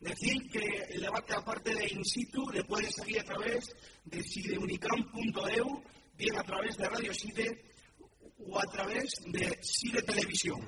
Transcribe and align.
Decir 0.00 0.48
que 0.50 0.86
el 0.90 1.00
debate, 1.02 1.34
aparte 1.34 1.74
de 1.74 1.88
in 1.88 2.04
situ, 2.04 2.48
le 2.50 2.62
puede 2.64 2.90
seguir 2.90 3.20
a 3.20 3.24
través 3.24 3.74
de 4.04 4.22
sideunicam.eu, 4.22 5.82
bien 6.16 6.36
a 6.36 6.42
través 6.44 6.76
de 6.76 6.88
Radio 6.88 7.12
Side 7.12 7.64
o 8.38 8.58
a 8.58 8.64
través 8.72 9.10
de 9.26 9.58
Side 9.60 10.02
Televisión. 10.02 10.60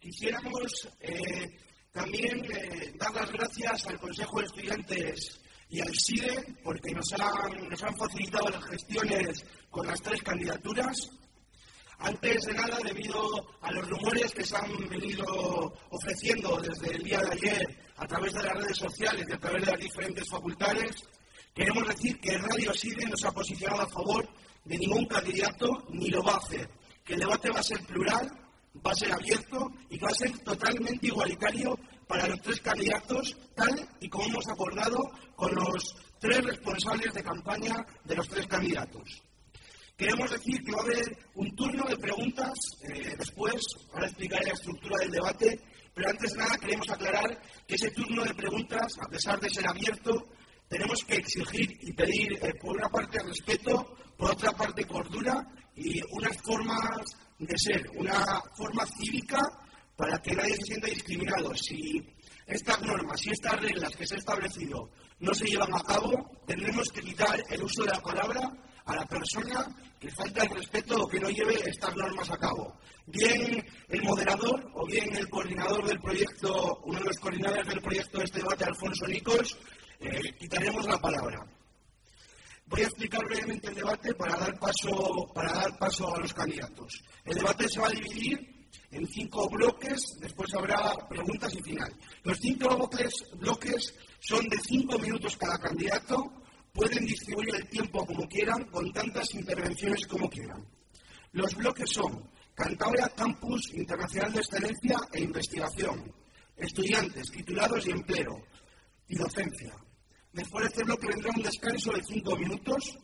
Quisiéramos 0.00 0.88
eh, 1.00 1.50
también 1.92 2.44
eh, 2.44 2.94
dar 2.98 3.14
las 3.14 3.30
gracias 3.30 3.86
al 3.86 3.98
Consejo 3.98 4.40
de 4.40 4.46
Estudiantes 4.46 5.40
y 5.68 5.80
al 5.80 5.94
SIDE 5.94 6.56
porque 6.64 6.92
nos 6.92 7.12
han, 7.12 7.68
nos 7.68 7.82
han 7.82 7.96
facilitado 7.96 8.48
las 8.48 8.64
gestiones 8.64 9.44
con 9.70 9.86
las 9.86 10.00
tres 10.00 10.22
candidaturas. 10.22 11.10
Antes 12.02 12.42
de 12.46 12.54
nada, 12.54 12.78
debido 12.82 13.20
a 13.60 13.70
los 13.72 13.86
rumores 13.86 14.32
que 14.32 14.44
se 14.44 14.56
han 14.56 14.88
venido 14.88 15.24
ofreciendo 15.90 16.58
desde 16.60 16.94
el 16.94 17.02
día 17.02 17.20
de 17.20 17.32
ayer 17.32 17.78
a 17.96 18.06
través 18.06 18.32
de 18.32 18.42
las 18.42 18.54
redes 18.54 18.78
sociales 18.78 19.26
y 19.28 19.32
a 19.32 19.38
través 19.38 19.66
de 19.66 19.70
las 19.72 19.80
diferentes 19.80 20.28
facultades, 20.30 20.96
queremos 21.54 21.86
decir 21.88 22.18
que 22.18 22.38
Radio 22.38 22.72
SIDE 22.72 23.04
no 23.04 23.16
se 23.18 23.28
ha 23.28 23.32
posicionado 23.32 23.82
a 23.82 23.88
favor 23.88 24.26
de 24.64 24.78
ningún 24.78 25.04
candidato 25.06 25.68
ni 25.90 26.08
lo 26.08 26.22
va 26.22 26.32
a 26.32 26.38
hacer. 26.38 26.70
Que 27.04 27.14
el 27.14 27.20
debate 27.20 27.50
va 27.50 27.60
a 27.60 27.64
ser 27.64 27.84
plural, 27.84 28.30
va 28.86 28.92
a 28.92 28.94
ser 28.94 29.12
abierto 29.12 29.70
y 29.90 29.98
va 29.98 30.08
a 30.08 30.14
ser 30.14 30.38
totalmente 30.38 31.06
igualitario 31.06 31.78
para 32.08 32.26
los 32.28 32.40
tres 32.40 32.60
candidatos, 32.60 33.36
tal 33.54 33.88
y 34.00 34.08
como 34.08 34.24
hemos 34.24 34.48
acordado 34.48 35.10
con 35.36 35.54
los 35.54 35.94
tres 36.18 36.42
responsables 36.44 37.12
de 37.12 37.22
campaña 37.22 37.86
de 38.04 38.16
los 38.16 38.26
tres 38.26 38.46
candidatos. 38.46 39.22
Queremos 40.00 40.30
decir 40.30 40.64
que 40.64 40.72
va 40.72 40.78
a 40.78 40.84
haber 40.84 41.18
un 41.34 41.54
turno 41.54 41.84
de 41.84 41.96
preguntas 41.98 42.54
eh, 42.84 43.14
después, 43.18 43.60
ahora 43.92 44.06
explicaré 44.06 44.46
la 44.46 44.54
estructura 44.54 44.96
del 44.98 45.10
debate, 45.10 45.60
pero 45.92 46.08
antes 46.08 46.32
de 46.32 46.38
nada 46.38 46.56
queremos 46.56 46.88
aclarar 46.88 47.42
que 47.68 47.74
ese 47.74 47.90
turno 47.90 48.24
de 48.24 48.32
preguntas, 48.32 48.94
a 48.98 49.08
pesar 49.10 49.38
de 49.38 49.50
ser 49.50 49.68
abierto, 49.68 50.26
tenemos 50.70 51.04
que 51.06 51.16
exigir 51.16 51.68
y 51.82 51.92
pedir, 51.92 52.32
eh, 52.40 52.54
por 52.62 52.78
una 52.78 52.88
parte, 52.88 53.18
respeto, 53.22 53.94
por 54.16 54.30
otra 54.30 54.52
parte, 54.52 54.86
cordura 54.86 55.46
y 55.76 56.00
unas 56.12 56.34
formas 56.38 57.04
de 57.38 57.58
ser, 57.58 57.86
una 57.94 58.40
forma 58.56 58.86
cívica 58.86 59.46
para 59.96 60.18
que 60.22 60.34
nadie 60.34 60.56
se 60.56 60.62
sienta 60.62 60.86
discriminado. 60.86 61.54
Si 61.54 62.02
estas 62.46 62.80
normas 62.80 63.20
y 63.26 63.32
estas 63.32 63.60
reglas 63.60 63.94
que 63.94 64.06
se 64.06 64.14
han 64.14 64.20
establecido 64.20 64.88
no 65.18 65.34
se 65.34 65.44
llevan 65.44 65.74
a 65.74 65.82
cabo, 65.82 66.40
tendremos 66.46 66.88
que 66.88 67.02
quitar 67.02 67.44
el 67.50 67.62
uso 67.62 67.82
de 67.82 67.90
la 67.90 68.00
palabra 68.00 68.50
a 68.90 68.96
la 68.96 69.06
persona 69.06 69.66
que 69.98 70.10
falta 70.10 70.42
el 70.44 70.50
respeto 70.50 70.96
o 70.96 71.08
que 71.08 71.20
no 71.20 71.28
lleve 71.28 71.54
estas 71.68 71.94
normas 71.94 72.30
a 72.30 72.38
cabo. 72.38 72.76
Bien 73.06 73.64
el 73.88 74.02
moderador 74.02 74.70
o 74.74 74.86
bien 74.86 75.14
el 75.16 75.28
coordinador 75.28 75.86
del 75.86 76.00
proyecto, 76.00 76.80
uno 76.84 76.98
de 76.98 77.04
los 77.04 77.18
coordinadores 77.18 77.66
del 77.68 77.80
proyecto 77.80 78.18
de 78.18 78.24
este 78.24 78.38
debate, 78.38 78.64
Alfonso 78.64 79.06
Nicos, 79.06 79.58
eh, 80.00 80.34
quitaremos 80.38 80.86
la 80.86 80.98
palabra. 80.98 81.46
Voy 82.66 82.82
a 82.82 82.84
explicar 82.84 83.24
brevemente 83.24 83.68
el 83.68 83.74
debate 83.74 84.14
para 84.14 84.36
dar 84.36 84.58
paso, 84.58 85.30
para 85.34 85.52
dar 85.52 85.78
paso 85.78 86.14
a 86.14 86.20
los 86.20 86.32
candidatos. 86.32 87.02
El 87.24 87.34
debate 87.34 87.68
se 87.68 87.80
va 87.80 87.88
a 87.88 87.90
dividir 87.90 88.68
en 88.92 89.06
cinco 89.06 89.48
bloques, 89.48 90.18
después 90.20 90.54
habrá 90.54 90.94
preguntas 91.08 91.52
y 91.54 91.62
final. 91.62 91.92
Los 92.22 92.38
cinco 92.38 92.88
bloques 93.34 93.94
son 94.20 94.48
de 94.48 94.58
cinco 94.58 94.98
minutos 94.98 95.36
cada 95.36 95.58
candidato, 95.58 96.32
pueden 96.72 97.06
distribuir 97.06 97.54
el 97.54 97.68
tiempo 97.68 98.04
como 98.06 98.28
quieran, 98.28 98.64
con 98.64 98.92
tantas 98.92 99.34
intervenciones 99.34 100.06
como 100.06 100.28
quieran. 100.28 100.64
Los 101.32 101.54
bloques 101.54 101.90
son 101.90 102.28
Cantabria 102.54 103.08
Campus 103.16 103.72
Internacional 103.74 104.32
de 104.32 104.40
Excelencia 104.40 104.96
e 105.12 105.20
Investigación, 105.22 106.12
estudiantes, 106.56 107.30
titulados 107.30 107.86
y 107.86 107.90
empleo, 107.90 108.44
y 109.08 109.16
docencia. 109.16 109.74
Después 110.32 110.64
de 110.64 110.68
este 110.68 110.84
bloque 110.84 111.08
vendrá 111.08 111.30
un 111.36 111.42
descanso 111.42 111.92
de 111.92 112.02
cinco 112.02 112.36
minutos 112.36 112.98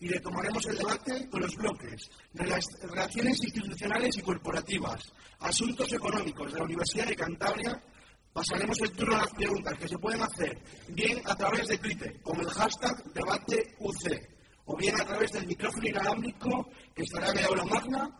y 0.00 0.08
retomaremos 0.08 0.64
el 0.66 0.76
debate 0.76 1.28
con 1.28 1.40
los 1.40 1.54
bloques 1.56 2.10
de 2.32 2.46
las 2.46 2.64
relaciones 2.82 3.42
institucionales 3.42 4.16
y 4.18 4.22
corporativas, 4.22 5.12
asuntos 5.40 5.92
económicos 5.92 6.52
de 6.52 6.58
la 6.58 6.64
Universidad 6.64 7.06
de 7.06 7.16
Cantabria, 7.16 7.82
pasaremos 8.32 8.78
el 8.80 8.92
turno 8.92 9.16
a 9.16 9.20
las 9.20 9.32
preguntas 9.32 9.78
que 9.78 9.88
se 9.88 9.98
pueden 9.98 10.22
hacer 10.22 10.58
bien 10.88 11.20
a 11.24 11.34
través 11.34 11.68
de 11.68 11.78
Twitter, 11.78 12.20
con 12.22 12.40
el 12.40 12.48
hashtag 12.48 13.12
DebateUC, 13.12 14.38
o 14.66 14.76
bien 14.76 15.00
a 15.00 15.04
través 15.04 15.32
del 15.32 15.46
micrófono 15.46 15.88
inalámbrico 15.88 16.68
que 16.94 17.02
estará 17.02 17.30
en 17.30 17.38
el 17.38 17.44
aula 17.46 17.64
magna. 17.64 18.10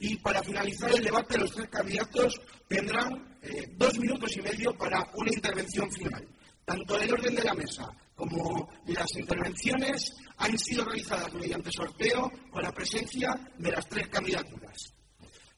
Y 0.00 0.16
para 0.16 0.42
finalizar 0.42 0.90
el 0.90 1.04
debate, 1.04 1.38
los 1.38 1.52
tres 1.52 1.68
candidatos 1.68 2.40
tendrán 2.68 3.38
eh, 3.42 3.68
dos 3.76 3.98
minutos 3.98 4.36
y 4.36 4.42
medio 4.42 4.76
para 4.76 5.08
una 5.14 5.30
intervención 5.32 5.90
final. 5.92 6.26
Tanto 6.64 6.98
el 6.98 7.12
orden 7.12 7.34
de 7.34 7.44
la 7.44 7.54
mesa 7.54 7.88
como 8.14 8.68
las 8.86 9.16
intervenciones 9.16 10.12
han 10.38 10.58
sido 10.58 10.84
realizadas 10.84 11.32
mediante 11.34 11.70
sorteo 11.70 12.30
con 12.50 12.62
la 12.62 12.72
presencia 12.72 13.34
de 13.58 13.70
las 13.70 13.88
tres 13.88 14.08
candidaturas. 14.08 14.94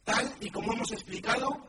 Tal 0.04 0.34
y 0.40 0.50
como 0.50 0.72
hemos 0.72 0.92
explicado, 0.92 1.66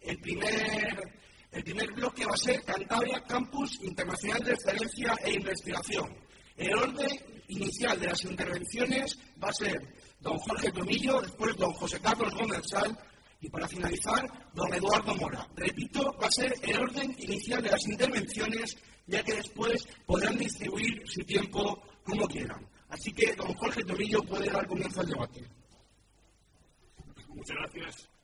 el 0.00 0.18
primer 0.18 1.25
el 1.52 1.64
primer 1.64 1.92
bloque 1.92 2.24
va 2.24 2.34
a 2.34 2.36
ser 2.36 2.62
Cantabria 2.64 3.22
Campus 3.22 3.80
Internacional 3.82 4.42
de 4.44 4.52
Excelencia 4.52 5.14
e 5.24 5.32
Investigación. 5.32 6.16
El 6.56 6.74
orden 6.74 7.20
inicial 7.48 7.98
de 8.00 8.06
las 8.06 8.24
intervenciones 8.24 9.18
va 9.42 9.48
a 9.48 9.52
ser 9.52 9.80
don 10.20 10.36
Jorge 10.38 10.72
Tomillo, 10.72 11.20
después 11.20 11.56
don 11.56 11.72
José 11.74 12.00
Carlos 12.00 12.34
Gómez 12.34 12.62
Sal 12.68 12.98
y 13.40 13.48
para 13.48 13.68
finalizar 13.68 14.50
don 14.54 14.72
Eduardo 14.72 15.14
Mora. 15.16 15.46
Repito, 15.54 16.16
va 16.20 16.26
a 16.26 16.30
ser 16.30 16.54
el 16.62 16.80
orden 16.80 17.14
inicial 17.18 17.62
de 17.62 17.70
las 17.70 17.86
intervenciones, 17.86 18.76
ya 19.06 19.22
que 19.22 19.34
después 19.34 19.86
podrán 20.06 20.36
distribuir 20.38 21.02
su 21.06 21.22
tiempo 21.24 21.82
como 22.04 22.26
quieran. 22.26 22.66
Así 22.88 23.12
que 23.12 23.34
don 23.34 23.52
Jorge 23.54 23.84
Tomillo 23.84 24.22
puede 24.22 24.50
dar 24.50 24.66
comienzo 24.66 25.00
al 25.00 25.08
debate. 25.08 25.44
Muchas 27.28 27.56
gracias. 27.56 28.15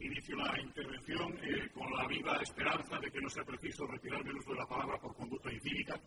Inicio 0.00 0.36
la 0.36 0.60
intervención 0.60 1.36
eh, 1.42 1.70
con 1.74 1.92
la 1.92 2.06
viva 2.06 2.36
esperanza 2.40 3.00
de 3.00 3.10
que 3.10 3.20
no 3.20 3.28
sea 3.28 3.42
preciso 3.42 3.84
retirarme 3.84 4.30
el 4.30 4.36
uso 4.36 4.52
de 4.52 4.58
la 4.58 4.66
palabra 4.66 4.96
por 5.00 5.12
conducta 5.16 5.52
incívica. 5.52 6.00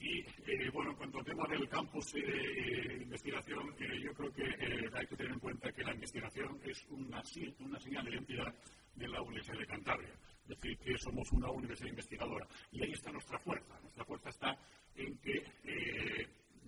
Y 0.00 0.18
eh, 0.20 0.68
bueno, 0.72 0.90
en 0.90 0.96
cuanto 0.96 1.18
al 1.18 1.24
tema 1.24 1.46
del 1.46 1.68
campus 1.68 2.12
de 2.14 2.20
eh, 2.20 3.02
investigación, 3.02 3.76
yo 4.02 4.12
creo 4.12 4.32
que 4.32 4.42
hay 4.92 5.06
que 5.06 5.16
tener 5.16 5.32
en 5.34 5.38
cuenta 5.38 5.70
que 5.70 5.84
la 5.84 5.94
investigación 5.94 6.60
es 6.64 6.84
una, 6.90 7.22
una 7.60 7.78
señal 7.78 8.04
de 8.04 8.10
identidad 8.10 8.52
de 8.96 9.06
la 9.06 9.22
Universidad 9.22 9.58
de 9.58 9.66
Cantabria. 9.66 10.14
Es 10.42 10.48
decir, 10.48 10.78
que 10.78 10.98
somos 10.98 11.30
una 11.30 11.52
universidad 11.52 11.90
investigadora. 11.90 12.48
Y 12.72 12.82
ahí 12.82 12.90
está 12.90 13.12
nuestra 13.12 13.38
fuerza. 13.38 13.78
Nuestra 13.82 14.04
fuerza 14.04 14.30
está 14.30 14.58
en 14.96 15.16
que, 15.18 15.44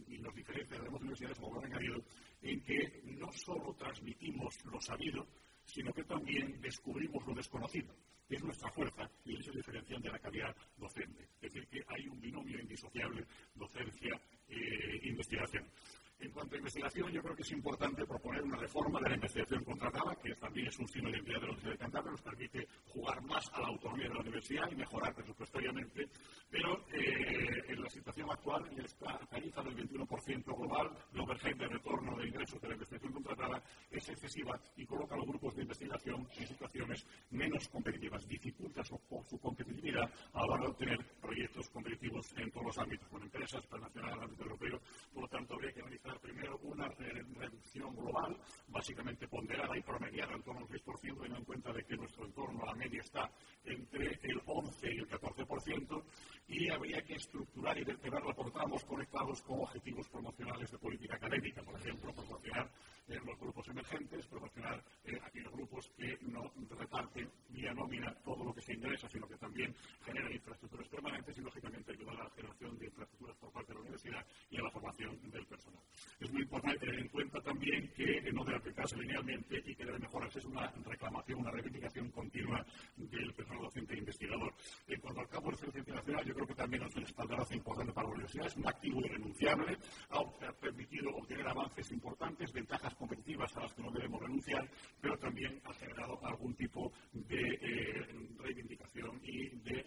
y 0.07 0.19
nos 0.19 0.35
diferencia 0.37 0.79
de 0.79 0.85
las 0.85 1.01
universidades, 1.01 1.39
como 1.41 1.55
lo 1.55 1.61
han 1.61 1.73
añadido, 1.73 2.05
en 2.43 2.63
que 2.63 3.01
no 3.19 3.33
solo 3.33 3.75
transmitimos 3.75 4.55
lo 4.67 4.81
sabido, 4.81 5.27
sino 5.73 5.93
que 5.93 6.05
también 6.05 6.61
descubrimos 6.61 7.27
lo 7.27 7.35
desconocido, 7.35 7.93
que 8.29 8.37
es 8.37 8.43
nuestra 8.43 8.71
fuerza 8.71 9.11
y 9.25 9.39
es 9.39 9.53
diferencial 9.53 10.03
de 10.03 10.11
la 10.11 10.19
calidad 10.19 10.55
docente. 10.77 11.29
Es 11.41 11.53
decir, 11.53 11.67
que 11.69 11.85
hay 11.89 12.09
un 12.09 12.21
binomio 12.21 12.61
indisociable 12.61 13.25
docencia-investigación. 13.55 15.65
Eh, 15.65 15.71
en 16.21 16.31
cuanto 16.33 16.55
a 16.55 16.59
investigación, 16.59 17.11
yo 17.13 17.23
creo 17.23 17.35
que 17.35 17.43
es 17.43 17.53
importante 17.53 18.05
proponer 18.07 18.43
una 18.43 18.57
reforma 18.57 19.01
de 19.01 19.09
la 19.09 19.15
investigación 19.15 19.65
contratada, 19.65 20.15
que 20.17 20.35
también 20.35 20.69
es 20.69 20.79
un 20.79 20.89
signo 20.89 21.09
de 21.09 21.17
identidad 21.17 21.41
de 21.41 21.47
la 21.47 21.53
Universidad 21.53 21.73
de 21.73 21.79
Cantabria, 21.79 22.11
nos 22.13 22.23
permite 22.23 22.69
jugar 22.93 23.23
más 23.23 23.51
a 23.53 23.61
la 23.61 23.69
autonomía 23.69 24.09
de 24.09 24.15
la 24.15 24.21
universidad 24.21 24.71
y 24.71 24.77
mejorar 24.77 25.15
presupuestariamente, 25.15 26.09
pero 26.51 26.85
eh, 26.93 27.63
en 27.69 27.83
la 27.83 27.89
situación 27.89 28.31
actual, 28.31 28.69
esta 28.85 29.19
tarifa 29.31 29.63
del 29.63 29.77
21% 29.77 30.45
global, 30.45 30.91
la 31.13 31.23
emergente 31.23 31.65
de 31.65 31.71
retorno 31.71 32.17
de 32.17 32.29
ingresos 32.29 32.61
de 32.61 32.69
la 32.69 32.75
investigación 32.75 33.13
contratada 33.13 33.63
es 33.91 34.09
excesiva 34.09 34.61
y 34.77 34.85
coloca 34.85 35.15
a 35.15 35.19
los 35.19 35.27
grupos 35.27 35.55
de 35.55 35.63
investigación 35.63 36.27
en 36.37 36.47
situaciones 36.47 37.07
menos 37.31 37.69
competitivas, 37.69 38.27
dificulta 38.27 38.85
su, 38.85 39.01
su 39.29 39.39
competitividad 39.39 40.11
a 40.33 40.47
la 40.47 40.53
hora 40.53 40.63
de 40.63 40.69
obtener 40.69 40.99
proyectos 41.21 41.69
competitivos 41.71 42.27
en 42.37 42.51
todos 42.51 42.67
los 42.67 42.79
ámbitos, 42.79 43.09
con 43.09 43.23
empresas, 43.23 43.63
internacionales, 43.65 44.23
ámbito 44.23 44.43
europeo, 44.43 44.81
por 45.13 45.23
lo 45.23 45.29
tanto 45.29 45.55
habría 45.55 45.73
que 45.73 45.81
analizar 45.81 46.10
primero 46.19 46.59
una 46.63 46.89
reducción 46.89 47.95
global, 47.95 48.37
básicamente 48.69 49.29
ponderada 49.29 49.77
y 49.77 49.83
promediada 49.83 50.35
en 50.35 50.43
torno 50.43 50.61
al 50.61 50.69
6%, 50.69 51.01
teniendo 51.01 51.39
en 51.39 51.45
cuenta 51.45 51.73
de 51.73 51.85
que 51.85 51.97
nuestro 51.97 52.25
entorno, 52.27 52.65
la 52.65 52.75
media, 52.75 53.01
está 53.01 53.31
entre 53.65 54.19
el 54.23 54.41
11 54.47 54.95
y 54.95 54.99
el 54.99 55.09
14%, 55.09 56.03
y 56.49 56.69
habría 56.71 57.03
que 57.03 57.15
estructurar 57.15 57.79
y 57.79 57.85
vertebrarla 57.85 58.35
por 58.35 58.51
tramos 58.51 58.85
conectados 58.85 59.43
con 59.43 59.61
objetivos 59.61 60.09
promocionales 60.09 60.71
de 60.71 60.79
política 60.79 61.17
académica, 61.17 61.63
por 61.63 61.79
ejemplo, 61.79 62.13
proporcionar 62.13 62.71
promocionar 63.07 63.27
los 63.27 63.41
grupos 63.41 63.69
emergentes, 63.69 64.27
promocionar 64.27 64.85
aquellos 65.25 65.53
grupos 65.53 65.91
que 65.97 66.19
no 66.23 66.51
reparten 66.79 67.31
vía 67.49 67.73
nómina 67.75 68.15
todo 68.25 68.45
lo 68.45 68.55
que 68.55 68.61
se 68.61 68.75
ingresa, 68.75 69.09
sino 69.09 69.27
que 69.27 69.37
también 69.37 69.75
generan 70.05 70.33
infraestructuras 70.33 70.89
permanentes 70.89 71.37
y, 71.37 71.41
lógicamente, 71.41 71.93
ayudar 71.93 72.21
a 72.21 72.25
la 72.25 72.31
generación 72.31 72.79
de 72.79 72.87
infraestructuras 72.87 73.37
por 73.37 73.53
parte 73.53 73.69
de 73.69 73.75
la 73.75 73.81
universidad 73.81 74.27
y 74.51 74.59
a 74.59 74.63
la 74.63 74.71
formación 74.71 75.31
del 75.31 75.47
personal. 75.47 75.83
Es 76.21 76.31
muy 76.33 76.43
importante 76.43 76.79
tener 76.79 77.01
en 77.01 77.09
cuenta 77.09 77.41
también 77.41 77.93
que 77.95 78.33
no 78.33 78.45
debe 78.45 78.59
aplicarse 78.59 78.97
linealmente 78.97 79.63
y 79.65 79.75
que 79.75 79.85
debe 79.85 79.99
mejorarse 79.99 80.39
es 80.39 80.45
una 80.45 80.71
reclamación, 80.85 81.41
una 81.41 81.51
reivindicación 81.51 82.11
continua 82.11 82.65
del 82.97 83.35
personal 83.35 83.63
docente 83.63 83.95
e 83.95 83.99
investigador. 83.99 84.55
En 84.87 85.01
cuanto 85.01 85.21
al 85.21 85.29
campo 85.29 85.51
de 85.51 85.55
excelencia 85.57 85.95
nacional, 85.95 86.25
yo 86.25 86.35
creo 86.35 86.47
que 86.47 86.55
también 86.55 86.83
es 86.85 86.97
un 86.97 87.03
espaldarazo 87.03 87.55
importante 87.55 87.93
para 87.93 88.09
la 88.09 88.15
universidad, 88.15 88.47
es 88.47 88.57
un 88.57 88.69
activo 88.69 89.01
irrenunciable, 89.05 89.77
ha 90.11 90.53
permitido 90.53 91.11
obtener 91.17 91.49
avances 91.49 91.91
importantes, 91.93 92.53
ventajas 92.53 92.95
competitivas 93.01 93.57
a 93.57 93.63
las 93.63 93.73
que 93.73 93.83
no 93.83 93.91
debemos 93.91 94.21
renunciar, 94.21 94.69
pero 95.01 95.19
también 95.19 95.59
ha 95.65 95.73
generado 95.73 96.21
algún 96.23 96.55
tipo 96.55 96.93
de 97.13 97.55
eh, 97.55 98.07
reivindicación 98.39 99.19
y 99.25 99.49
de, 99.49 99.81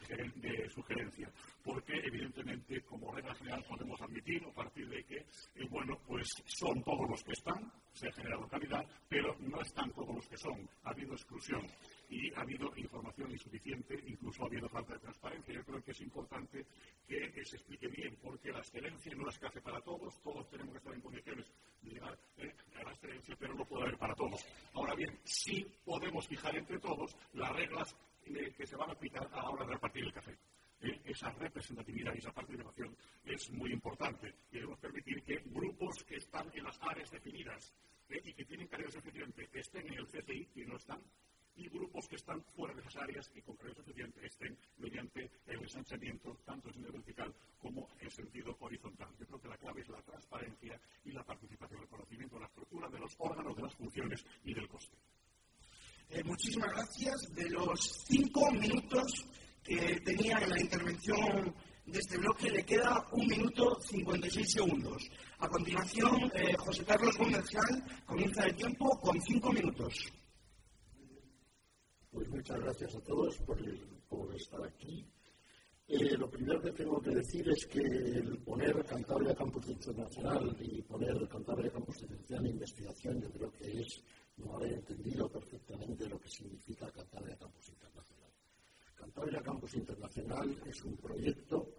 sugerencia. 0.69 1.31
Porque, 1.63 1.94
evidentemente, 1.94 2.81
como 2.81 3.12
regla 3.12 3.36
general, 3.36 3.63
podemos 3.69 4.01
admitir, 4.01 4.44
a 4.44 4.51
partir 4.51 4.89
de 4.89 5.04
que, 5.04 5.18
eh, 5.18 5.68
bueno, 5.69 6.00
pues 6.07 6.27
son 6.48 6.83
todos 6.83 7.07
los 7.10 7.24
que 7.24 7.33
están, 7.33 7.71
se 7.94 8.07
ha 8.07 8.12
generado 8.13 8.48
calidad, 8.48 8.86
pero 9.07 9.36
no 9.39 9.62
están 9.62 9.92
todos 9.92 10.16
los 10.16 10.27
que 10.27 10.38
son. 10.38 10.68
Ha 10.83 10.89
habido 10.89 11.13
exclusión 11.13 11.62
y 12.10 12.34
ha 12.34 12.42
habido 12.42 12.72
información 12.76 13.32
insuficiente, 13.32 14.00
incluso 14.06 14.44
ha 14.44 14.48
habido 14.48 14.70
falta 14.70 14.94
de 14.94 15.00
transparencia. 15.00 15.54
Yo 15.54 15.64
creo 15.64 15.84
que 15.84 15.92
es 15.92 16.02
importante 16.02 16.66
que, 17.08 17.46
se 17.46 17.56
explique 17.56 17.88
bien, 17.88 18.18
porque 18.22 18.52
la 18.52 18.60
excelencia 18.60 19.14
no 19.16 19.30
es 19.30 19.38
que 19.40 19.48
hace 19.48 19.62
para 19.62 19.82
todos, 19.82 20.22
todos 20.22 20.50
tenemos 20.50 20.74
que 20.74 20.78
estar 20.78 20.94
en 20.94 21.02
condiciones 21.02 21.54
de 21.82 21.92
llegar 21.92 22.18
eh, 22.38 22.54
a 22.80 22.84
la 22.84 22.92
excelencia, 22.92 23.36
pero 23.40 23.54
no 23.54 23.66
puede 23.66 23.84
haber 23.84 23.98
para 23.98 24.16
todos. 24.16 24.46
Ahora 24.74 24.96
bien, 24.96 25.20
sí 25.24 25.66
podemos 25.86 26.28
fijar 26.28 26.56
entre 26.56 26.80
todos 26.80 27.16
las 27.34 27.52
reglas 27.54 27.96
eh, 28.26 28.54
que 28.56 28.68
se 28.68 28.76
van 28.76 28.90
a 28.90 28.94
aplicar 28.94 29.28
a 29.32 29.38
la 29.38 29.50
hora 29.50 29.66
de 29.66 29.74
repartir 29.74 30.04
el 30.04 30.14
café. 30.14 30.38
Eh, 30.82 31.02
esa 31.06 31.32
representatividad 31.32 32.14
y 32.14 32.20
esa 32.20 32.34
participación 32.34 32.96
es 33.26 33.50
muy 33.52 33.72
importante. 33.72 34.34
Debemos 34.52 34.80
permitir 34.80 35.24
que 35.24 35.42
grupos 35.46 36.04
que 36.04 36.18
están 36.18 36.52
en 36.54 36.64
las 36.64 36.78
áreas 36.82 37.10
definidas 37.10 37.74
y 38.10 38.34
que 38.34 38.46
tienen 38.46 38.68
carreras 38.68 38.94
suficientes 38.94 39.50
estén 39.54 39.88
en 39.88 39.94
el 39.94 40.06
CCI 40.06 40.50
y 40.56 40.66
no 40.66 40.76
están 40.76 41.02
y 41.56 41.70
grupos 41.70 42.08
que 42.08 42.16
están 42.16 42.44
fuera 42.56 42.74
de 42.74 42.82
esas 42.82 42.98
áreas 42.98 43.32
y 43.36 43.42
con 43.42 43.54
estén 44.24 44.58
mediante 44.78 45.30
el 45.46 45.62
ensanchamiento, 45.62 46.38
tanto 46.46 46.68
en 46.70 46.74
sentido 46.74 46.94
vertical 46.94 47.34
como 47.60 47.88
en 48.00 48.10
sentido 48.10 48.56
horizontal. 48.60 49.10
Yo 49.20 49.26
creo 49.28 49.42
que 49.42 49.48
la 49.50 49.58
clave 49.58 49.82
es 49.82 49.90
la 49.90 50.02
transparencia 50.02 50.80
y 51.06 51.12
la 51.12 51.24
participación, 51.24 51.82
el 51.82 51.88
conocimiento, 51.88 52.40
la 52.40 52.48
estructura 52.48 52.90
de 52.90 53.00
los 53.00 53.16
órganos, 53.18 53.56
de 53.56 53.62
las 53.62 53.76
funciones 53.76 54.26
y 54.44 54.54
del 54.54 54.68
coste. 54.68 54.98
Eh, 56.10 56.24
muchísimas 56.24 56.70
gracias. 56.72 57.34
De 57.34 57.50
los 57.50 57.80
cinco 58.08 58.52
minutos 58.52 59.26
que 59.64 60.00
tenía 60.02 60.38
en 60.40 60.50
la 60.50 60.62
intervención 60.62 61.56
de 61.86 62.00
este 62.00 62.18
bloque, 62.18 62.50
le 62.50 62.64
queda 62.66 63.06
un 63.12 63.28
minuto 63.28 63.78
cincuenta 63.82 64.28
y 64.28 64.32
seis 64.32 64.52
segundos. 64.52 65.10
A 65.40 65.48
continuación, 65.48 66.32
eh, 66.34 66.56
José 66.58 66.86
Carlos 66.86 67.18
Gómez 67.18 67.46
comienza 68.06 68.46
el 68.46 68.56
tiempo 68.56 69.00
con 69.00 69.20
cinco 69.22 69.52
minutos. 69.52 69.94
Muchas 72.44 72.60
gracias 72.60 72.95
a 72.95 73.00
todos 73.00 73.38
por, 73.38 74.36
estar 74.36 74.62
aquí. 74.66 75.07
Eh, 75.88 76.18
lo 76.18 76.30
primero 76.30 76.62
que 76.62 76.74
tengo 76.74 77.01
que 77.01 77.12
decir 77.12 77.48
es 77.48 77.66
que 77.68 77.80
el 77.80 78.38
poner 78.40 78.84
Cantabria 78.84 79.34
Campus 79.34 79.69
Internacional 79.69 80.54
y 80.60 80.81
poner 80.81 81.25
Cantabria 81.30 81.72
Campus 81.72 82.01
Internacional 82.01 82.45
en 82.45 82.51
investigación, 82.51 83.22
yo 83.22 83.31
creo 83.31 83.50
que 83.54 83.80
es 83.80 84.04
no 84.36 84.57
haber 84.57 84.74
entendido 84.74 85.30
perfectamente 85.30 86.06
lo 86.10 86.19
que 86.19 86.28
significa 86.28 86.92
Cantabria 86.92 87.38
Campus 87.38 87.69
Internacional. 87.69 88.31
Cantabria 88.94 89.42
Campus 89.42 89.75
Internacional 89.75 90.62
es 90.66 90.84
un 90.84 90.98
proyecto 90.98 91.69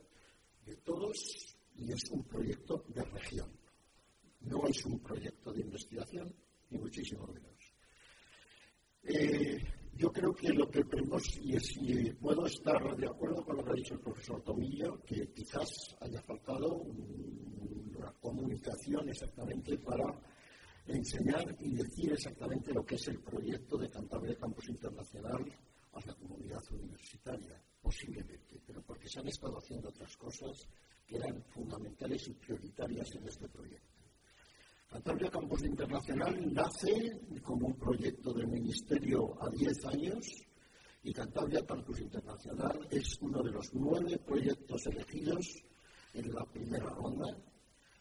de 0.65 0.77
todos 0.77 1.59
y 1.77 1.93
es 1.93 2.11
un 2.11 2.25
proyecto 2.25 2.83
de 2.89 3.05
región. 3.05 3.51
No 4.41 4.67
es 4.67 4.83
un 4.87 4.99
proyecto 5.01 5.53
de 5.53 5.61
investigación, 5.61 6.35
ni 6.71 6.79
muchísimo 6.79 7.27
menos. 7.27 7.53
Eh, 9.03 9.63
yo 9.97 10.13
creo 10.13 10.35
que 10.35 10.53
lo 10.53 10.69
que 10.69 10.85
tenemos, 10.85 11.23
y, 11.41 11.59
si 11.61 12.13
puedo 12.13 12.47
estar 12.47 12.97
de 12.97 13.07
acuerdo 13.07 13.45
con 13.45 13.57
lo 13.57 13.65
que 13.65 13.71
ha 13.71 13.75
dicho 13.75 13.95
el 13.95 14.01
profesor 14.01 14.43
Tomillo, 14.43 15.01
que 15.03 15.31
quizás 15.33 15.97
haya 16.01 16.21
faltado 16.23 16.75
una 16.75 18.13
comunicación 18.21 19.09
exactamente 19.09 19.79
para 19.79 20.21
enseñar 20.87 21.57
y 21.61 21.75
decir 21.75 22.13
exactamente 22.13 22.73
lo 22.73 22.85
que 22.85 22.97
es 22.97 23.09
el 23.09 23.21
proyecto 23.21 23.79
de 23.79 23.89
Cantabria 23.89 24.37
Campus 24.37 24.69
Internacional 24.69 25.45
a 25.93 26.01
la 26.07 26.15
comunidad 26.15 26.63
universitaria, 26.73 27.63
posiblemente, 27.81 28.61
pero 28.67 28.83
porque 28.83 29.09
se 29.09 29.21
han 29.21 29.29
estado 29.29 29.59
haciendo 29.59 29.89
otras 29.89 30.17
cosas 30.17 30.69
que 31.07 31.17
eran 31.17 31.43
fundamentales 31.45 32.29
y 32.29 32.35
prioritarias 32.35 33.15
en 33.15 33.29
este 33.29 33.49
proyecto. 33.49 34.04
Cantabria 34.95 35.29
Campus 35.29 35.65
Internacional 35.65 36.55
nace 36.55 37.21
como 37.43 37.67
un 37.67 37.75
proyecto 37.75 38.33
del 38.33 38.47
Ministerio 38.47 39.35
a 39.43 39.51
10 39.51 39.87
años 39.87 40.25
y 41.03 41.13
Cantabria 41.13 41.67
Campus 41.67 41.99
Internacional 41.99 42.87
es 42.93 43.19
uno 43.21 43.43
de 43.43 43.51
los 43.51 43.75
nueve 43.75 44.19
proyectos 44.25 44.87
elegidos 44.87 45.65
en 46.13 46.33
la 46.33 46.45
primera 46.45 46.91
ronda 46.91 47.27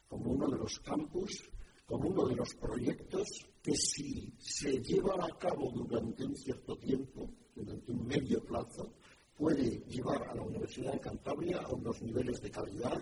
como 0.08 0.34
uno 0.34 0.48
de 0.48 0.58
los 0.60 0.80
campus, 0.82 1.50
como 1.88 2.10
uno 2.10 2.28
de 2.28 2.36
los 2.36 2.54
proyectos 2.54 3.44
que 3.64 3.76
si 3.76 4.32
se 4.38 4.74
lleva 4.84 5.16
a 5.16 5.36
cabo 5.40 5.72
durante 5.72 6.24
un 6.24 6.36
cierto 6.36 6.78
tiempo, 6.78 7.28
durante 7.56 7.92
un 7.92 8.06
medio 8.06 8.46
plazo, 8.46 8.94
puede 9.36 9.80
llevar 9.88 10.28
a 10.30 10.36
la 10.36 10.44
Universidad 10.44 10.94
de 10.94 11.00
Cantabria 11.00 11.58
a 11.58 11.74
unos 11.74 12.00
niveles 12.04 12.40
de 12.40 12.52
calidad 12.52 13.02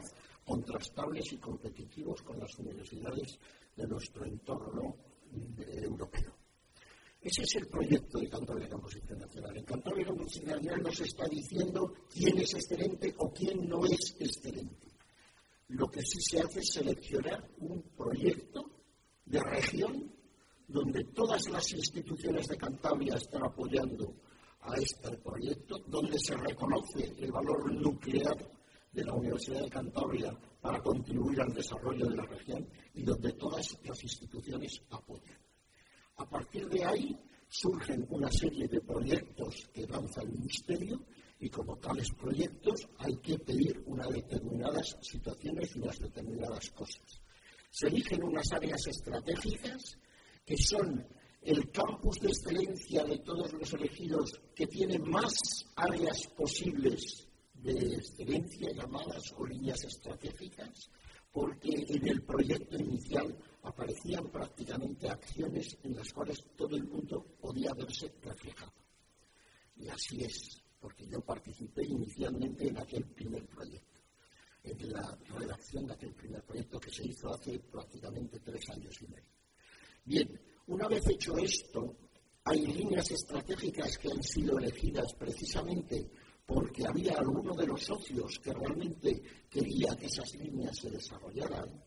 contrastables 0.52 1.32
y 1.32 1.38
competitivos 1.38 2.22
con 2.24 2.38
las 2.38 2.60
universidades 2.60 3.40
de 3.74 3.88
nuestro 3.88 4.26
entorno 4.26 4.98
europeo. 5.58 6.34
Ese 7.22 7.44
es 7.44 7.56
el 7.56 7.68
proyecto 7.68 8.20
de 8.20 8.28
Cantabria 8.28 8.68
Campus 8.68 8.98
Internacional. 8.98 9.56
En 9.56 9.64
Cantabria 9.64 10.08
Campus 10.08 10.36
Internacional 10.36 10.84
no 10.84 10.92
se 10.92 11.06
está 11.06 11.26
diciendo 11.30 11.94
quién 12.12 12.38
es 12.40 12.54
excelente 12.54 13.16
o 13.20 13.32
quién 13.32 13.66
no 13.70 13.86
es 13.86 14.18
excelente. 14.20 14.88
Lo 15.70 15.88
que 15.88 16.02
sí 16.02 16.20
se 16.20 16.42
hace 16.42 16.60
es 16.60 16.74
seleccionar 16.74 17.50
un 17.60 17.84
proyecto 17.96 18.70
de 19.24 19.40
región 19.40 20.14
donde 20.68 21.06
todas 21.14 21.48
las 21.48 21.72
instituciones 21.72 22.46
de 22.48 22.58
Cantabria 22.58 23.16
están 23.16 23.44
apoyando 23.46 24.16
a 24.60 24.76
este 24.76 25.16
proyecto, 25.18 25.78
donde 25.88 26.20
se 26.20 26.36
reconoce 26.36 27.14
el 27.20 27.32
valor 27.32 27.72
nuclear 27.72 28.51
de 29.02 29.08
la 29.08 29.14
Universidad 29.16 29.62
de 29.64 29.70
Cantabria 29.70 30.38
para 30.62 30.80
contribuir 30.80 31.42
al 31.42 31.54
desarrollo 31.54 32.06
de 32.08 32.16
la 32.16 32.26
región 32.26 32.68
y 32.94 33.02
donde 33.02 33.34
todas 33.34 33.78
las 33.84 34.04
instituciones 34.04 34.80
apoyan. 34.92 35.40
A 36.18 36.30
partir 36.30 36.70
de 36.70 36.86
ahí 36.86 37.18
surgen 37.50 38.06
una 38.12 38.32
serie 38.32 38.68
de 38.68 38.80
proyectos 38.80 39.70
que 39.74 39.88
lanza 39.88 40.22
el 40.22 40.30
Ministerio 40.34 41.04
y 41.40 41.50
como 41.50 41.78
tales 41.78 42.12
proyectos 42.12 42.88
hay 43.00 43.16
que 43.18 43.40
pedir 43.40 43.84
unas 43.88 44.10
determinadas 44.10 44.96
situaciones 45.02 45.76
y 45.76 45.80
unas 45.80 45.98
determinadas 45.98 46.70
cosas. 46.70 47.22
Se 47.72 47.88
eligen 47.88 48.24
unas 48.24 48.52
áreas 48.52 48.86
estratégicas 48.86 49.98
que 50.46 50.58
son 50.58 51.08
el 51.42 51.72
campus 51.72 52.20
de 52.20 52.28
excelencia 52.28 53.04
de 53.04 53.18
todos 53.18 53.52
los 53.54 53.74
elegidos 53.74 54.40
que 54.54 54.68
tiene 54.68 55.00
más 55.00 55.34
áreas 55.76 56.28
posibles 56.38 57.31
de 57.64 57.96
excelencia 57.96 58.72
llamadas 58.74 59.34
o 59.38 59.46
líneas 59.46 59.84
estratégicas, 59.84 60.90
porque 61.32 61.86
en 61.88 62.08
el 62.08 62.24
proyecto 62.24 62.78
inicial 62.78 63.38
aparecían 63.64 64.30
prácticamente 64.30 65.08
acciones 65.08 65.78
en 65.84 65.96
las 65.96 66.12
cuales 66.12 66.44
todo 66.58 66.76
el 66.76 66.84
mundo 66.84 67.24
podía 67.40 67.74
verse 67.74 68.12
reflejado. 68.22 68.74
Y 69.78 69.88
así 69.88 70.24
es, 70.24 70.62
porque 70.80 71.08
yo 71.08 71.22
participé 71.22 71.86
inicialmente 71.86 72.68
en 72.68 72.78
aquel 72.78 73.06
primer 73.06 73.46
proyecto, 73.48 74.02
en 74.64 74.92
la 74.92 75.18
redacción 75.38 75.88
de 75.88 75.94
aquel 75.94 76.14
primer 76.14 76.44
proyecto 76.44 76.80
que 76.80 76.92
se 76.92 77.08
hizo 77.08 77.34
hace 77.34 77.60
prácticamente 77.60 78.40
tres 78.40 78.70
años 78.70 79.02
y 79.02 79.08
medio. 79.08 79.32
Bien, 80.04 80.42
una 80.68 80.88
vez 80.88 81.08
hecho 81.08 81.38
esto, 81.38 81.96
hay 82.44 82.66
líneas 82.66 83.10
estratégicas 83.12 83.98
que 84.00 84.12
han 84.12 84.24
sido 84.24 84.58
elegidas 84.58 85.14
precisamente 85.14 86.10
porque 86.46 86.86
había 86.86 87.14
alguno 87.14 87.54
de 87.56 87.68
los 87.68 87.84
socios 87.84 88.40
que 88.40 88.54
realmente 88.54 89.22
quería 89.50 89.96
que 89.96 90.08
esas 90.08 90.34
líneas 90.36 90.76
se 90.78 90.90
desarrollaran 90.90 91.82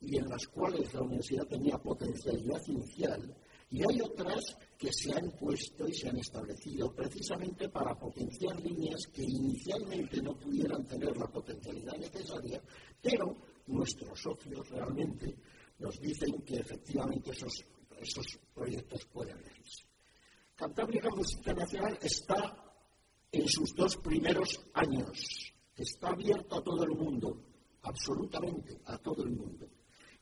y 0.00 0.16
en 0.16 0.28
las 0.28 0.46
cuales 0.46 0.92
la 0.94 1.02
universidad 1.02 1.46
tenía 1.46 1.76
potencialidad 1.76 2.60
inicial, 2.66 3.36
y 3.72 3.82
hay 3.88 4.00
otras 4.00 4.56
que 4.76 4.92
se 4.92 5.12
han 5.12 5.30
puesto 5.32 5.86
y 5.86 5.94
se 5.94 6.08
han 6.08 6.16
establecido 6.16 6.92
precisamente 6.92 7.68
para 7.68 7.96
potenciar 7.96 8.58
líneas 8.60 9.06
que 9.12 9.22
inicialmente 9.22 10.20
no 10.22 10.36
pudieran 10.36 10.84
tener 10.86 11.16
la 11.16 11.28
potencialidad 11.28 11.96
necesaria, 11.96 12.60
pero 13.00 13.36
nuestros 13.66 14.20
socios 14.20 14.68
realmente 14.70 15.36
nos 15.78 16.00
dicen 16.00 16.42
que 16.42 16.56
efectivamente 16.56 17.30
esos, 17.30 17.64
esos 18.00 18.38
proyectos 18.52 19.06
pueden 19.12 19.38
elegirse. 19.38 19.84
Cantabria 20.56 21.02
Campus 21.02 21.34
Internacional 21.36 21.96
está 22.02 22.69
en 23.32 23.48
sus 23.48 23.74
dos 23.74 23.96
primeros 23.96 24.60
años. 24.74 25.52
Está 25.76 26.08
abierto 26.08 26.56
a 26.56 26.62
todo 26.62 26.84
el 26.84 26.90
mundo, 26.90 27.42
absolutamente 27.82 28.80
a 28.86 28.98
todo 28.98 29.22
el 29.24 29.30
mundo. 29.30 29.68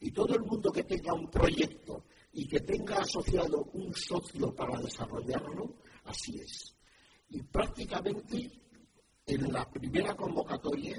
Y 0.01 0.13
todo 0.13 0.35
el 0.35 0.43
mundo 0.43 0.71
que 0.71 0.85
tenga 0.85 1.13
un 1.15 1.29
proyecto 1.29 2.05
y 2.33 2.47
que 2.47 2.61
tenga 2.61 2.99
asociado 2.99 3.65
un 3.73 3.93
socio 3.95 4.55
para 4.55 4.79
desarrollarlo, 4.81 5.79
así 6.05 6.39
es. 6.39 6.77
Y 7.31 7.43
prácticamente 7.43 8.51
en 9.27 9.53
la 9.53 9.69
primera 9.69 10.15
convocatoria 10.15 10.97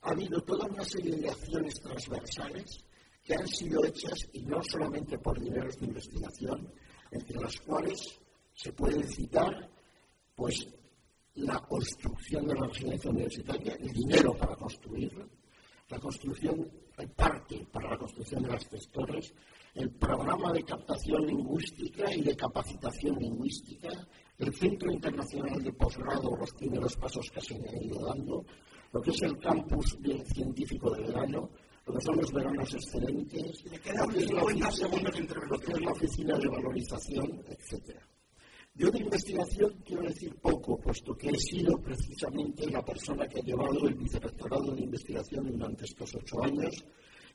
ha 0.00 0.10
habido 0.10 0.40
toda 0.42 0.66
una 0.66 0.84
serie 0.84 1.16
de 1.16 1.28
acciones 1.28 1.74
transversales 1.80 2.84
que 3.22 3.34
han 3.34 3.46
sido 3.46 3.84
hechas 3.84 4.28
y 4.32 4.42
no 4.46 4.60
solamente 4.62 5.18
por 5.18 5.38
dineros 5.38 5.78
de 5.78 5.86
investigación, 5.86 6.72
entre 7.10 7.40
las 7.40 7.56
cuales 7.60 8.18
se 8.54 8.72
puede 8.72 9.06
citar 9.06 9.70
pues 10.34 10.66
la 11.34 11.58
construcción 11.60 12.46
de 12.46 12.54
la 12.54 12.66
residencia 12.66 13.10
universitaria, 13.10 13.74
el 13.80 13.92
dinero 13.92 14.34
para 14.36 14.54
construirla, 14.56 15.26
la 15.88 15.98
construcción, 15.98 16.70
hay 16.96 17.06
parte 17.08 17.66
para 17.72 17.90
la 17.90 17.98
construcción 17.98 18.42
de 18.42 18.50
las 18.50 18.68
tres 18.68 18.88
torres, 18.90 19.32
el 19.74 19.90
programa 19.90 20.52
de 20.52 20.62
captación 20.62 21.26
lingüística 21.26 22.14
y 22.14 22.22
de 22.22 22.36
capacitación 22.36 23.18
lingüística, 23.18 23.88
el 24.38 24.54
Centro 24.54 24.90
Internacional 24.90 25.62
de 25.62 25.72
Posgrado, 25.72 26.36
los 26.36 26.52
primeros 26.52 26.96
pasos 26.96 27.30
que 27.30 27.40
se 27.40 27.54
han 27.54 27.82
ido 27.82 28.06
dando, 28.06 28.44
lo 28.92 29.00
que 29.00 29.10
es 29.10 29.22
el 29.22 29.38
campus 29.38 29.98
científico 30.34 30.90
de 30.90 31.02
verano, 31.02 31.50
lo 31.86 31.94
que 31.94 32.00
son 32.00 32.16
los 32.16 32.32
veranos 32.32 32.74
excelentes, 32.74 33.64
lo 33.64 33.70
que 35.58 35.72
es 35.72 35.80
la 35.80 35.92
oficina 35.92 36.38
de 36.38 36.48
valorización, 36.48 37.44
etcétera. 37.48 38.11
Yo 38.74 38.90
de 38.90 39.00
investigación 39.00 39.82
quiero 39.84 40.02
decir 40.02 40.34
poco, 40.40 40.80
puesto 40.80 41.14
que 41.14 41.28
he 41.28 41.38
sido 41.38 41.78
precisamente 41.78 42.70
la 42.70 42.82
persona 42.82 43.28
que 43.28 43.40
ha 43.40 43.42
llevado 43.42 43.86
el 43.86 43.94
vicerrectorado 43.94 44.74
de 44.74 44.80
investigación 44.80 45.52
durante 45.52 45.84
estos 45.84 46.14
ocho 46.14 46.42
años 46.42 46.82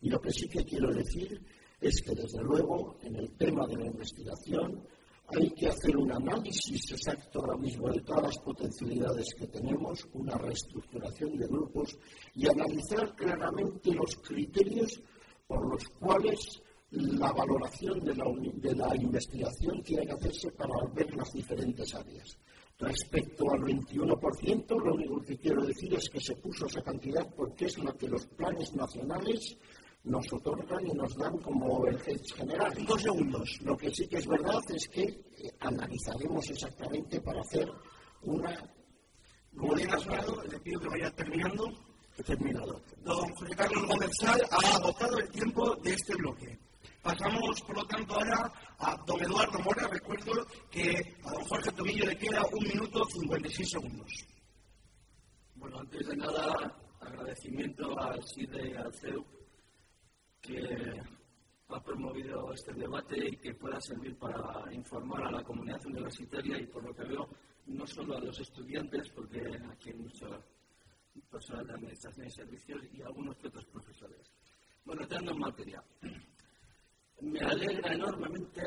y 0.01 0.09
lo 0.09 0.19
que 0.19 0.31
sí 0.31 0.47
que 0.49 0.65
quiero 0.65 0.91
decir 0.91 1.39
es 1.79 2.01
que 2.01 2.15
desde 2.15 2.41
luego 2.41 2.97
en 3.03 3.17
el 3.17 3.31
tema 3.37 3.67
de 3.67 3.75
la 3.75 3.85
investigación 3.85 4.83
hay 5.27 5.51
que 5.51 5.67
hacer 5.67 5.95
un 5.95 6.11
análisis 6.11 6.91
exacto 6.91 7.41
ahora 7.41 7.57
mismo 7.57 7.87
de 7.91 8.01
todas 8.01 8.23
las 8.23 8.37
potencialidades 8.39 9.35
que 9.37 9.45
tenemos, 9.45 10.07
una 10.13 10.39
reestructuración 10.39 11.37
de 11.37 11.45
grupos 11.45 11.99
y 12.33 12.47
analizar 12.47 13.15
claramente 13.15 13.93
los 13.93 14.15
criterios 14.15 14.99
por 15.45 15.69
los 15.69 15.83
cuales 15.99 16.63
la 16.91 17.31
valoración 17.33 17.99
de 17.99 18.15
la, 18.15 18.25
de 18.53 18.75
la, 18.75 18.95
investigación 18.95 19.83
tiene 19.83 20.05
que 20.05 20.13
hacerse 20.13 20.51
para 20.51 20.73
ver 20.93 21.13
las 21.15 21.31
diferentes 21.33 21.93
áreas. 21.93 22.37
Respecto 22.79 23.51
al 23.51 23.61
21%, 23.61 24.83
lo 24.83 24.93
único 24.93 25.21
que 25.21 25.37
quiero 25.37 25.65
decir 25.65 25.93
es 25.95 26.09
que 26.09 26.21
se 26.21 26.35
puso 26.35 26.65
esa 26.67 26.81
cantidad 26.81 27.27
porque 27.35 27.65
es 27.65 27.77
lo 27.79 27.93
que 27.97 28.07
los 28.07 28.25
planes 28.27 28.73
nacionales 28.73 29.57
nos 30.03 30.31
otorgan 30.31 30.85
y 30.87 30.93
nos 30.93 31.15
dan 31.17 31.37
como 31.39 31.85
el 31.87 31.99
general. 31.99 32.73
Dos 32.87 33.01
segundos. 33.01 33.59
Lo 33.63 33.75
que 33.75 33.89
sí 33.91 34.07
que 34.07 34.17
es 34.17 34.27
verdad 34.27 34.61
es 34.69 34.87
que 34.87 35.03
eh, 35.03 35.51
analizaremos 35.59 36.49
exactamente 36.49 37.19
para 37.19 37.41
hacer 37.41 37.69
una... 38.21 38.73
Como 39.57 39.73
has 39.73 40.07
le 40.51 40.59
pido 40.59 40.79
que 40.79 40.87
vaya 40.87 41.11
terminando. 41.11 41.65
He 42.17 42.23
terminado. 42.23 42.81
Don 43.03 43.29
José 43.35 43.55
Carlos 43.55 43.87
Gómez 43.87 44.11
ha 44.23 44.75
agotado 44.75 45.17
el 45.17 45.29
tiempo 45.29 45.75
de 45.77 45.91
este 45.91 46.15
bloque. 46.15 46.66
Pasamos, 47.07 47.61
por 47.61 47.77
lo 47.77 47.85
tanto, 47.85 48.15
ahora 48.15 48.51
a 48.79 48.97
don 49.07 49.21
Eduardo 49.21 49.59
Mora. 49.59 49.87
Recuerdo 49.87 50.45
que 50.69 51.15
a 51.23 51.31
don 51.31 51.43
Jorge 51.45 51.71
Tomillo 51.71 52.05
le 52.05 52.17
queda 52.17 52.41
un 52.51 52.67
minuto 52.67 53.05
56 53.05 53.69
segundos. 53.69 54.11
Bueno, 55.55 55.79
antes 55.79 56.05
de 56.05 56.17
nada, 56.17 56.77
agradecimiento 56.99 57.97
al 57.97 58.21
CIDE 58.25 58.71
y 58.71 58.73
al 58.73 58.93
CEU 58.93 59.25
que 60.41 61.01
ha 61.69 61.81
promovido 61.81 62.51
este 62.51 62.73
debate 62.73 63.25
y 63.25 63.37
que 63.37 63.53
pueda 63.53 63.79
servir 63.79 64.17
para 64.17 64.65
informar 64.73 65.27
a 65.27 65.31
la 65.31 65.43
comunidad 65.45 65.85
universitaria 65.85 66.59
y, 66.59 66.65
por 66.65 66.83
lo 66.83 66.93
que 66.93 67.05
veo, 67.05 67.29
no 67.67 67.87
solo 67.87 68.17
a 68.17 68.19
los 68.19 68.37
estudiantes, 68.37 69.07
porque 69.11 69.39
aquí 69.71 69.91
hay 69.91 69.97
mucho 69.97 70.43
personal 71.31 71.67
de 71.67 71.73
administración 71.73 72.27
y 72.27 72.31
servicios 72.31 72.81
y 72.91 73.01
algunos 73.01 73.37
otros 73.45 73.63
profesores. 73.67 74.29
Bueno, 74.83 75.03
entrando 75.03 75.31
en 75.31 75.39
materia 75.39 75.81
me 77.21 77.39
alegra 77.39 77.93
enormemente 77.93 78.61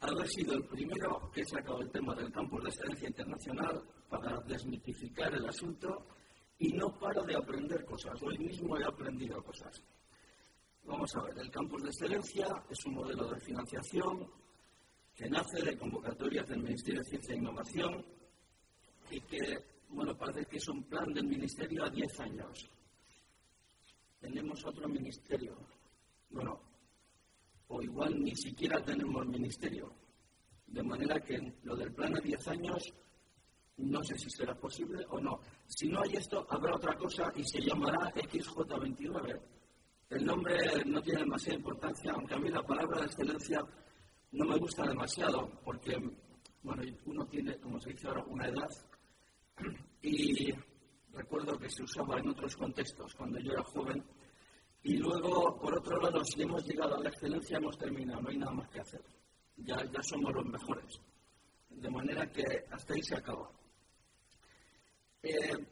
haber 0.00 0.28
sido 0.28 0.54
el 0.54 0.64
primero 0.64 1.30
que 1.32 1.40
he 1.40 1.46
sacado 1.46 1.80
el 1.80 1.90
tema 1.90 2.14
del 2.14 2.30
campus 2.30 2.62
de 2.62 2.68
excelencia 2.68 3.08
internacional 3.08 3.82
para 4.08 4.40
desmitificar 4.40 5.34
el 5.34 5.46
asunto 5.46 6.06
y 6.58 6.72
no 6.72 6.96
paro 6.98 7.22
de 7.24 7.36
aprender 7.36 7.84
cosas. 7.84 8.20
Hoy 8.22 8.38
mismo 8.38 8.76
he 8.78 8.84
aprendido 8.84 9.42
cosas. 9.42 9.82
Vamos 10.84 11.14
a 11.16 11.22
ver, 11.22 11.38
el 11.38 11.50
campus 11.50 11.82
de 11.82 11.88
excelencia 11.88 12.46
es 12.70 12.86
un 12.86 12.94
modelo 12.94 13.28
de 13.28 13.40
financiación 13.40 14.30
que 15.14 15.28
nace 15.28 15.62
de 15.62 15.76
convocatorias 15.76 16.46
del 16.48 16.62
Ministerio 16.62 17.00
de 17.00 17.08
Ciencia 17.08 17.34
e 17.34 17.38
Innovación 17.38 18.06
y 19.10 19.20
que, 19.22 19.58
bueno, 19.88 20.16
parece 20.16 20.46
que 20.46 20.58
es 20.58 20.68
un 20.68 20.84
plan 20.84 21.12
del 21.12 21.26
Ministerio 21.26 21.84
a 21.84 21.90
10 21.90 22.20
años. 22.20 22.70
Tenemos 24.20 24.64
otro 24.64 24.88
ministerio. 24.88 25.56
Bueno, 26.30 26.67
o 27.68 27.82
igual 27.82 28.22
ni 28.22 28.34
siquiera 28.34 28.82
tenemos 28.84 29.26
ministerio. 29.26 29.92
De 30.66 30.82
manera 30.82 31.20
que 31.20 31.54
lo 31.62 31.76
del 31.76 31.92
plan 31.92 32.16
a 32.16 32.20
10 32.20 32.48
años 32.48 32.92
no 33.78 34.02
sé 34.02 34.18
si 34.18 34.28
será 34.30 34.54
posible 34.54 35.04
o 35.10 35.20
no. 35.20 35.40
Si 35.66 35.88
no 35.88 36.02
hay 36.02 36.16
esto, 36.16 36.46
habrá 36.50 36.74
otra 36.74 36.96
cosa 36.96 37.32
y 37.36 37.44
se 37.44 37.60
llamará 37.60 38.12
XJ29. 38.14 39.40
El 40.10 40.24
nombre 40.24 40.56
no 40.86 41.00
tiene 41.00 41.20
demasiada 41.20 41.58
importancia, 41.58 42.12
aunque 42.12 42.34
a 42.34 42.38
mí 42.38 42.48
la 42.48 42.62
palabra 42.62 43.00
de 43.00 43.06
excelencia 43.06 43.64
no 44.32 44.44
me 44.44 44.56
gusta 44.58 44.84
demasiado, 44.86 45.60
porque 45.64 45.96
bueno, 46.62 46.82
uno 47.06 47.26
tiene, 47.26 47.56
como 47.58 47.78
se 47.80 47.90
dice 47.90 48.08
ahora, 48.08 48.24
una 48.24 48.46
edad 48.46 48.68
y 50.02 50.52
recuerdo 51.12 51.58
que 51.58 51.70
se 51.70 51.82
usaba 51.82 52.18
en 52.18 52.28
otros 52.28 52.56
contextos. 52.56 53.14
Cuando 53.14 53.38
yo 53.38 53.52
era 53.52 53.62
joven, 53.62 54.04
y 54.82 54.96
luego, 54.96 55.58
por 55.58 55.78
otro 55.78 56.00
lado, 56.00 56.24
si 56.24 56.42
hemos 56.42 56.64
llegado 56.64 56.96
a 56.96 57.00
la 57.00 57.08
excelencia, 57.08 57.58
hemos 57.58 57.76
terminado, 57.76 58.22
no 58.22 58.28
hay 58.28 58.38
nada 58.38 58.52
más 58.52 58.68
que 58.70 58.80
hacer. 58.80 59.02
Ya, 59.56 59.76
ya 59.84 60.02
somos 60.02 60.32
los 60.32 60.46
mejores. 60.46 61.00
De 61.68 61.90
manera 61.90 62.30
que 62.30 62.44
hasta 62.70 62.94
ahí 62.94 63.02
se 63.02 63.16
acaba. 63.16 63.50
Eh, 65.22 65.66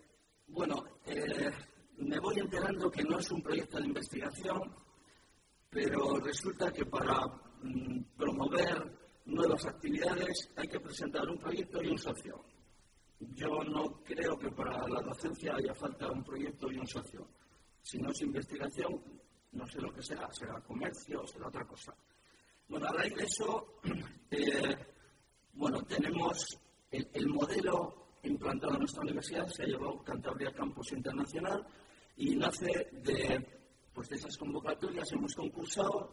bueno, 0.48 0.84
eh, 1.06 1.50
me 1.98 2.18
voy 2.18 2.38
enterando 2.38 2.90
que 2.90 3.04
no 3.04 3.18
es 3.18 3.30
un 3.30 3.42
proyecto 3.42 3.78
de 3.78 3.86
investigación, 3.86 4.74
pero 5.70 6.18
resulta 6.18 6.72
que 6.72 6.84
para 6.84 7.26
mm, 7.62 8.00
promover 8.16 8.96
nuevas 9.26 9.64
actividades 9.66 10.50
hay 10.56 10.68
que 10.68 10.80
presentar 10.80 11.28
un 11.28 11.38
proyecto 11.38 11.82
y 11.82 11.88
un 11.88 11.98
socio. 11.98 12.44
Yo 13.18 13.62
no 13.64 14.02
creo 14.04 14.36
que 14.38 14.50
para 14.50 14.86
la 14.88 15.00
docencia 15.00 15.54
haya 15.56 15.74
falta 15.74 16.10
un 16.10 16.22
proyecto 16.22 16.70
y 16.70 16.78
un 16.78 16.86
socio. 16.86 17.26
Si 17.86 17.98
no 17.98 18.10
es 18.10 18.20
investigación, 18.20 19.00
no 19.52 19.64
sé 19.68 19.80
lo 19.80 19.92
que 19.92 20.02
será, 20.02 20.28
será 20.32 20.60
comercio, 20.60 21.22
o 21.22 21.26
será 21.28 21.46
otra 21.46 21.64
cosa. 21.64 21.94
Bueno, 22.68 22.88
a 22.88 22.92
raíz 22.92 23.14
de 23.14 23.22
eso, 23.22 23.78
eh, 24.32 24.76
bueno, 25.52 25.80
tenemos 25.84 26.44
el, 26.90 27.28
modelo 27.28 28.18
implantado 28.24 28.72
en 28.72 28.80
nuestra 28.80 29.02
universidad, 29.02 29.46
se 29.46 29.62
ha 29.62 29.66
llevado 29.66 30.02
Cantabria 30.02 30.52
Campus 30.52 30.90
Internacional 30.94 31.64
y 32.16 32.34
nace 32.34 32.88
de, 32.90 33.46
pues 33.94 34.08
de 34.08 34.16
esas 34.16 34.36
convocatorias, 34.36 35.12
hemos 35.12 35.32
concursado 35.36 36.12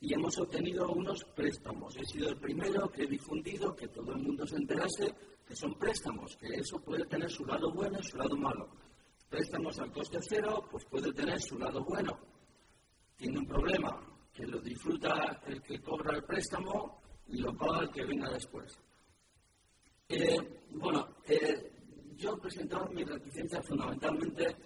y 0.00 0.14
hemos 0.14 0.38
obtenido 0.38 0.90
unos 0.92 1.22
préstamos. 1.24 1.94
He 1.94 2.06
sido 2.06 2.30
el 2.30 2.38
primero 2.38 2.90
que 2.90 3.02
he 3.02 3.06
difundido, 3.06 3.76
que 3.76 3.88
todo 3.88 4.12
el 4.14 4.22
mundo 4.22 4.46
se 4.46 4.56
enterase, 4.56 5.14
que 5.46 5.54
son 5.54 5.74
préstamos, 5.74 6.34
que 6.38 6.54
eso 6.54 6.80
puede 6.80 7.04
tener 7.04 7.30
su 7.30 7.44
lado 7.44 7.70
bueno 7.70 7.98
y 8.00 8.02
su 8.02 8.16
lado 8.16 8.34
malo 8.34 8.85
préstamos 9.28 9.78
al 9.78 9.92
coste 9.92 10.18
cero, 10.28 10.66
pues 10.70 10.84
puede 10.84 11.12
tener 11.12 11.40
su 11.40 11.58
lado 11.58 11.84
bueno. 11.84 12.18
Tiene 13.16 13.38
un 13.38 13.46
problema, 13.46 14.00
que 14.32 14.46
lo 14.46 14.60
disfruta 14.60 15.40
el 15.46 15.62
que 15.62 15.80
cobra 15.80 16.14
el 16.14 16.24
préstamo 16.24 17.00
y 17.28 17.38
lo 17.38 17.56
paga 17.56 17.80
el 17.84 17.90
que 17.90 18.04
venga 18.04 18.30
después. 18.30 18.78
Eh, 20.08 20.64
bueno, 20.72 21.16
eh, 21.26 21.72
yo 22.16 22.34
he 22.34 22.40
presentado 22.40 22.86
mi 22.88 23.02
reticencia 23.02 23.62
fundamentalmente, 23.62 24.56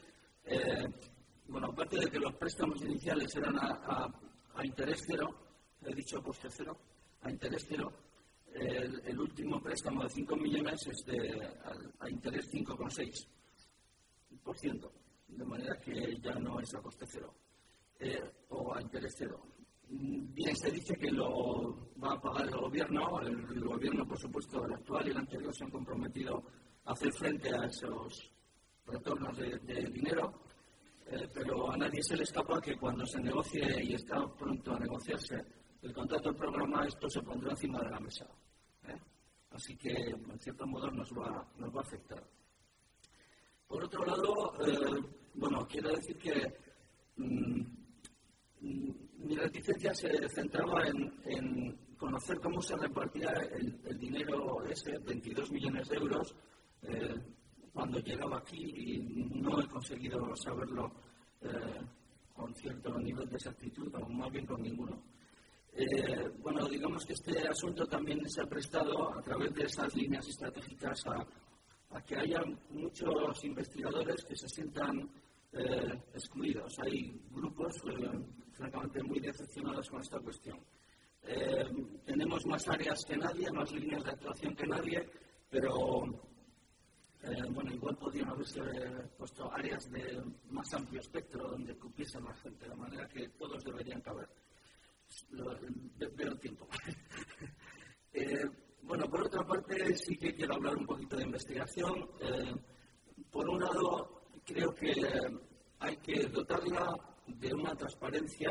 eh, 0.44 0.88
bueno, 1.46 1.68
aparte 1.68 1.98
de 1.98 2.10
que 2.10 2.18
los 2.18 2.34
préstamos 2.34 2.82
iniciales 2.82 3.34
eran 3.36 3.56
a, 3.58 4.08
interés 4.62 5.02
cero, 5.06 5.34
he 5.82 5.94
dicho 5.94 6.22
coste 6.22 6.48
cero, 6.50 6.76
a 7.22 7.30
interés 7.30 7.64
cero, 7.66 7.92
el, 8.52 9.18
último 9.18 9.62
préstamo 9.62 10.02
de 10.02 10.10
5 10.10 10.36
millones 10.36 10.86
es 10.86 11.06
de, 11.06 11.46
a, 11.64 12.04
a 12.04 12.10
interés 12.10 12.52
5,6 12.52 13.26
de 15.28 15.44
manera 15.44 15.78
que 15.78 16.16
ya 16.20 16.34
no 16.34 16.60
es 16.60 16.74
a 16.74 16.80
coste 16.80 17.06
cero. 17.06 17.34
o 18.48 18.74
a 18.74 18.82
interés 18.82 19.14
cero. 19.16 19.40
Bien, 19.92 20.56
se 20.56 20.70
dice 20.70 20.94
que 20.94 21.10
lo 21.10 21.90
va 22.02 22.12
a 22.12 22.20
pagar 22.20 22.46
el 22.46 22.56
gobierno. 22.56 23.20
El, 23.20 23.60
gobierno, 23.60 24.06
por 24.06 24.18
supuesto, 24.18 24.64
el 24.64 24.74
actual 24.74 25.08
y 25.08 25.10
el 25.10 25.16
anterior 25.18 25.54
se 25.54 25.64
han 25.64 25.70
comprometido 25.70 26.42
a 26.84 26.92
hacer 26.92 27.12
frente 27.12 27.50
a 27.54 27.66
esos 27.66 28.32
retornos 28.86 29.36
de, 29.36 29.58
dinero, 29.92 30.42
eh, 31.06 31.28
pero 31.34 31.70
a 31.70 31.76
nadie 31.76 32.02
se 32.02 32.16
le 32.16 32.22
escapa 32.22 32.60
que 32.60 32.76
cuando 32.76 33.04
se 33.06 33.20
negocie 33.20 33.84
y 33.84 33.94
está 33.94 34.26
pronto 34.34 34.74
a 34.74 34.78
negociarse 34.78 35.44
el 35.82 35.92
contrato 35.92 36.30
del 36.30 36.38
programa, 36.38 36.84
esto 36.86 37.08
se 37.08 37.22
pondrá 37.22 37.50
encima 37.50 37.80
de 37.80 37.90
la 37.90 38.00
mesa. 38.00 38.26
¿eh? 38.88 38.98
Así 39.50 39.76
que, 39.76 39.92
en 39.92 40.38
cierto 40.38 40.66
modo, 40.66 40.90
nos 40.90 41.10
va, 41.10 41.46
nos 41.56 41.74
va 41.74 41.80
a 41.80 41.84
afectar. 41.84 42.22
Por 43.70 43.84
otro 43.84 44.04
lado, 44.04 44.52
eh, 44.66 45.00
bueno, 45.34 45.64
quiero 45.68 45.90
decir 45.90 46.18
que 46.18 46.52
mm, 47.18 47.62
mi 48.60 49.36
reticencia 49.36 49.94
se 49.94 50.28
centraba 50.28 50.88
en, 50.88 51.78
conocer 51.96 52.40
cómo 52.40 52.60
se 52.60 52.76
repartía 52.76 53.30
el, 53.30 53.96
dinero 53.96 54.64
ese, 54.64 54.98
22 54.98 55.52
millones 55.52 55.88
de 55.88 55.96
euros, 55.98 56.34
eh, 56.82 57.14
cuando 57.72 58.00
llegaba 58.00 58.38
aquí 58.38 58.58
y 58.60 58.98
no 59.40 59.60
he 59.60 59.68
conseguido 59.68 60.34
saberlo 60.34 60.92
eh, 61.42 61.80
con 62.34 62.52
cierto 62.56 62.98
nivel 62.98 63.28
de 63.28 63.36
exactitud, 63.36 63.94
o 63.94 64.08
más 64.08 64.32
bien 64.32 64.46
con 64.46 64.60
ninguno. 64.62 65.00
Eh, 65.74 66.28
bueno, 66.40 66.66
digamos 66.66 67.06
que 67.06 67.12
este 67.12 67.46
asunto 67.46 67.86
también 67.86 68.28
se 68.28 68.42
ha 68.42 68.46
prestado 68.46 69.16
a 69.16 69.22
través 69.22 69.54
de 69.54 69.62
esas 69.62 69.94
líneas 69.94 70.26
estratégicas 70.26 71.06
a, 71.06 71.24
a 71.90 72.02
que 72.02 72.16
haya 72.16 72.42
muchos 72.70 73.44
investigadores 73.44 74.24
que 74.24 74.36
se 74.36 74.48
sientan 74.48 75.10
excluidos. 76.14 76.78
Hay 76.78 77.20
grupos 77.30 77.82
francamente 78.52 79.02
muy 79.02 79.20
decepcionados 79.20 79.88
con 79.90 80.00
esta 80.00 80.20
cuestión. 80.20 80.58
Eh, 81.22 81.64
tenemos 82.04 82.46
más 82.46 82.66
áreas 82.68 83.04
que 83.04 83.16
nadie, 83.16 83.50
más 83.50 83.72
líneas 83.72 84.04
de 84.04 84.10
actuación 84.10 84.54
que 84.54 84.66
nadie, 84.66 85.08
pero 85.50 86.04
eh, 87.22 87.42
bueno, 87.50 87.72
igual 87.72 87.96
podrían 87.96 88.30
haberse 88.30 88.60
puesto 89.18 89.52
áreas 89.52 89.90
de 89.90 90.22
más 90.50 90.72
amplio 90.72 91.00
espectro 91.00 91.48
donde 91.48 91.76
cupiese 91.76 92.18
más 92.20 92.40
gente, 92.40 92.68
de 92.68 92.74
manera 92.74 93.06
que 93.08 93.28
todos 93.30 93.62
deberían 93.64 94.00
caber. 94.00 94.28
Veo 95.30 96.32
el 96.32 96.38
tiempo. 96.38 96.68
Eh, 98.90 98.92
bueno, 98.92 99.08
por 99.08 99.22
otra 99.22 99.46
parte, 99.46 99.94
sí 99.94 100.16
que 100.16 100.34
quiero 100.34 100.54
hablar 100.54 100.76
un 100.76 100.86
poquito 100.86 101.16
de 101.16 101.22
investigación. 101.22 102.08
por 103.30 103.48
un 103.48 103.60
lado, 103.60 104.22
creo 104.44 104.74
que 104.74 104.92
hay 105.78 105.96
que 105.98 106.26
dotarla 106.26 106.96
de 107.26 107.54
una 107.54 107.76
transparencia 107.76 108.50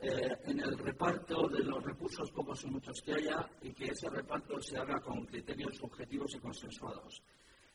eh, 0.00 0.36
en 0.46 0.58
el 0.58 0.76
reparto 0.76 1.48
de 1.48 1.60
los 1.60 1.84
recursos, 1.84 2.32
pocos 2.32 2.64
o 2.64 2.68
muchos 2.68 3.00
que 3.02 3.14
haya, 3.14 3.48
y 3.62 3.72
que 3.72 3.92
ese 3.92 4.10
reparto 4.10 4.60
se 4.60 4.76
haga 4.76 5.00
con 5.00 5.24
criterios 5.24 5.80
objetivos 5.82 6.34
y 6.34 6.40
consensuados. 6.40 7.22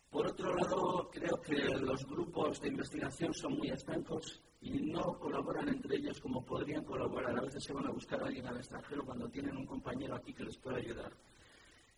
Por 0.09 0.27
otro 0.27 0.53
lado, 0.55 1.09
creo 1.09 1.39
que 1.41 1.55
los 1.79 2.05
grupos 2.05 2.59
de 2.59 2.67
investigación 2.67 3.33
son 3.33 3.53
muy 3.53 3.69
estancos 3.69 4.41
y 4.59 4.81
no 4.81 5.17
colaboran 5.17 5.69
entre 5.69 5.95
ellos 5.95 6.19
como 6.19 6.43
podrían 6.43 6.83
colaborar. 6.83 7.37
A 7.37 7.41
veces 7.41 7.63
se 7.63 7.73
van 7.73 7.87
a 7.87 7.91
buscar 7.91 8.21
a 8.21 8.25
alguien 8.25 8.47
al 8.47 8.57
extranjero 8.57 9.05
cuando 9.05 9.29
tienen 9.29 9.55
un 9.55 9.65
compañero 9.65 10.15
aquí 10.15 10.33
que 10.33 10.43
les 10.43 10.57
pueda 10.57 10.77
ayudar. 10.77 11.13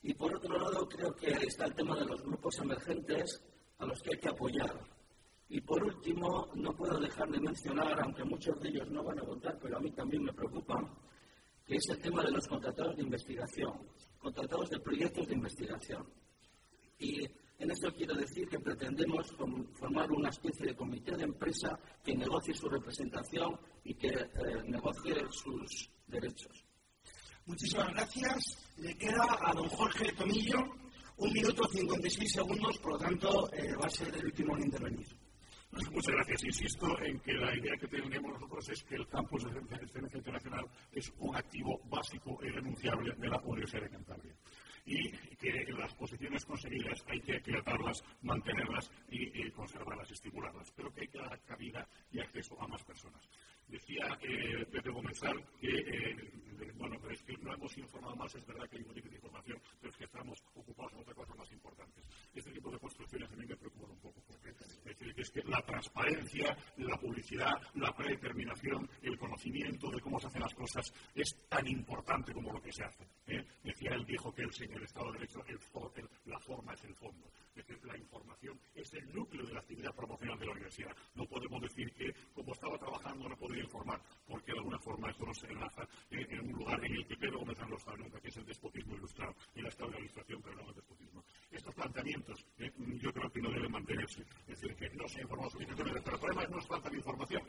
Y 0.03 0.13
por 0.13 0.35
otro 0.35 0.57
lado, 0.57 0.87
creo 0.89 1.15
que 1.15 1.29
está 1.45 1.65
el 1.65 1.75
tema 1.75 1.95
de 1.95 2.05
los 2.05 2.21
grupos 2.23 2.57
emergentes 2.59 3.43
a 3.77 3.85
los 3.85 4.01
que 4.01 4.11
hay 4.15 4.19
que 4.19 4.29
apoyar. 4.29 4.79
Y 5.49 5.61
por 5.61 5.83
último, 5.83 6.49
no 6.55 6.75
puedo 6.75 6.97
dejar 6.99 7.29
de 7.29 7.39
mencionar, 7.39 8.01
aunque 8.01 8.23
muchos 8.23 8.59
de 8.61 8.69
ellos 8.69 8.89
no 8.89 9.03
van 9.03 9.19
a 9.19 9.23
votar, 9.23 9.59
pero 9.61 9.77
a 9.77 9.79
mí 9.81 9.91
también 9.91 10.23
me 10.23 10.33
preocupa, 10.33 10.81
que 11.65 11.75
es 11.75 11.83
el 11.89 12.01
tema 12.01 12.23
de 12.23 12.31
los 12.31 12.47
contratados 12.47 12.95
de 12.95 13.03
investigación, 13.03 13.73
contratados 14.17 14.69
de 14.69 14.79
proyectos 14.79 15.27
de 15.27 15.35
investigación. 15.35 16.07
Y 16.97 17.25
en 17.59 17.69
esto 17.69 17.93
quiero 17.93 18.15
decir 18.15 18.47
que 18.47 18.59
pretendemos 18.59 19.35
formar 19.73 20.11
una 20.11 20.29
especie 20.29 20.67
de 20.67 20.75
comité 20.75 21.15
de 21.15 21.25
empresa 21.25 21.77
que 22.03 22.15
negocie 22.15 22.53
su 22.53 22.67
representación 22.69 23.59
y 23.83 23.93
que 23.93 24.07
eh, 24.07 24.63
negocie 24.65 25.15
sus 25.29 25.91
derechos. 26.07 26.70
Muchísimas 27.51 27.91
gracias. 27.91 28.57
Le 28.77 28.95
queda 28.95 29.25
a 29.41 29.51
don 29.53 29.67
Jorge 29.67 30.09
Tomillo 30.13 30.59
un 31.17 31.33
minuto 31.33 31.67
56 31.67 32.31
segundos, 32.31 32.77
por 32.77 32.93
lo 32.93 32.97
tanto 32.97 33.51
eh, 33.51 33.75
va 33.75 33.87
a 33.87 33.89
ser 33.89 34.07
el 34.15 34.27
último 34.27 34.55
en 34.55 34.63
intervenir. 34.63 35.07
Muchas 35.91 36.15
gracias. 36.15 36.45
Insisto 36.45 36.97
en 37.01 37.19
que 37.19 37.33
la 37.33 37.53
idea 37.53 37.75
que 37.77 37.87
tenemos 37.89 38.31
nosotros 38.31 38.69
es 38.69 38.81
que 38.83 38.95
el 38.95 39.05
campus 39.09 39.43
de 39.43 39.59
excelencia 39.75 40.17
internacional 40.17 40.65
es 40.93 41.11
un 41.19 41.35
activo 41.35 41.81
básico 41.89 42.39
e 42.41 42.47
irrenunciable 42.47 43.13
de 43.17 43.27
la 43.27 43.41
Universidad 43.41 43.81
de 43.81 43.89
Cantabria 43.89 44.33
y 44.85 45.11
que 45.37 45.65
las 45.77 45.93
posiciones 45.95 46.45
conseguidas 46.45 47.03
hay 47.07 47.19
que 47.21 47.57
atarlas, 47.57 48.03
mantenerlas 48.21 48.91
y, 49.09 49.49
conservarlas, 49.51 50.11
estimularlas, 50.11 50.71
pero 50.71 50.93
que 50.93 51.01
hay 51.01 51.07
que 51.07 51.19
dar 51.19 51.39
cabida 51.41 51.87
y 52.11 52.19
acceso 52.19 52.59
a 52.61 52.67
más 52.67 52.83
personas. 52.83 53.27
Decía 53.67 54.17
eh, 54.21 54.65
Pepe 54.69 54.89
Gomezal 54.89 55.43
que, 55.59 55.69
eh, 55.69 56.71
bueno, 56.75 56.99
es 57.09 57.21
que 57.23 57.37
no 57.37 57.53
hemos 57.53 57.77
informado 57.77 58.15
más, 58.15 58.35
es 58.35 58.45
verdad 58.45 58.67
que 58.69 58.77
hay 58.77 58.83
un 58.83 58.93
de 58.93 59.15
información, 59.15 59.61
pero 59.79 59.91
es 59.91 59.97
que 59.97 60.03
estamos 60.03 60.43
ocupados 60.55 60.93
en 60.93 60.99
otras 60.99 61.15
cosas 61.15 61.37
más 61.37 61.51
importantes. 61.51 62.03
Este 62.33 62.51
tipo 62.51 62.69
de 62.69 62.79
construcciones 62.79 63.31
a 63.31 63.35
mí 63.35 63.45
me 63.45 63.55
preocupan 63.55 63.91
un 63.91 63.99
poco, 63.99 64.21
porque 64.27 64.49
es 64.49 64.83
decir, 64.83 65.15
que 65.15 65.21
es 65.21 65.31
que 65.31 65.43
la 65.43 65.61
transparencia, 65.61 66.57
la 66.77 66.97
publicidad, 66.97 67.53
la 67.75 67.95
predeterminación, 67.95 68.89
el 69.01 69.17
conocimiento 69.17 69.89
de 69.89 70.01
cómo 70.01 70.19
se 70.19 70.27
hacen 70.27 70.41
las 70.41 70.53
cosas 70.53 70.93
es 71.15 71.47
tan 71.47 71.67
importante 71.67 72.33
como 72.33 72.51
lo 72.51 72.61
que 72.61 72.71
se 72.71 72.83
hace. 72.83 73.05
¿eh? 73.27 73.45
Decía 73.63 73.91
él, 73.93 74.05
dijo 74.05 74.33
que 74.33 74.43
el, 74.43 74.51
en 74.59 74.70
el 74.73 74.83
Estado 74.83 75.11
de 75.11 75.19
Derecho 75.19 75.43
el, 75.47 75.59
la 76.25 76.39
forma 76.39 76.73
es 76.73 76.83
el 76.83 76.95
fondo. 76.95 77.27
Es 77.55 77.65
decir, 77.65 77.85
la 77.85 77.97
información 77.97 78.59
es 78.73 78.93
el 78.93 79.13
núcleo 79.13 79.45
de 79.45 79.53
la 79.53 79.59
actividad 79.59 79.93
promocional 79.95 80.39
de 80.39 80.45
la 80.45 80.51
universidad. 80.53 80.95
No 81.15 81.25
podemos 81.25 81.61
decir 81.61 81.91
que, 81.93 82.13
como 82.33 82.53
estaba 82.53 82.77
trabajando, 82.77 83.29
no 83.29 83.37
podría 83.37 83.63
informar, 83.63 84.01
porque 84.25 84.51
de 84.51 84.59
alguna 84.59 84.79
forma 84.79 85.09
esto 85.09 85.25
no 85.25 85.33
se 85.33 85.47
enlaza 85.47 85.87
en, 86.09 86.39
un 86.39 86.51
lugar 86.53 86.83
en 86.85 86.93
el 86.93 87.05
que 87.05 87.15
Pedro 87.17 87.39
Gómez 87.39 87.57
no 87.59 87.77
está 87.77 87.95
nunca, 87.97 88.19
que 88.19 88.29
es 88.29 88.37
el 88.37 88.45
despotismo 88.45 88.95
ilustrado 88.95 89.35
y 89.55 89.61
la 89.61 89.69
estabilización, 89.69 90.41
pero 90.41 90.55
no 90.55 90.69
el 90.69 90.75
despotismo. 90.75 91.23
Estos 91.51 91.75
planteamientos 91.75 92.45
eh, 92.59 92.71
yo 93.01 93.11
creo 93.13 93.31
que 93.31 93.41
no 93.41 93.51
deben 93.51 93.71
mantenerse. 93.71 94.21
Es 94.21 94.59
decir, 94.59 94.75
que 94.75 94.89
no 94.95 95.07
se 95.07 95.19
ha 95.19 95.21
informado 95.23 95.49
suficientemente. 95.49 96.01
Pero 96.01 96.15
el 96.15 96.21
problema 96.21 96.59
es 96.59 96.67
falta 96.67 96.89
de 96.89 96.97
información, 96.97 97.43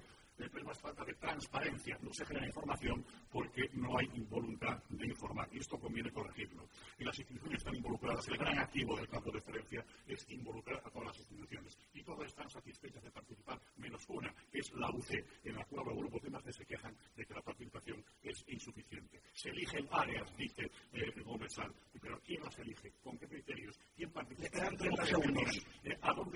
problema 0.50 0.72
es 0.72 0.81
falta 0.81 1.05
de 1.05 1.14
transparencia. 1.14 1.98
No 2.02 2.12
se 2.12 2.24
genera 2.26 2.46
información 2.46 3.05
porque 3.31 3.68
no 3.74 3.98
hay 3.98 4.07
voluntad 4.28 4.83
de 4.88 5.07
informar. 5.07 5.48
Y 5.52 5.59
esto 5.59 5.78
conviene 5.78 6.11
corregirlo. 6.11 6.68
Y 6.98 7.05
las 7.05 7.18
instituciones 7.18 7.59
están 7.59 7.74
involucradas. 7.76 8.26
El 8.28 8.38
gran 8.38 8.59
activo 8.59 8.96
del 8.96 9.09
campo 9.09 9.31
de 9.31 9.38
excelencia 9.38 9.85
es 10.07 10.28
involucrar 10.31 10.81
a 10.85 10.90
todas 10.90 11.09
las 11.09 11.18
instituciones. 11.18 11.78
Y 11.94 12.02
todas 12.02 12.28
están 12.28 12.48
satisfechas 12.50 13.02
de 13.02 13.11
participar, 13.11 13.61
menos 13.76 14.05
una, 14.09 14.33
que 14.50 14.59
es 14.59 14.72
la 14.74 14.90
UC, 14.90 15.11
en 15.44 15.57
la 15.57 15.64
cual 15.64 15.85
grupos 15.96 16.22
de 16.22 16.31
más 16.31 16.42
se 16.50 16.66
quejan 16.66 16.94
de 17.16 17.24
que 17.24 17.35
la 17.35 17.42
participación 17.42 18.05
es 18.22 18.44
insuficiente. 18.48 19.20
Se 19.33 19.50
eligen 19.50 19.87
áreas, 19.90 20.37
dice 20.37 20.70
eh, 20.92 21.12
Gómez 21.24 21.52
pero 22.00 22.20
¿quién 22.24 22.42
las 22.42 22.59
elige? 22.59 22.92
¿Con 23.02 23.16
qué 23.18 23.28
criterios? 23.28 23.78
¿Quién 23.94 24.11
participa? 24.11 24.59
Eh, 24.59 24.62
¿A 24.62 24.70
dónde 24.70 24.90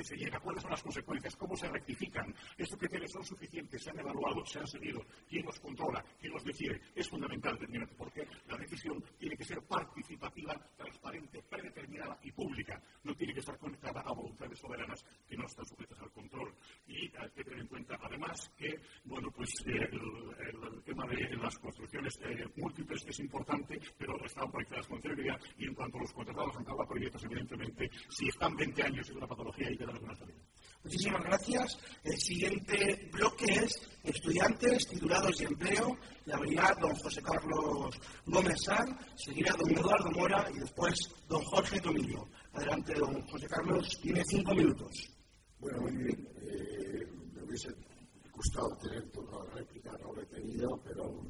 se 0.06 0.16
llega? 0.16 0.38
¿Cuáles 0.40 0.62
son 0.62 0.70
las 0.70 0.82
consecuencias? 0.82 1.36
¿Cómo 1.36 1.56
se 1.56 1.68
rectifican? 1.68 2.34
¿Estos 2.56 2.78
criterios 2.78 3.10
son 3.10 3.24
suficientes? 3.24 3.82
¿Se 3.82 3.90
han 3.90 3.98
evaluado? 3.98 4.44
¿Se 4.46 4.60
han 4.60 4.66
seguido? 4.66 5.04
¿Quién 5.28 5.44
los 5.44 5.58
controla? 5.58 6.04
¿Quién 6.20 6.32
los 6.32 6.44
decide? 6.44 6.80
Es 6.94 7.08
fundamental, 7.08 7.58
porque 7.96 8.26
la 8.46 8.56
decisión 8.56 9.02
tiene 9.18 9.36
que 9.36 9.44
ser 9.44 9.60
participativa, 9.62 10.54
transparente, 10.76 11.42
predeterminada 11.42 12.18
y 12.22 12.30
pública. 12.32 12.80
No 13.02 13.14
tiene 13.14 13.34
que 13.34 13.40
estar 13.40 13.58
conectada 13.58 14.00
a 14.00 14.12
voluntades 14.12 14.58
soberanas 14.58 15.04
que 15.28 15.36
no 15.36 15.46
están 15.46 15.66
sujetas 15.66 15.98
al 16.00 16.12
control. 16.12 16.54
Y 16.86 17.10
hay 17.16 17.30
que 17.34 17.44
tener 17.44 17.60
en 17.60 17.66
cuenta, 17.66 17.98
además, 18.00 18.50
que 18.56 18.78
bueno, 19.04 19.30
pues, 19.30 19.50
eh, 19.66 19.88
el, 19.90 20.82
tema 20.84 21.06
de 21.06 21.36
construcciones 22.06 22.46
eh, 22.46 22.52
múltiples 22.56 23.04
es 23.06 23.18
importante, 23.20 23.80
pero 23.98 24.24
están 24.24 24.50
proyectadas 24.50 24.86
con 24.86 25.00
celeridad 25.02 25.38
y 25.58 25.66
en 25.66 25.74
cuanto 25.74 25.98
a 25.98 26.00
los 26.02 26.12
contratados 26.12 26.56
han 26.56 26.66
a 26.68 26.86
proyectos, 26.86 27.24
evidentemente, 27.24 27.90
si 28.08 28.28
están 28.28 28.56
20 28.56 28.82
años 28.82 29.10
en 29.10 29.16
una 29.16 29.26
patología 29.26 29.68
hay 29.68 29.76
que 29.76 29.86
darle 29.86 30.00
una 30.00 30.14
salida. 30.14 30.38
Muchísimas 30.84 31.24
gracias. 31.24 31.78
El 32.04 32.18
siguiente 32.18 33.10
bloque 33.12 33.46
es 33.46 33.74
estudiantes, 34.04 34.86
titulados 34.86 35.40
y 35.40 35.44
empleo. 35.44 35.96
Le 36.26 36.34
abrirá 36.34 36.76
don 36.80 36.94
José 36.94 37.20
Carlos 37.22 37.98
Gómez 38.26 38.62
San, 38.64 38.96
seguirá 39.16 39.52
don 39.58 39.70
Eduardo 39.70 40.10
Mora 40.12 40.48
y 40.54 40.60
después 40.60 40.94
don 41.28 41.42
Jorge 41.42 41.80
Tomillo. 41.80 42.28
Adelante, 42.52 42.94
don 42.94 43.20
José 43.26 43.46
Carlos, 43.48 43.98
tiene 44.00 44.22
cinco 44.24 44.54
minutos. 44.54 44.90
Bueno, 45.58 45.80
muy 45.82 45.96
bien. 45.96 46.28
Eh, 46.42 47.06
me 47.34 47.42
hubiese 47.42 47.74
gustado 48.32 48.76
tener 48.76 49.10
toda 49.10 49.44
la 49.44 49.54
réplica, 49.54 49.90
no 50.02 50.12
lo 50.12 50.22
he 50.22 50.26
tenido, 50.26 50.80
pero 50.84 51.20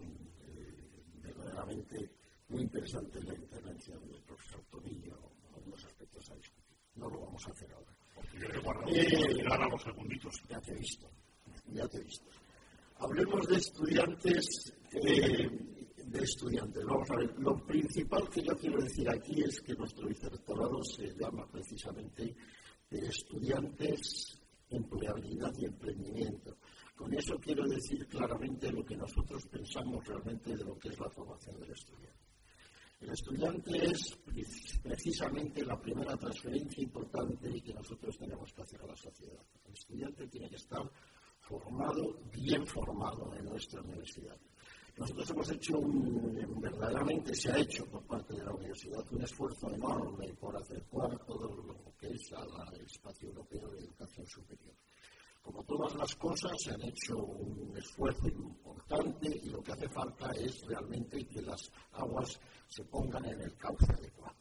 verdaderamente 1.57 2.11
muy 2.49 2.63
interesante 2.63 3.23
la 3.23 3.35
intervención 3.35 4.07
del 4.09 4.23
profesor 4.23 4.63
Tomillo, 4.71 5.17
algunos 5.55 5.85
aspectos 5.85 6.31
a 6.31 6.35
discutir. 6.35 6.77
No 6.95 7.09
lo 7.09 7.21
vamos 7.21 7.47
a 7.47 7.51
hacer 7.51 7.73
ahora. 7.73 7.93
Eh, 8.87 9.43
los 9.71 9.83
segunditos. 9.83 10.43
Ya 10.49 10.61
te 10.61 10.73
he 10.73 10.77
visto, 10.77 11.11
ya 11.73 11.89
te 11.89 11.99
he 11.99 12.03
visto. 12.03 12.31
Hablemos 12.99 13.47
de 13.49 13.57
estudiantes, 13.57 14.73
eh, 14.93 15.49
de 16.05 16.19
estudiantes. 16.23 16.85
Vamos 16.85 17.11
a 17.11 17.17
ver, 17.17 17.35
lo 17.39 17.57
principal 17.67 18.29
que 18.31 18.43
yo 18.43 18.57
quiero 18.57 18.81
decir 18.81 19.09
aquí 19.11 19.43
es 19.43 19.61
que 19.61 19.75
nuestro 19.75 20.09
vicerrectorado 20.09 20.83
se 20.85 21.15
llama 21.15 21.47
precisamente 21.51 22.35
estudiantes, 22.91 24.41
empleabilidad 24.71 25.53
y 25.59 25.65
emprendimiento. 25.67 26.57
Con 26.97 27.13
eso 27.13 27.39
quiero 27.39 27.67
decir 27.69 28.07
claramente 28.09 28.73
lo 28.73 28.85
que 28.85 28.97
nosotros 28.97 29.47
pensamos 29.47 30.05
realmente 30.07 30.57
de 30.57 30.65
lo 30.65 30.79
que 30.79 30.89
es 30.89 30.99
la 30.99 31.11
formación 31.11 31.61
del 31.61 31.71
estudiante. 31.71 32.27
El 33.01 33.11
estudiante 33.11 33.85
es 33.85 34.19
precisamente 34.83 35.63
la 35.65 35.79
primera 35.79 36.17
transferencia 36.17 36.83
importante 36.83 37.61
que 37.61 37.75
nosotros 37.75 38.17
tenemos 38.17 38.51
que 38.55 38.63
hacer 38.63 38.81
a 38.81 38.87
la 38.87 38.97
sociedad. 38.97 39.45
El 39.67 39.75
estudiante 39.75 40.27
tiene 40.29 40.49
que 40.49 40.57
estar 40.57 40.91
formado, 41.41 42.19
bien 42.33 42.67
formado 42.67 43.35
en 43.35 43.45
nuestra 43.45 43.83
universidad. 43.83 44.39
Nosotros 44.97 45.31
hemos 45.31 45.51
hecho, 45.51 45.79
un, 45.79 46.59
verdaderamente 46.59 47.35
se 47.35 47.53
ha 47.53 47.59
hecho 47.59 47.85
por 47.85 48.07
parte 48.07 48.33
de 48.33 48.45
la 48.45 48.55
universidad 48.55 49.05
un 49.13 49.23
esfuerzo 49.23 49.71
enorme 49.71 50.33
por 50.33 50.57
acercar 50.57 51.23
todo 51.27 51.55
lo 51.55 51.95
que 51.99 52.09
es 52.09 52.33
al 52.33 52.81
espacio 52.81 53.29
europeo 53.29 53.69
de 53.73 53.81
educación 53.81 54.27
superior. 54.27 54.75
Todas 55.65 55.95
las 55.95 56.15
cosas, 56.17 56.53
se 56.63 56.73
han 56.73 56.83
hecho 56.83 57.17
un 57.17 57.77
esfuerzo 57.77 58.29
importante 58.29 59.41
y 59.43 59.49
lo 59.49 59.63
que 59.63 59.73
hace 59.73 59.89
falta 59.89 60.31
es 60.33 60.63
realmente 60.67 61.27
que 61.27 61.43
las 61.43 61.71
aguas 61.93 62.39
se 62.69 62.85
pongan 62.85 63.25
en 63.25 63.41
el 63.41 63.57
cauce 63.57 63.93
adecuado. 63.93 64.37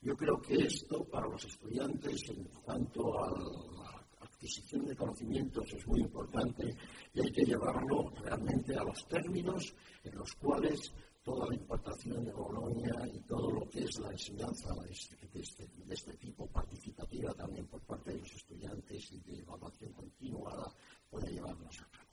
Yo 0.00 0.16
creo 0.16 0.40
que 0.40 0.56
esto 0.66 1.04
para 1.04 1.28
los 1.28 1.44
estudiantes 1.44 2.28
en 2.28 2.44
cuanto 2.62 3.24
a 3.24 3.30
la 3.30 4.06
adquisición 4.20 4.84
de 4.84 4.96
conocimientos 4.96 5.72
es 5.72 5.86
muy 5.86 6.00
importante 6.00 6.76
y 7.14 7.20
hay 7.20 7.32
que 7.32 7.44
llevarlo 7.44 8.10
realmente 8.22 8.76
a 8.76 8.84
los 8.84 9.06
términos 9.06 9.74
en 10.02 10.16
los 10.16 10.34
cuales 10.34 10.92
toda 11.24 11.48
la 11.48 11.54
importación 11.54 12.22
de 12.22 12.32
Bolonia 12.32 12.92
y 13.12 13.18
todo 13.20 13.50
lo 13.50 13.68
que 13.70 13.80
es 13.80 13.98
la 13.98 14.10
enseñanza 14.10 14.74
de 14.74 14.92
este, 14.92 15.16
este, 15.32 15.68
este, 15.88 16.16
tipo 16.18 16.46
participativa 16.48 17.32
también 17.32 17.66
por 17.66 17.80
parte 17.86 18.12
de 18.12 18.18
los 18.18 18.32
estudiantes 18.34 19.10
y 19.10 19.20
de 19.20 19.38
evaluación 19.40 19.92
continuada 19.92 20.70
puede 21.10 21.32
llevarnos 21.32 21.80
a 21.80 21.88
cabo. 21.90 22.04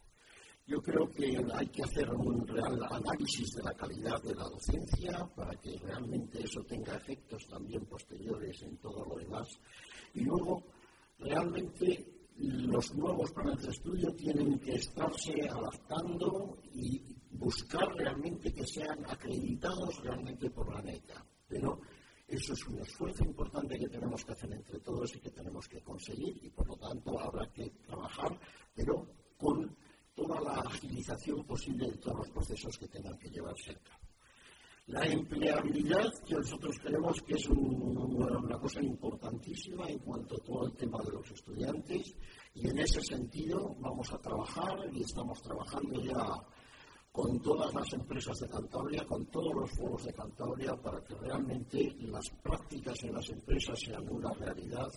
Yo 0.66 0.82
creo 0.82 1.10
que 1.10 1.38
hay 1.54 1.68
que 1.68 1.84
hacer 1.84 2.10
un 2.12 2.48
real 2.48 2.80
análisis 2.90 3.52
de 3.56 3.64
la 3.64 3.74
calidad 3.74 4.22
de 4.24 4.34
la 4.34 4.46
docencia 4.46 5.30
para 5.36 5.60
que 5.60 5.78
realmente 5.80 6.44
eso 6.44 6.64
tenga 6.64 6.96
efectos 6.96 7.46
también 7.50 7.86
posteriores 7.88 8.62
en 8.62 8.78
todo 8.78 9.04
lo 9.04 9.16
demás. 9.18 9.48
Y 10.14 10.22
luego, 10.22 10.64
realmente 11.20 12.22
los 12.38 12.96
nuevos 12.96 13.32
planes 13.32 13.64
de 13.64 13.72
estudio 13.72 14.16
tienen 14.16 14.58
que 14.60 14.76
estarse 14.76 15.34
adaptando 15.50 16.58
y 16.74 17.21
buscar 17.34 17.88
realmente 17.96 18.54
que 18.54 18.66
sean 18.66 19.06
acreditados 19.08 19.98
realmente 20.04 20.50
por 20.50 20.74
la 20.74 20.82
NECA. 20.82 21.26
Pero 21.48 21.80
eso 22.28 22.54
es 22.54 22.68
un 22.68 22.80
esfuerzo 22.80 23.24
importante 23.24 23.78
que 23.78 23.90
tenemos 23.90 24.24
que 24.24 24.32
hacer 24.32 24.52
entre 24.54 24.80
todos 24.80 25.16
y 25.16 25.20
que 25.20 25.32
tenemos 25.32 25.68
que 25.68 25.82
conseguir 25.82 26.38
y 26.42 26.50
por 26.50 26.68
lo 26.68 26.78
tanto 26.78 27.20
habrá 27.20 27.52
que 27.52 27.70
trabajar, 27.86 28.40
pero 28.74 29.08
con 29.38 29.76
toda 30.14 30.40
la 30.42 30.54
agilización 30.62 31.44
posible 31.46 31.90
de 31.90 31.98
todos 31.98 32.20
los 32.20 32.30
procesos 32.30 32.78
que 32.78 32.88
tengan 32.88 33.18
que 33.18 33.30
llevarse 33.30 33.72
a. 33.72 34.00
La 34.88 35.06
empleabilidad, 35.06 36.12
que 36.28 36.36
nosotros 36.36 36.78
creemos 36.84 37.22
que 37.22 37.36
es 37.36 37.48
una 37.48 38.60
cosa 38.60 38.82
importantísima 38.82 39.88
en 39.88 40.00
cuanto 40.00 40.36
a 40.36 40.44
todo 40.44 40.66
el 40.66 40.74
tema 40.74 41.02
de 41.04 41.12
los 41.12 41.32
estudiantes, 41.32 42.16
y 42.56 42.68
en 42.68 42.80
ese 42.80 43.02
sentido 43.02 43.76
vamos 43.80 44.12
a 44.12 44.18
trabajar 44.18 44.90
y 44.92 45.02
estamos 45.02 45.42
trabajando 45.42 46.02
ya 46.02 46.46
con 47.12 47.42
todas 47.42 47.74
las 47.74 47.92
empresas 47.94 48.40
de 48.40 48.48
Cantabria, 48.48 49.06
con 49.06 49.26
todos 49.26 49.54
los 49.54 49.72
foros 49.72 50.06
de 50.06 50.14
Cantabria, 50.14 50.76
para 50.76 51.04
que 51.04 51.16
realmente 51.16 51.96
las 52.00 52.30
prácticas 52.42 53.04
en 53.04 53.14
las 53.14 53.30
empresas 53.30 53.80
sean 53.80 54.08
una 54.10 54.32
realidad 54.34 54.90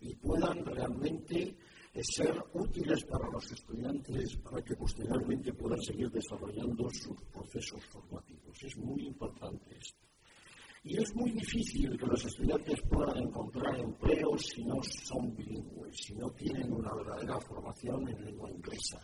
y 0.00 0.14
puedan 0.14 0.64
realmente 0.64 1.54
eh, 1.92 2.02
ser 2.02 2.42
útiles 2.54 3.04
para 3.04 3.28
los 3.30 3.52
estudiantes 3.52 4.36
para 4.36 4.62
que 4.62 4.74
posteriormente 4.74 5.52
puedan 5.52 5.80
seguir 5.82 6.10
desarrollando 6.10 6.88
sus 6.90 7.20
procesos 7.24 7.84
formativos. 7.86 8.62
Es 8.62 8.76
muy 8.78 9.06
importante 9.06 9.76
esto. 9.76 10.06
Y 10.82 10.96
es 10.96 11.14
muy 11.14 11.30
difícil 11.32 11.98
que 11.98 12.06
los 12.06 12.24
estudiantes 12.24 12.80
puedan 12.88 13.18
encontrar 13.18 13.78
empleo 13.78 14.38
si 14.38 14.64
no 14.64 14.82
son 14.82 15.36
bilingües, 15.36 15.94
si 15.94 16.14
no 16.14 16.30
tienen 16.30 16.72
una 16.72 16.94
verdadera 16.94 17.38
formación 17.38 18.08
en 18.08 18.24
lengua 18.24 18.50
inglesa. 18.50 18.98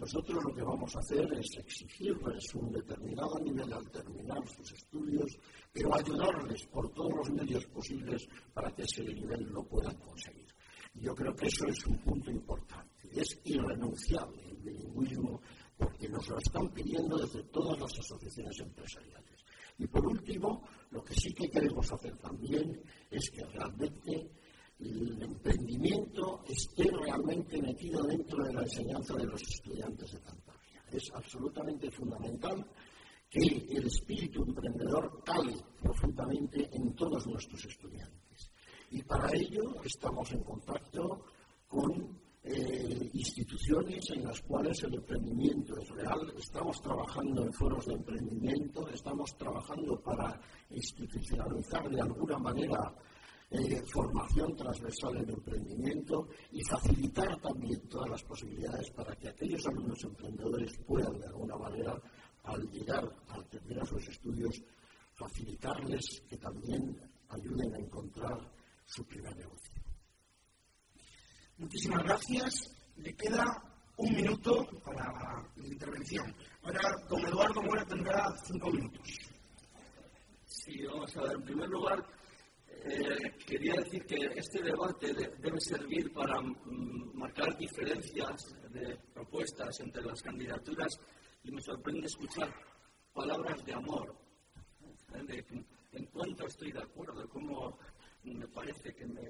Nosotros 0.00 0.42
lo 0.42 0.54
que 0.54 0.62
vamos 0.62 0.96
a 0.96 1.00
hacer 1.00 1.30
es 1.34 1.58
exigirles 1.58 2.54
un 2.54 2.72
determinado 2.72 3.38
nivel 3.38 3.70
al 3.70 3.90
terminar 3.90 4.38
sus 4.48 4.72
estudios, 4.72 5.38
pero 5.70 5.94
ayudarles 5.94 6.66
por 6.68 6.90
todos 6.94 7.14
los 7.16 7.30
medios 7.30 7.66
posibles 7.66 8.26
para 8.54 8.74
que 8.74 8.84
ese 8.84 9.04
nivel 9.04 9.44
lo 9.52 9.62
puedan 9.62 9.94
conseguir. 9.96 10.48
Yo 10.94 11.14
creo 11.14 11.36
que 11.36 11.48
eso 11.48 11.66
es 11.66 11.86
un 11.86 11.98
punto 11.98 12.30
importante. 12.30 13.10
Es 13.12 13.38
irrenunciable 13.44 14.42
el 14.48 14.56
bilingüismo 14.56 15.38
porque 15.76 16.08
nos 16.08 16.26
lo 16.30 16.38
están 16.38 16.72
pidiendo 16.72 17.18
desde 17.18 17.42
todas 17.50 17.78
las 17.78 17.98
asociaciones 17.98 18.58
empresariales. 18.58 19.44
Y 19.76 19.86
por 19.86 20.06
último, 20.06 20.66
lo 20.92 21.04
que 21.04 21.12
sí 21.12 21.34
que 21.34 21.50
queremos 21.50 21.92
hacer 21.92 22.16
también 22.16 22.82
es 23.10 23.30
que 23.30 23.44
realmente 23.44 24.30
el 24.82 25.22
emprendimiento 25.22 26.42
esté 26.48 26.90
realmente 26.90 27.60
metido 27.60 28.02
dentro 28.04 28.44
de 28.44 28.52
la 28.52 28.62
enseñanza 28.62 29.14
de 29.14 29.26
los 29.26 29.42
estudiantes 29.42 30.12
de 30.12 30.20
Cantabria. 30.20 30.84
Es 30.90 31.10
absolutamente 31.14 31.90
fundamental 31.90 32.66
que 33.28 33.66
el 33.70 33.86
espíritu 33.86 34.42
emprendedor 34.42 35.22
cale 35.24 35.54
profundamente 35.80 36.68
en 36.72 36.94
todos 36.94 37.26
nuestros 37.26 37.64
estudiantes. 37.64 38.50
Y 38.90 39.02
para 39.02 39.30
ello 39.32 39.82
estamos 39.84 40.32
en 40.32 40.42
contacto 40.42 41.24
con 41.68 42.18
eh, 42.42 43.10
instituciones 43.12 44.02
en 44.10 44.24
las 44.24 44.40
cuales 44.40 44.82
el 44.82 44.94
emprendimiento 44.94 45.76
es 45.78 45.88
real. 45.90 46.32
Estamos 46.36 46.80
trabajando 46.82 47.44
en 47.44 47.52
foros 47.52 47.86
de 47.86 47.94
emprendimiento, 47.94 48.88
estamos 48.88 49.36
trabajando 49.36 50.00
para 50.00 50.40
institucionalizar 50.70 51.88
de 51.88 52.00
alguna 52.00 52.38
manera 52.38 52.92
eh, 53.50 53.82
formación 53.92 54.54
transversal 54.54 55.16
en 55.16 55.30
emprendimiento 55.30 56.28
y 56.52 56.62
facilitar 56.62 57.40
también 57.40 57.80
todas 57.88 58.10
las 58.10 58.22
posibilidades 58.22 58.90
para 58.92 59.16
que 59.16 59.28
aquellos 59.28 59.66
alumnos 59.66 60.02
emprendedores 60.04 60.78
puedan 60.86 61.18
de 61.18 61.26
alguna 61.26 61.56
manera, 61.56 62.00
al 62.44 62.70
llegar 62.70 63.04
a 63.28 63.42
terminar 63.44 63.86
sus 63.86 64.06
estudios, 64.08 64.62
facilitarles 65.14 66.22
que 66.28 66.36
también 66.36 66.96
ayuden 67.28 67.74
a 67.74 67.78
encontrar 67.78 68.38
su 68.86 69.04
primer 69.04 69.36
negocio. 69.36 69.82
Muchísimas 71.58 72.02
gracias. 72.04 72.54
Le 72.96 73.14
queda 73.14 73.44
un 73.96 74.14
minuto 74.14 74.66
para 74.84 75.12
la 75.56 75.66
intervención. 75.66 76.34
Ahora, 76.62 76.80
don 77.08 77.20
Eduardo 77.26 77.62
Mora 77.62 77.84
tendrá 77.84 78.32
cinco 78.44 78.70
minutos. 78.70 79.08
Sí, 80.46 80.84
vamos 80.86 81.16
a 81.16 81.22
ver. 81.22 81.32
En 81.32 81.42
primer 81.42 81.68
lugar, 81.68 82.04
eh, 82.84 83.36
quería 83.46 83.74
decir 83.74 84.04
que 84.06 84.16
este 84.36 84.62
debate 84.62 85.12
debe 85.12 85.60
servir 85.60 86.12
para 86.12 86.40
mm, 86.40 87.14
marcar 87.14 87.56
diferencias 87.56 88.54
de 88.70 88.96
propuestas 89.12 89.80
entre 89.80 90.02
las 90.02 90.22
candidaturas 90.22 90.98
y 91.44 91.50
me 91.50 91.60
sorprende 91.62 92.06
escuchar 92.06 92.52
palabras 93.12 93.64
de 93.64 93.74
amor, 93.74 94.14
¿eh? 95.14 95.44
en 95.92 96.06
cuanto 96.06 96.46
estoy 96.46 96.72
de 96.72 96.82
acuerdo, 96.82 97.28
cómo 97.28 97.78
me 98.24 98.46
parece 98.48 98.94
que 98.94 99.06
me 99.06 99.28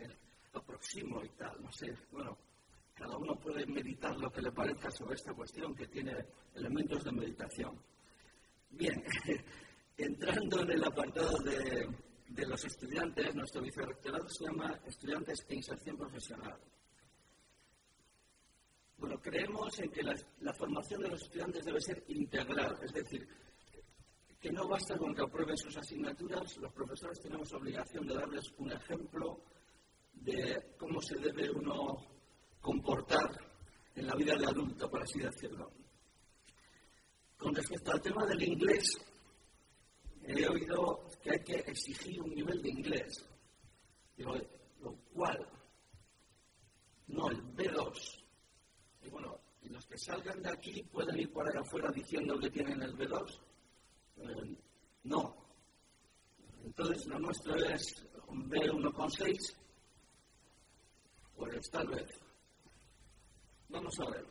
aproximo 0.52 1.22
y 1.24 1.28
tal, 1.30 1.62
no 1.62 1.72
sé, 1.72 1.94
bueno, 2.12 2.36
cada 2.94 3.16
uno 3.16 3.34
puede 3.36 3.64
meditar 3.66 4.16
lo 4.18 4.30
que 4.30 4.42
le 4.42 4.52
parezca 4.52 4.90
sobre 4.90 5.14
esta 5.14 5.32
cuestión 5.32 5.74
que 5.74 5.86
tiene 5.86 6.12
elementos 6.54 7.04
de 7.04 7.12
meditación. 7.12 7.80
Bien, 8.70 9.02
entrando 9.96 10.62
en 10.62 10.70
el 10.72 10.84
apartado 10.84 11.38
de 11.38 11.88
de 12.30 12.46
los 12.46 12.64
estudiantes, 12.64 13.34
nuestro 13.34 13.60
vicerrectorado 13.60 14.28
se 14.28 14.44
llama 14.44 14.78
Estudiantes 14.86 15.44
e 15.48 15.54
Inserción 15.56 15.96
Profesional. 15.96 16.58
Bueno, 18.98 19.20
creemos 19.20 19.76
en 19.80 19.90
que 19.90 20.02
la, 20.02 20.52
formación 20.52 21.02
de 21.02 21.08
los 21.08 21.22
estudiantes 21.22 21.64
debe 21.64 21.80
ser 21.80 22.04
integral, 22.08 22.78
es 22.82 22.92
decir, 22.92 23.26
que 24.40 24.52
no 24.52 24.68
basta 24.68 24.96
con 24.96 25.14
que 25.14 25.22
aprueben 25.22 25.56
sus 25.56 25.76
asignaturas, 25.76 26.56
los 26.58 26.72
profesores 26.72 27.18
tenemos 27.20 27.52
obligación 27.52 28.06
de 28.06 28.14
darles 28.14 28.52
un 28.58 28.70
ejemplo 28.70 29.42
de 30.12 30.74
cómo 30.78 31.00
se 31.02 31.16
debe 31.16 31.50
uno 31.50 31.98
comportar 32.60 33.28
en 33.96 34.06
la 34.06 34.14
vida 34.14 34.36
de 34.36 34.46
adulto, 34.46 34.88
por 34.88 35.02
así 35.02 35.18
decirlo. 35.18 35.72
Con 37.36 37.54
respecto 37.54 37.90
al 37.90 38.00
tema 38.00 38.24
del 38.26 38.42
inglés, 38.42 38.84
he 40.22 40.46
oído 40.46 41.09
que 41.22 41.30
hay 41.30 41.40
que 41.40 41.56
exigir 41.70 42.20
un 42.22 42.30
nivel 42.34 42.62
de 42.62 42.70
inglés, 42.70 43.26
lo 44.16 44.96
cual, 45.12 45.46
no 47.08 47.28
el 47.30 47.42
B2, 47.54 48.24
y 49.02 49.08
bueno, 49.08 49.40
los 49.62 49.86
que 49.86 49.98
salgan 49.98 50.42
de 50.42 50.50
aquí 50.50 50.82
pueden 50.84 51.18
ir 51.18 51.32
por 51.32 51.48
allá 51.48 51.60
afuera 51.60 51.90
diciendo 51.90 52.38
que 52.38 52.50
tienen 52.50 52.82
el 52.82 52.96
B2. 52.96 53.40
Eh, 54.16 54.58
no. 55.04 55.36
Entonces 56.64 57.06
lo 57.06 57.18
nuestro 57.18 57.54
es 57.56 58.06
un 58.26 58.50
B1,6. 58.50 59.56
Pues 61.36 61.70
tal 61.70 61.88
vez. 61.88 62.10
Vamos 63.68 63.94
a 64.00 64.10
ver. 64.10 64.26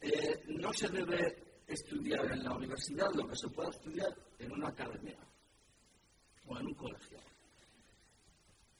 Eh, 0.00 0.44
no 0.48 0.72
se 0.72 0.88
debe 0.88 1.62
estudiar 1.66 2.32
en 2.32 2.44
la 2.44 2.54
universidad 2.54 3.10
lo 3.14 3.26
que 3.26 3.36
se 3.36 3.48
pueda 3.48 3.70
estudiar 3.70 4.14
en 4.38 4.52
una 4.52 4.68
academia 4.68 5.18
o 6.48 6.58
en 6.58 6.66
un 6.66 6.74
colegio. 6.74 7.18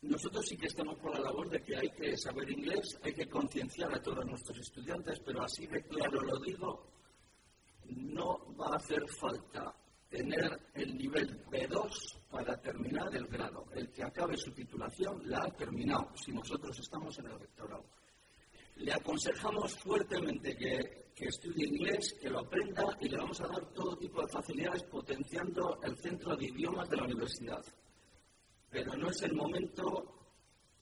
Nosotros 0.02 0.46
sí 0.46 0.56
que 0.56 0.66
estamos 0.66 0.96
por 0.98 1.12
la 1.12 1.20
labor 1.20 1.50
de 1.50 1.60
que 1.60 1.76
hay 1.76 1.90
que 1.90 2.16
saber 2.16 2.48
inglés, 2.50 2.98
hay 3.02 3.12
que 3.12 3.28
concienciar 3.28 3.92
a 3.92 4.00
todos 4.00 4.24
nuestros 4.24 4.58
estudiantes, 4.58 5.20
pero 5.20 5.42
así 5.42 5.66
de 5.66 5.82
claro 5.82 6.20
lo 6.20 6.38
digo, 6.38 6.86
no 7.86 8.54
va 8.56 8.68
a 8.74 8.76
hacer 8.76 9.02
falta 9.08 9.74
tener 10.08 10.70
el 10.74 10.96
nivel 10.96 11.44
B2 11.46 12.28
para 12.30 12.56
terminar 12.60 13.14
el 13.14 13.26
grado. 13.26 13.66
El 13.74 13.90
que 13.90 14.04
acabe 14.04 14.36
su 14.36 14.52
titulación 14.52 15.28
la 15.28 15.44
ha 15.44 15.56
terminado, 15.56 16.12
si 16.16 16.32
nosotros 16.32 16.78
estamos 16.78 17.18
en 17.18 17.26
el 17.26 17.38
rectorado. 17.38 17.84
Le 18.76 18.92
aconsejamos 18.92 19.76
fuertemente 19.78 20.56
que, 20.56 21.07
que 21.18 21.26
estudie 21.26 21.66
inglés, 21.66 22.14
que 22.20 22.30
lo 22.30 22.40
aprenda 22.40 22.96
y 23.00 23.08
le 23.08 23.16
vamos 23.16 23.40
a 23.40 23.48
dar 23.48 23.72
todo 23.72 23.96
tipo 23.96 24.22
de 24.22 24.28
facilidades 24.28 24.84
potenciando 24.84 25.80
el 25.82 25.96
centro 25.98 26.36
de 26.36 26.46
idiomas 26.46 26.88
de 26.88 26.96
la 26.96 27.04
universidad 27.04 27.64
pero 28.70 28.94
no 28.96 29.10
es 29.10 29.22
el 29.22 29.34
momento. 29.34 30.14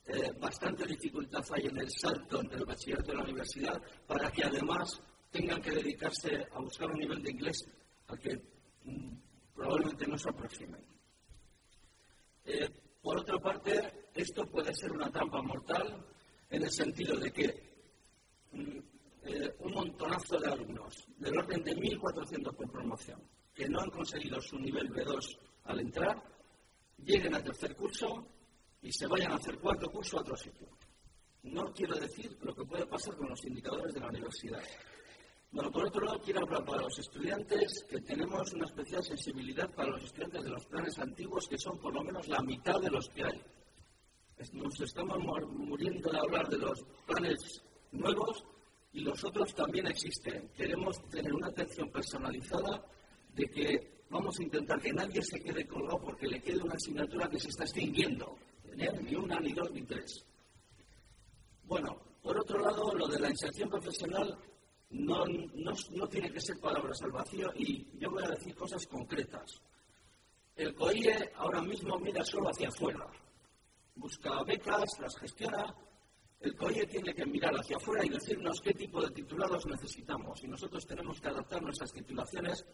Eh, 0.08 0.32
bastante 0.38 0.86
dificultad 0.86 1.44
hay 1.50 1.66
en 1.66 1.78
el 1.78 1.90
salto 1.90 2.40
entre 2.40 2.58
el 2.58 2.64
bachillerato 2.64 3.12
y 3.12 3.16
la 3.16 3.24
universidad 3.24 3.82
para 4.06 4.30
que 4.30 4.44
además 4.44 5.00
tengan 5.32 5.60
que 5.60 5.72
dedicarse 5.72 6.46
a 6.52 6.60
buscar 6.60 6.88
un 6.92 7.00
nivel 7.00 7.20
de 7.24 7.32
inglés 7.32 7.66
al 8.06 8.18
que 8.20 8.40
mm, 8.84 9.16
probablemente 9.52 10.06
no 10.06 10.16
se 10.16 10.28
aproximen. 10.28 10.80
Eh, 12.44 12.70
por 13.02 13.18
otra 13.18 13.38
parte, 13.40 14.10
esto 14.14 14.46
puede 14.46 14.72
ser 14.74 14.92
una 14.92 15.10
trampa 15.10 15.42
mortal 15.42 16.06
en 16.50 16.62
el 16.62 16.70
sentido 16.70 17.16
de 17.16 17.32
que 17.32 17.76
mm, 18.52 18.78
eh, 19.26 19.56
un 19.60 19.72
montonazo 19.72 20.38
de 20.38 20.48
alumnos, 20.48 21.06
del 21.18 21.38
orden 21.38 21.62
de 21.64 21.76
1.400 21.76 22.54
por 22.54 22.70
promoción, 22.70 23.20
que 23.52 23.68
no 23.68 23.80
han 23.80 23.90
conseguido 23.90 24.40
su 24.40 24.58
nivel 24.58 24.90
B2 24.90 25.38
al 25.64 25.80
entrar, 25.80 26.22
lleguen 26.98 27.34
al 27.34 27.42
tercer 27.42 27.74
curso 27.74 28.26
y 28.82 28.92
se 28.92 29.06
vayan 29.06 29.32
a 29.32 29.36
hacer 29.36 29.58
cuarto 29.58 29.90
curso 29.90 30.18
a 30.18 30.20
otro 30.20 30.36
sitio. 30.36 30.68
No 31.42 31.72
quiero 31.72 31.96
decir 31.96 32.36
lo 32.42 32.54
que 32.54 32.64
puede 32.64 32.86
pasar 32.86 33.16
con 33.16 33.28
los 33.28 33.44
indicadores 33.44 33.94
de 33.94 34.00
la 34.00 34.08
universidad. 34.08 34.62
Bueno, 35.50 35.70
por 35.70 35.86
otro 35.86 36.04
lado, 36.04 36.20
quiero 36.20 36.40
hablar 36.40 36.64
para 36.64 36.82
los 36.82 36.98
estudiantes 36.98 37.84
que 37.88 38.00
tenemos 38.00 38.52
una 38.52 38.66
especial 38.66 39.02
sensibilidad 39.02 39.70
para 39.74 39.90
los 39.90 40.04
estudiantes 40.04 40.42
de 40.44 40.50
los 40.50 40.66
planes 40.66 40.98
antiguos, 40.98 41.48
que 41.48 41.58
son 41.58 41.78
por 41.78 41.94
lo 41.94 42.02
menos 42.02 42.28
la 42.28 42.42
mitad 42.42 42.80
de 42.80 42.90
los 42.90 43.08
que 43.08 43.24
hay. 43.24 43.42
Nos 44.52 44.80
estamos 44.80 45.18
muriendo 45.50 46.10
de 46.10 46.18
hablar 46.18 46.48
de 46.48 46.58
los 46.58 46.84
planes 47.06 47.62
nuevos 47.92 48.44
y 48.96 49.00
los 49.00 49.22
otros 49.24 49.54
también 49.54 49.86
existen. 49.88 50.48
Queremos 50.56 51.06
tener 51.10 51.34
una 51.34 51.48
atención 51.48 51.90
personalizada 51.90 52.82
de 53.34 53.46
que 53.50 54.04
vamos 54.08 54.38
a 54.38 54.42
intentar 54.42 54.80
que 54.80 54.90
nadie 54.90 55.20
se 55.20 55.38
quede 55.38 55.66
colgado 55.66 56.00
porque 56.00 56.26
le 56.26 56.40
quede 56.40 56.62
una 56.62 56.76
asignatura 56.76 57.28
que 57.28 57.38
se 57.38 57.50
está 57.50 57.64
extinguiendo. 57.64 58.38
Ni 58.74 59.14
una, 59.14 59.38
ni 59.38 59.52
dos, 59.52 59.70
ni 59.70 59.82
tres. 59.82 60.24
Bueno, 61.64 61.94
por 62.22 62.38
otro 62.38 62.58
lado, 62.58 62.94
lo 62.94 63.06
de 63.06 63.20
la 63.20 63.28
inserción 63.28 63.68
profesional 63.68 64.38
no, 64.88 65.24
no, 65.26 66.08
tiene 66.08 66.32
que 66.32 66.40
ser 66.40 66.58
palabras 66.58 67.02
al 67.02 67.12
vacío 67.12 67.52
y 67.54 67.98
yo 67.98 68.10
voy 68.10 68.24
a 68.24 68.30
decir 68.30 68.54
cosas 68.54 68.86
concretas. 68.86 69.60
El 70.56 70.74
COIE 70.74 71.32
ahora 71.36 71.60
mismo 71.60 71.98
mira 71.98 72.24
solo 72.24 72.48
hacia 72.48 72.68
afuera. 72.68 73.06
Busca 73.94 74.42
becas, 74.44 74.98
las 75.00 75.18
gestiona. 75.18 75.74
El 76.40 76.54
COIE 76.54 76.86
tiene 76.86 77.14
que 77.14 77.26
mirar 77.26 77.54
hacia 77.54 77.76
afuera 77.76 78.04
y 78.04 78.10
decirnos 78.10 78.60
qué 78.60 78.72
tipo 78.74 79.00
de 79.00 79.10
titulados 79.10 79.66
necesitamos. 79.66 80.42
Y 80.42 80.48
nosotros 80.48 80.86
tenemos 80.86 81.20
que 81.20 81.28
adaptar 81.28 81.62
nuestras 81.62 81.92
titulaciones 81.92 82.64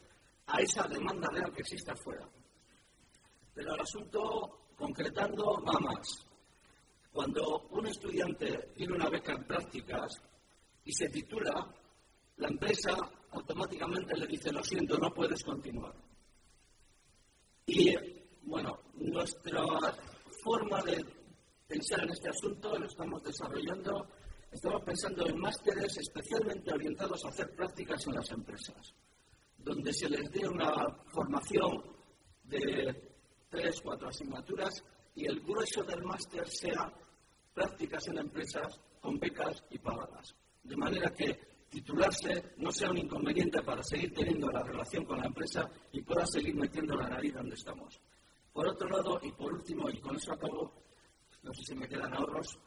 a 0.46 0.60
esa 0.60 0.86
demanda 0.88 1.28
real 1.30 1.52
que 1.52 1.60
existe 1.60 1.92
afuera. 1.92 2.28
Pero 3.54 3.74
el 3.74 3.80
asunto, 3.80 4.68
concretando, 4.76 5.62
va 5.62 5.78
más. 5.78 6.26
Cuando 7.12 7.68
un 7.70 7.86
estudiante 7.86 8.72
tiene 8.74 8.94
una 8.94 9.08
beca 9.08 9.32
en 9.32 9.44
prácticas 9.44 10.10
y 10.84 10.92
se 10.92 11.08
titula, 11.08 11.72
la 12.36 12.48
empresa 12.48 12.96
automáticamente 13.30 14.16
le 14.16 14.26
dice, 14.26 14.50
lo 14.50 14.62
siento, 14.62 14.98
no 14.98 15.12
puedes 15.12 15.42
continuar. 15.44 15.94
Y, 17.66 17.94
bueno, 18.42 18.78
nuestra 18.94 19.64
forma 20.42 20.82
de 20.82 21.04
pensar 21.72 22.02
en 22.02 22.10
este 22.10 22.28
asunto 22.28 22.78
lo 22.78 22.86
estamos 22.86 23.22
desarrollando, 23.22 24.06
estamos 24.50 24.82
pensando 24.82 25.26
en 25.26 25.40
másteres 25.40 25.96
especialmente 25.96 26.70
orientados 26.70 27.24
a 27.24 27.28
hacer 27.28 27.56
prácticas 27.56 28.06
en 28.06 28.14
las 28.14 28.30
empresas 28.30 28.94
donde 29.56 29.92
se 29.94 30.08
les 30.10 30.30
dé 30.30 30.46
una 30.46 30.70
formación 31.06 31.82
de 32.44 33.14
tres, 33.48 33.80
cuatro 33.82 34.08
asignaturas 34.08 34.84
y 35.14 35.24
el 35.24 35.40
grueso 35.40 35.82
del 35.84 36.02
máster 36.02 36.46
sea 36.46 36.92
prácticas 37.54 38.06
en 38.08 38.18
empresas 38.18 38.78
con 39.00 39.18
becas 39.18 39.64
y 39.70 39.78
pagadas. 39.78 40.34
De 40.62 40.76
manera 40.76 41.10
que 41.10 41.38
titularse 41.70 42.52
no 42.58 42.70
sea 42.70 42.90
un 42.90 42.98
inconveniente 42.98 43.62
para 43.62 43.82
seguir 43.82 44.12
teniendo 44.12 44.50
la 44.50 44.62
relación 44.62 45.06
con 45.06 45.20
la 45.20 45.26
empresa 45.26 45.70
y 45.92 46.02
pueda 46.02 46.26
seguir 46.26 46.54
metiendo 46.54 46.96
la 46.96 47.08
nariz 47.08 47.32
donde 47.32 47.54
estamos. 47.54 47.98
Por 48.52 48.68
otro 48.68 48.88
lado, 48.90 49.18
y 49.22 49.32
por 49.32 49.54
último, 49.54 49.88
y 49.88 49.98
con 50.00 50.16
eso 50.16 50.32
acabo, 50.32 50.82
no 51.42 51.52
sé 51.54 51.62
si 51.64 51.74
me 51.74 51.88
quedan 51.88 52.14
ahorros, 52.14 52.58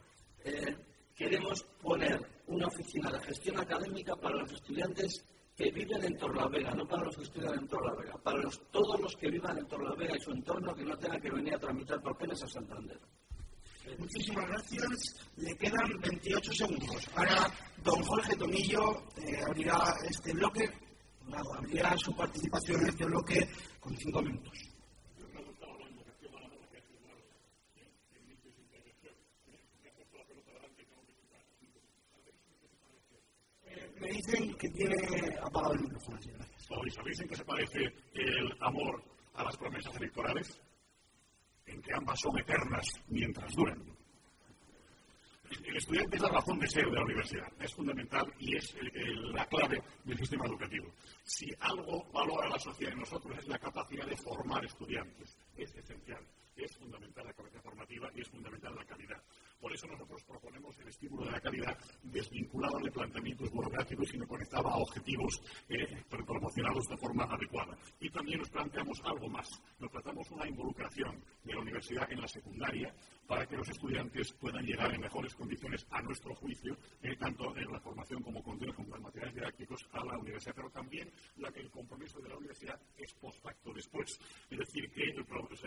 eh, 0.44 0.76
queremos 1.16 1.64
poner 1.82 2.20
una 2.48 2.68
oficina 2.68 3.12
de 3.12 3.20
gestión 3.22 3.60
académica 3.60 4.16
para 4.16 4.38
los 4.38 4.52
estudiantes 4.52 5.24
que 5.56 5.72
viven 5.72 6.04
en 6.04 6.18
Torlavega, 6.18 6.72
no 6.72 6.86
para 6.86 7.06
los 7.06 7.16
que 7.16 7.24
estudian 7.24 7.54
en 7.54 7.68
Torlavega, 7.68 8.18
para 8.18 8.42
todos 8.72 9.00
los 9.00 9.16
que 9.16 9.32
vivan 9.32 9.58
en 9.58 9.68
Torlavega 9.68 10.18
y 10.18 10.20
su 10.20 10.32
entorno 10.32 10.76
que 10.76 10.84
no 10.84 10.98
tengan 10.98 11.22
que 11.22 11.32
venir 11.32 11.56
a 11.56 11.60
tramitar 11.60 12.02
papeles 12.02 12.44
a 12.44 12.48
Santander. 12.48 13.00
Muchísimas 13.98 14.48
gracias. 14.48 15.16
Le 15.38 15.56
quedan 15.56 16.00
28 16.02 16.54
segundos. 16.54 17.08
Ahora 17.16 17.52
don 17.84 18.02
Jorge 18.04 18.36
Tomillo 18.36 19.04
eh, 19.18 19.40
abrirá 19.48 19.96
este 20.10 20.34
bloque, 20.34 20.70
abrirá 21.58 21.96
su 21.98 22.14
participación 22.16 22.82
en 22.82 22.90
este 22.90 23.06
bloque 23.06 23.48
con 23.80 23.96
cinco 23.96 24.22
minutos. 24.22 24.75
Dicen 34.12 34.54
que 34.56 34.70
tiene 34.70 34.96
apagado 35.42 35.74
el 35.74 35.82
micrófono. 35.82 36.20
¿Sabéis 36.58 37.20
en 37.20 37.28
qué 37.28 37.36
se 37.36 37.46
parece 37.46 37.94
el 38.14 38.54
amor 38.62 39.04
a 39.36 39.44
las 39.44 39.58
promesas 39.58 39.96
electorales? 39.96 40.60
En 41.66 41.82
que 41.82 41.94
ambas 41.94 42.20
son 42.20 42.38
eternas 42.38 42.88
mientras 43.08 43.54
duran. 43.54 43.96
El 45.64 45.78
estudiante 45.78 46.16
es 46.16 46.22
la 46.22 46.30
razón 46.30 46.60
de 46.60 46.68
ser 46.68 46.86
de 46.86 46.96
la 46.96 47.04
universidad, 47.04 47.48
es 47.60 47.74
fundamental 47.74 48.34
y 48.40 48.56
es 48.56 48.76
la 49.32 49.46
clave 49.46 49.82
del 50.04 50.18
sistema 50.18 50.46
educativo. 50.46 50.92
Si 51.24 51.52
algo 51.60 52.04
valora 52.12 52.50
la 52.50 52.60
sociedad 52.60 52.94
en 52.94 53.00
nosotros 53.00 53.38
es 53.38 53.48
la 53.48 53.60
capacidad 53.60 54.06
de 54.08 54.18
formar 54.18 54.66
estudiantes, 54.66 55.38
es 55.56 55.76
esencial, 55.76 56.26
es 56.56 56.76
fundamental 56.78 57.26
la 57.26 57.34
capacidad 57.34 57.62
formativa 57.62 58.10
y 58.16 58.22
es 58.22 58.30
fundamental 58.30 58.76
la 58.76 58.86
calidad. 58.86 59.22
Por 59.60 59.74
eso 59.74 59.88
nosotros 59.88 60.24
proponemos 60.24 60.55
el 60.86 60.90
estímulo 60.90 61.26
de 61.26 61.32
la 61.32 61.42
calidad 61.42 61.78
desvinculado 62.04 62.78
de 62.80 62.92
planteamientos 62.92 63.52
burocráticos 63.52 64.14
y 64.14 64.18
no 64.18 64.28
conectaba 64.28 64.72
a 64.72 64.78
objetivos 64.78 65.42
eh, 65.68 65.88
de 66.88 66.98
forma 66.98 67.24
adecuada. 67.24 67.76
Y 68.00 68.10
también 68.12 68.40
nos 68.40 68.50
planteamos 68.50 69.02
algo 69.04 69.28
más. 69.28 69.50
Nos 69.80 69.92
tratamos 69.92 70.30
una 70.30 70.48
involucración 70.48 71.24
de 71.44 71.54
la 71.54 71.62
universidad 71.62 72.12
en 72.12 72.22
la 72.22 72.28
secundaria 72.28 72.94
para 73.28 73.46
que 73.46 73.58
los 73.58 73.70
estudiantes 73.70 74.32
puedan 74.34 74.66
llegar 74.66 74.94
en 74.94 75.02
mejores 75.02 75.36
condiciones, 75.36 75.86
a 75.90 76.02
nuestro 76.02 76.36
juicio, 76.36 76.78
eh, 77.02 77.16
tanto 77.18 77.56
en 77.58 77.72
la 77.72 77.80
formación 77.80 78.22
como 78.22 78.44
contenidos 78.44 78.76
como 78.76 78.96
en 78.96 79.04
materiales 79.04 79.36
didácticos 79.36 79.88
a 79.92 80.04
la 80.04 80.18
universidad, 80.18 80.56
pero 80.56 80.70
también 80.70 81.12
la 81.38 81.52
que 81.52 81.62
el 81.62 81.70
compromiso 81.70 82.20
de 82.20 82.30
la 82.30 82.38
universidad 82.38 82.80
es 82.98 83.14
post 83.14 83.42
facto 83.42 83.74
después. 83.74 84.20
Es 84.50 84.58
decir, 84.58 84.92
que 84.92 85.14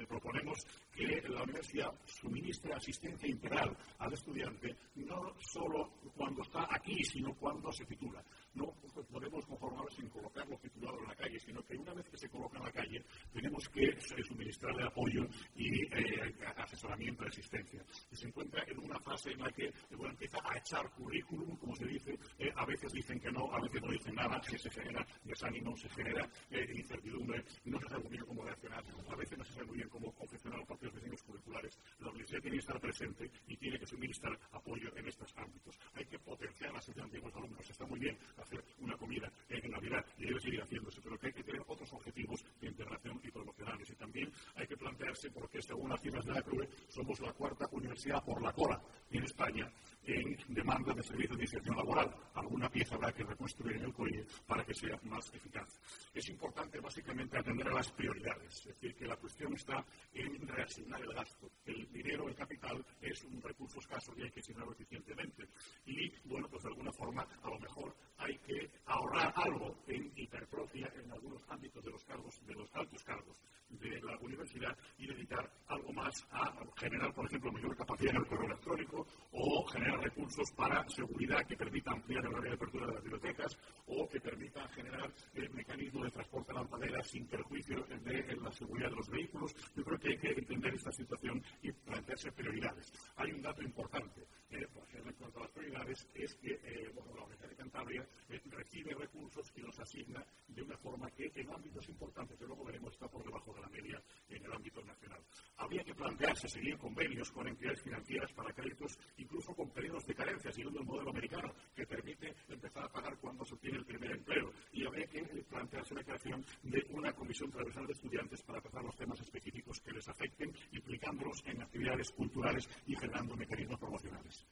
proponemos 0.06 0.64
que 0.92 1.22
la 1.28 1.42
universidad 1.42 1.92
suministre 2.06 2.72
asistencia 2.72 3.28
integral 3.28 3.76
al 3.98 4.12
estudiante, 4.12 4.76
no 4.96 5.34
solo 5.40 5.92
cuando 6.16 6.42
está 6.42 6.66
aquí, 6.70 7.02
sino 7.04 7.34
cuando 7.34 7.72
se 7.72 7.84
titula. 7.84 8.22
No 8.54 8.72
podemos 9.10 9.44
conformarnos 9.46 9.94
sin 9.94 10.08
colocarlo 10.08 10.56
titulado 10.58 10.98
en 11.00 11.08
la 11.08 11.14
calle, 11.14 11.38
sino 11.38 11.64
que 11.64 11.76
una 11.76 11.94
vez 11.94 12.08
que 12.08 12.16
se 12.16 12.28
coloca 12.28 12.58
en 12.58 12.64
la 12.64 12.72
calle, 12.72 13.04
tenemos 13.32 13.68
que 13.68 13.96
suministrarle 14.26 14.84
apoyo 14.84 15.26
y 15.54 15.82
eh, 15.94 16.34
asesoramiento 16.56 17.24
de 17.24 17.30
asistencia. 17.48 17.82
Y 18.10 18.16
se 18.16 18.26
encuentra 18.26 18.62
en 18.66 18.78
una 18.78 18.98
fase 19.00 19.32
en 19.32 19.40
la 19.40 19.50
que 19.50 19.72
bueno, 19.96 20.10
empieza 20.10 20.38
a 20.44 20.58
echar 20.58 20.90
currículum, 20.90 21.56
como 21.56 21.74
se 21.74 21.86
dice, 21.86 22.18
eh, 22.38 22.52
a 22.54 22.66
veces 22.66 22.92
dicen 22.92 23.18
que 23.20 23.30
no, 23.32 23.52
a 23.52 23.60
veces 23.60 23.82
no 23.82 23.90
dicen 23.90 24.14
nada, 24.14 24.40
que 24.40 24.58
se 24.58 24.70
genera 24.70 25.06
desánimo, 25.24 25.76
se 25.76 25.88
genera 25.90 26.28
eh, 26.50 26.66
incertidumbre, 26.74 27.44
no 27.64 27.80
se 27.80 27.88
sabe 27.88 28.02
muy 28.04 28.12
bien 28.12 28.24
cómo 28.26 28.44
reaccionar, 28.44 28.84
a 29.10 29.16
veces 29.16 29.38
no 29.38 29.44
se 29.44 29.52
sabe 29.54 29.66
muy 29.66 29.76
bien 29.76 29.88
cómo 29.88 30.12
confeccionar 30.12 30.58
los 30.58 30.68
propios 30.68 30.94
diseños 30.94 31.22
curriculares. 31.22 31.78
La 32.00 32.08
universidad 32.08 32.40
tiene 32.40 32.56
que 32.56 32.60
estar 32.60 32.80
presente 32.80 33.30
y 33.46 33.56
tiene 33.56 33.78
que 33.78 33.86
suministrar 33.86 34.38
apoyo 34.52 34.94
en 34.96 35.08
estos 35.08 35.34
ámbitos. 35.36 35.78
Hay 35.94 36.04
que 36.06 36.18
potenciar 36.18 36.72
la 36.72 36.78
asistencia 36.78 37.18
de 37.18 37.24
los 37.26 37.34
alumnos. 37.34 37.70
Está 37.70 37.86
muy 37.86 37.98
bien 37.98 38.18
hacer 38.36 38.62
una 38.78 38.96
comida 38.96 39.30
en 39.48 39.70
Navidad 39.70 40.04
y 40.18 40.26
debe 40.26 40.40
seguir 40.40 40.60
haciéndose, 40.60 41.00
pero 41.00 41.18
que 41.18 41.26
hay 41.28 41.32
que 41.32 41.42
tener 41.42 41.62
otros 41.66 41.92
objetivos 41.92 42.44
de 42.60 42.68
integración 42.68 43.20
y 43.22 43.30
promocionales. 43.30 43.90
Y 43.90 43.94
también 43.94 44.32
hay 44.54 44.66
que 44.66 44.76
plantearse, 44.76 45.30
porque 45.30 45.62
según 45.62 45.90
las 45.90 46.00
cifras 46.00 46.24
de 46.24 46.32
la 46.32 46.42
CRUE, 46.42 46.68
somos 46.88 47.20
la 47.20 47.32
cuarta 47.38 47.68
universidad 47.70 48.22
por 48.24 48.42
la 48.42 48.52
cola 48.52 48.82
en 49.10 49.22
España 49.22 49.72
en 50.04 50.36
demanda 50.48 50.92
de 50.94 51.02
servicios 51.02 51.36
de 51.36 51.44
inserción 51.44 51.76
laboral. 51.76 52.14
Alguna 52.34 52.68
pieza 52.70 52.94
habrá 52.94 53.12
que 53.12 53.24
reconstruir 53.24 53.76
en 53.76 53.84
el 53.84 53.92
COIE 53.92 54.26
para 54.46 54.64
que 54.64 54.74
sea 54.74 54.98
más 55.04 55.32
eficaz. 55.34 55.68
Es 56.14 56.28
importante 56.28 56.80
básicamente 56.80 57.38
atender 57.38 57.68
a 57.68 57.74
las 57.74 57.92
prioridades, 57.92 58.58
es 58.60 58.66
decir, 58.66 58.94
que 58.96 59.06
la 59.06 59.16
cuestión 59.16 59.54
está 59.54 59.84
en 60.14 60.48
reasignar 60.48 61.00
el 61.02 61.12
gasto. 61.12 61.50
El 61.66 61.90
dinero, 61.92 62.28
el 62.28 62.34
capital, 62.34 62.84
es 63.02 63.22
un 63.24 63.40
recurso 63.42 63.80
escaso 63.80 64.12
y 64.16 64.22
hay 64.22 64.30
que 64.30 64.40
asignarlo 64.40 64.72
eficientemente. 64.72 65.46
Y, 65.84 66.10
bueno, 66.24 66.48
pues 66.48 66.62
de 66.62 66.70
alguna 66.70 66.92
forma, 66.92 67.26
a 67.42 67.50
lo 67.50 67.58
mejor 67.58 67.94
hay 68.16 68.38
que 68.38 68.70
ahorrar 68.86 69.32
algo 69.36 69.76
en 69.86 70.10
hipertrofia 70.16 70.90
en 70.96 71.12
algunos 71.12 71.42
ámbitos 71.48 71.84
de 71.84 71.90
los 71.90 72.04
cargos, 72.04 72.40
de 72.46 72.54
los 72.54 72.74
altos 72.74 73.04
cargos 73.04 73.38
de 73.68 74.00
la 74.00 74.16
universidad 74.18 74.76
y 74.96 75.06
dedicar 75.06 75.50
algo 75.68 75.92
más 75.92 76.26
a 76.30 76.54
generar, 76.76 77.12
por 77.12 77.26
ejemplo, 77.28 77.52
mayor 77.52 77.76
capacidad 77.76 78.14
en 78.14 78.22
el 78.22 78.26
correo 78.26 78.46
electrónico 78.46 79.06
o 79.32 79.64
generar 79.66 80.00
recursos 80.00 80.50
para 80.52 80.88
seguridad 80.88 81.46
que 81.46 81.56
permita 81.56 81.92
ampliar 81.92 82.24
el 82.24 82.34
área 82.34 82.50
de 82.50 82.56
apertura 82.56 82.86
de 82.86 82.94
las 82.94 83.02
bibliotecas 83.02 83.58
o 83.86 84.08
que 84.08 84.20
permita 84.20 84.66
generar 84.68 85.12
eh, 85.34 85.48
mecanismos 85.50 86.04
de 86.04 86.10
transporte 86.10 86.52
lanzadera 86.52 87.02
sin 87.02 87.26
perjuicio 87.26 87.84
de, 87.84 88.36
la 88.36 88.52
seguridad 88.52 88.90
de 88.90 88.96
los 88.96 89.08
vehículos. 89.08 89.54
Yo 89.76 89.84
creo 89.84 89.98
que 89.98 90.08
hay 90.08 90.18
que 90.18 90.40
entender 90.40 90.74
esta 90.74 90.92
situación 90.92 91.42
y 91.62 91.72
plantearse 91.72 92.32
prioridades. 92.32 92.92
Hay 93.16 93.32
un 93.32 93.42
dato 93.42 93.62
importante, 93.62 94.26
eh, 94.50 94.66
ejemplo, 94.88 95.10
en 95.10 95.16
cuanto 95.16 95.38
a 95.38 95.42
las 95.42 95.50
prioridades, 95.50 96.08
es 96.14 96.34
que 96.36 96.52
eh, 96.52 96.90
bueno, 96.94 97.14
la 97.14 97.24
Universidad 97.24 97.50
de 97.50 97.56
Cantabria 97.56 98.06
eh, 98.28 98.40
recibe 98.50 98.94
recursos 98.94 99.52
y 99.56 99.60
los 99.60 99.78
asigna 99.78 100.24
de 100.48 100.62
una 100.62 100.76
forma 100.78 101.10
que 101.10 101.30
en 101.34 101.50
ámbitos 101.50 101.88
importantes, 101.88 102.38
que 102.38 102.46
luego 102.46 102.64
veremos, 102.64 102.92
está 102.92 103.08
por 103.08 103.24
debajo 103.24 103.52
de 103.54 103.60
la 103.60 103.68
media 103.68 104.02
en 104.28 104.44
el 104.44 104.52
ámbito 104.52 104.82
nacional. 104.84 105.20
Habría 105.56 105.84
que 105.84 105.94
plantearse 105.94 106.48
seguir 106.48 106.76
convenios 106.78 107.17
con 107.32 107.48
entidades 107.48 107.82
financieras 107.82 108.32
para 108.32 108.52
créditos, 108.52 108.96
incluso 109.16 109.52
con 109.54 109.68
periodos 109.70 110.06
de 110.06 110.14
carencia, 110.14 110.52
siguiendo 110.52 110.80
el 110.80 110.86
modelo 110.86 111.10
americano, 111.10 111.52
que 111.74 111.84
permite 111.84 112.34
empezar 112.48 112.84
a 112.84 112.92
pagar 112.92 113.18
cuando 113.18 113.44
se 113.44 113.54
obtiene 113.54 113.78
el 113.78 113.84
primer 113.84 114.12
empleo. 114.12 114.52
Y 114.72 114.86
habría 114.86 115.06
que 115.06 115.22
plantearse 115.48 115.94
la 115.94 116.04
creación 116.04 116.44
de 116.62 116.86
una 116.90 117.12
comisión 117.12 117.50
transversal 117.50 117.86
de 117.86 117.92
estudiantes 117.92 118.42
para 118.42 118.60
tratar 118.60 118.84
los 118.84 118.96
temas 118.96 119.20
específicos 119.20 119.80
que 119.80 119.92
les 119.92 120.08
afecten, 120.08 120.54
implicándolos 120.72 121.42
en 121.46 121.60
actividades 121.60 122.10
culturales 122.12 122.68
y 122.86 122.94
generando 122.94 123.36
mecanismos 123.36 123.80
promocionales. 123.80 124.46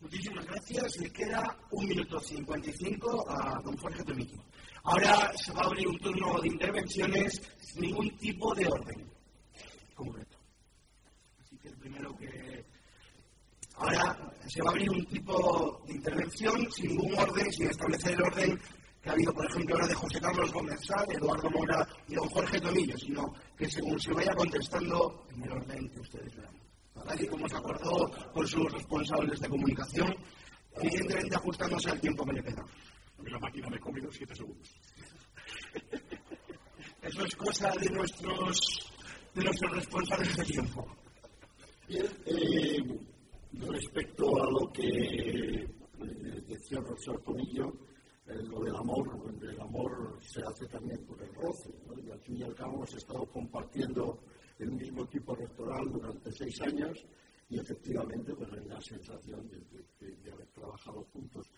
Muchísimas 0.00 0.46
gracias. 0.46 0.98
Le 0.98 1.12
queda 1.12 1.58
un 1.72 1.86
minuto 1.86 2.18
cincuenta 2.20 2.70
y 2.70 2.72
cinco 2.72 3.28
a 3.28 3.60
don 3.62 3.76
Jorge 3.76 4.02
Tomillo. 4.02 4.42
Ahora 4.82 5.30
se 5.36 5.52
va 5.52 5.60
a 5.60 5.66
abrir 5.66 5.86
un 5.86 5.98
turno 5.98 6.40
de 6.40 6.48
intervenciones 6.48 7.42
sin 7.60 7.82
ningún 7.82 8.16
tipo 8.16 8.54
de 8.54 8.66
orden 8.66 9.10
primero 11.90 12.16
que. 12.16 12.64
Ahora 13.76 14.16
se 14.46 14.62
va 14.62 14.68
a 14.68 14.72
abrir 14.72 14.90
un 14.90 15.06
tipo 15.06 15.82
de 15.86 15.94
intervención 15.94 16.70
sin 16.70 16.88
ningún 16.88 17.18
orden, 17.18 17.50
sin 17.52 17.66
establecer 17.68 18.12
el 18.12 18.22
orden 18.22 18.60
que 19.00 19.08
ha 19.08 19.12
habido, 19.12 19.32
por 19.32 19.46
ejemplo, 19.46 19.74
ahora 19.74 19.86
de 19.86 19.94
José 19.94 20.20
Carlos 20.20 20.52
Gómez 20.52 20.78
Sá, 20.86 21.02
Eduardo 21.08 21.50
Mora 21.50 21.88
y 22.06 22.14
don 22.14 22.28
Jorge 22.28 22.60
Tomillo, 22.60 22.98
sino 22.98 23.32
que 23.56 23.70
según 23.70 23.98
se 23.98 24.12
vaya 24.12 24.34
contestando 24.34 25.24
en 25.34 25.42
el 25.44 25.52
orden 25.52 25.88
que 25.88 26.00
ustedes 26.00 26.36
vean 26.36 26.60
tal 26.92 27.22
y 27.22 27.26
como 27.26 27.48
se 27.48 27.56
acordó 27.56 28.10
con 28.34 28.46
sus 28.46 28.70
responsables 28.70 29.40
de 29.40 29.48
comunicación, 29.48 30.14
evidentemente 30.76 31.36
ajustándose 31.36 31.90
al 31.90 32.00
tiempo 32.00 32.26
que 32.26 32.32
le 32.34 32.42
queda. 32.42 32.62
la 33.24 33.38
máquina 33.38 33.68
me 33.70 33.78
come 33.78 34.00
comido 34.00 34.12
siete 34.12 34.34
segundos. 34.34 34.68
Eso 37.02 37.24
es 37.24 37.36
cosa 37.36 37.70
de 37.80 37.88
nuestros, 37.88 38.92
de 39.34 39.44
nuestros 39.44 39.72
responsables 39.72 40.36
de 40.36 40.44
tiempo. 40.44 40.86
Bien, 41.90 42.06
eh, 42.24 43.00
respecto 43.66 44.40
a 44.40 44.48
lo 44.48 44.70
que 44.72 44.86
eh, 44.86 45.66
decía 46.46 46.78
el 46.78 46.84
profesor 46.84 47.20
eh, 47.26 48.42
lo 48.48 48.60
del 48.60 48.76
amor, 48.76 49.08
el 49.42 49.60
amor 49.60 50.16
se 50.22 50.40
hace 50.40 50.68
también 50.68 51.04
por 51.04 51.20
el 51.20 51.34
roce, 51.34 51.68
y 52.00 52.08
al 52.08 52.20
fin 52.20 52.36
y 52.36 52.42
al 52.44 52.54
cabo 52.54 52.76
hemos 52.76 52.94
estado 52.94 53.26
compartiendo 53.26 54.20
el 54.60 54.70
mismo 54.70 55.04
tipo 55.08 55.34
rectoral 55.34 55.90
durante 55.90 56.30
seis 56.30 56.60
años 56.60 57.04
y 57.48 57.58
efectivamente 57.58 58.36
pues 58.36 58.52
hay 58.52 58.68
la 58.68 58.80
sensación 58.80 59.50
de, 59.50 60.30
haber 60.30 60.46
trabajado 60.52 61.02
juntos. 61.12 61.50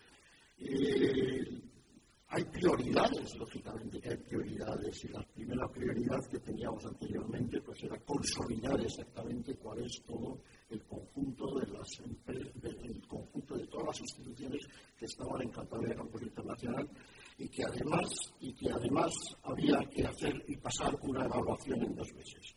Hay 2.35 2.45
prioridades, 2.45 3.35
lógicamente 3.37 3.99
que 3.99 4.09
hay 4.09 4.17
prioridades, 4.17 5.05
y 5.05 5.07
la 5.09 5.21
primera 5.21 5.67
prioridad 5.67 6.19
que 6.31 6.39
teníamos 6.39 6.83
anteriormente 6.83 7.61
pues 7.61 7.83
era 7.83 7.99
consolidar 7.99 8.79
exactamente 8.81 9.55
cuál 9.55 9.83
es 9.83 10.01
todo 10.03 10.39
el 10.71 10.83
conjunto 10.85 11.59
de 11.59 11.67
las 11.67 11.87
empresas, 11.99 12.53
de 12.55 13.67
todas 13.67 13.85
las 13.85 13.99
instituciones 13.99 14.61
que 14.97 15.05
estaban 15.05 15.43
en 15.43 15.49
Cantabria 15.49 15.95
Campus 15.95 16.23
Internacional 16.23 16.89
y 17.37 17.47
que 17.49 17.63
además 17.65 18.09
y 18.39 18.53
que 18.53 18.71
además 18.71 19.13
había 19.43 19.79
que 19.91 20.03
hacer 20.03 20.43
y 20.47 20.57
pasar 20.57 20.97
una 21.03 21.25
evaluación 21.25 21.83
en 21.83 21.95
dos 21.95 22.11
meses. 22.13 22.55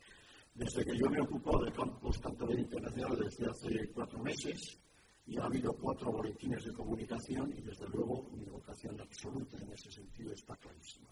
Desde 0.54 0.84
que 0.86 0.96
yo 0.96 1.10
me 1.10 1.20
ocupo 1.20 1.62
del 1.62 1.72
campus 1.74 2.18
Cantabria 2.18 2.60
Internacional 2.60 3.18
desde 3.18 3.50
hace 3.50 3.90
cuatro 3.92 4.20
meses, 4.20 4.78
y 5.26 5.38
ha 5.38 5.44
habido 5.44 5.72
cuatro 5.72 6.12
boletines 6.12 6.64
de 6.64 6.72
comunicación 6.72 7.52
y 7.56 7.60
desde 7.60 7.88
luego 7.88 8.30
mi 8.32 8.44
vocación 8.44 9.00
absoluta 9.00 9.58
en 9.58 9.72
ese 9.72 9.90
sentido 9.90 10.32
está 10.32 10.56
clarísima. 10.56 11.08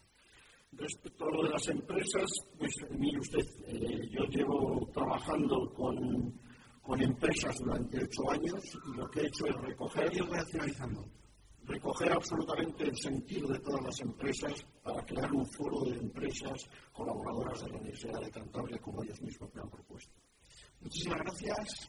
Respecto 0.73 1.25
a 1.25 1.31
lo 1.31 1.43
de 1.45 1.51
las 1.51 1.69
empresas, 1.69 2.31
pues 2.59 2.73
mire 2.91 3.19
usted, 3.19 3.47
eh, 3.67 4.09
yo 4.11 4.25
llevo 4.25 4.89
trabajando 4.93 5.73
con, 5.73 6.41
con, 6.83 7.01
empresas 7.01 7.57
durante 7.59 8.03
ocho 8.03 8.31
años 8.31 8.79
y 8.87 8.97
lo 8.97 9.09
que 9.09 9.21
he 9.21 9.27
hecho 9.27 9.47
es 9.47 9.55
recoger 9.57 10.13
y 10.15 10.19
racionalizando 10.19 11.05
recoger 11.67 12.13
absolutamente 12.13 12.85
el 12.85 12.97
sentir 12.97 13.47
de 13.47 13.59
todas 13.61 13.83
las 13.85 14.01
empresas 14.01 14.53
para 14.83 15.05
crear 15.05 15.33
un 15.33 15.47
foro 15.53 15.85
de 15.85 15.97
empresas 15.97 16.69
colaboradoras 16.93 17.63
de 17.63 17.71
la 17.71 17.79
Universidad 17.79 18.21
de 18.21 18.31
Cantabria 18.31 18.79
como 18.79 19.03
ellos 19.03 19.21
mismos 19.23 19.55
me 19.55 19.63
han 19.63 19.71
propuesto. 19.71 20.13
Muchísimas 20.81 21.21
gracias. 21.21 21.89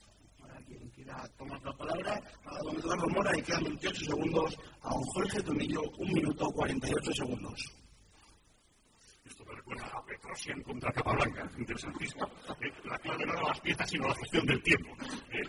Quien 0.67 0.89
quiera 0.89 1.27
tomar 1.37 1.61
la 1.63 1.73
palabra, 1.77 2.21
a 2.45 2.59
don 2.63 2.77
Eduardo 2.77 3.07
Mora 3.07 3.37
y 3.37 3.41
quedan 3.41 3.63
28 3.63 4.05
segundos, 4.05 4.57
a 4.81 4.89
don 4.89 5.03
Jorge 5.03 5.41
Tomillo, 5.43 5.81
un 5.97 6.11
minuto 6.11 6.51
48 6.51 7.13
segundos. 7.13 7.71
Esto 9.25 9.45
me 9.45 9.55
recuerda 9.55 9.85
a 9.87 10.05
Petrosian 10.05 10.61
contra 10.61 10.91
Capablanca, 10.91 11.49
interesantísimo. 11.57 12.25
Eh, 12.61 12.71
la 12.85 12.97
clave 12.99 13.25
no 13.25 13.33
era 13.33 13.41
las 13.43 13.59
piezas, 13.59 13.89
sino 13.89 14.07
la 14.07 14.15
gestión 14.15 14.45
del 14.45 14.61
tiempo. 14.63 14.95
Eh, 15.31 15.41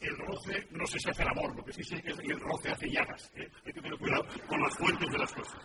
el 0.00 0.16
roce 0.18 0.68
no 0.70 0.86
sé 0.86 0.98
si 0.98 1.10
hace 1.10 1.22
el 1.22 1.28
amor, 1.28 1.56
lo 1.56 1.64
que 1.64 1.72
sí 1.72 1.82
sé 1.82 2.02
que 2.02 2.10
el 2.10 2.40
roce 2.40 2.70
hace 2.70 2.90
llagas. 2.90 3.30
¿eh? 3.34 3.48
Hay 3.66 3.72
que 3.72 3.80
tener 3.80 3.98
cuidado 3.98 4.26
con 4.46 4.60
las 4.60 4.76
fuentes 4.76 5.10
de 5.10 5.18
las 5.18 5.32
cosas. 5.32 5.60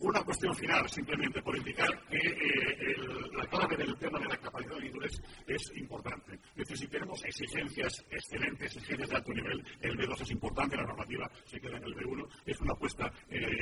¿Eh? 0.00 0.06
Una 0.06 0.22
cuestión 0.22 0.54
final, 0.54 0.88
simplemente 0.88 1.42
por 1.42 1.56
indicar 1.56 1.88
que 2.08 2.18
eh, 2.18 2.96
la 3.36 3.46
clave 3.46 3.76
del 3.76 3.96
tema 3.96 4.18
de 4.18 4.26
la 4.26 4.36
capacidad 4.36 4.76
de 4.76 4.86
inglés 4.86 5.22
es 5.46 5.72
importante. 5.76 6.34
Es 6.34 6.56
decir, 6.56 6.78
si 6.78 6.86
tenemos 6.88 7.24
exigencias 7.24 8.04
excelentes, 8.10 8.76
exigencias 8.76 9.10
de 9.10 9.16
alto 9.16 9.32
nivel, 9.32 9.64
el 9.80 9.96
B2 9.96 10.20
es 10.22 10.30
importante, 10.30 10.76
la 10.76 10.84
normativa 10.84 11.30
se 11.44 11.60
queda 11.60 11.76
en 11.76 11.84
el 11.84 11.94
B1, 11.94 12.28
es 12.46 12.60
una 12.60 12.72
apuesta 12.72 13.12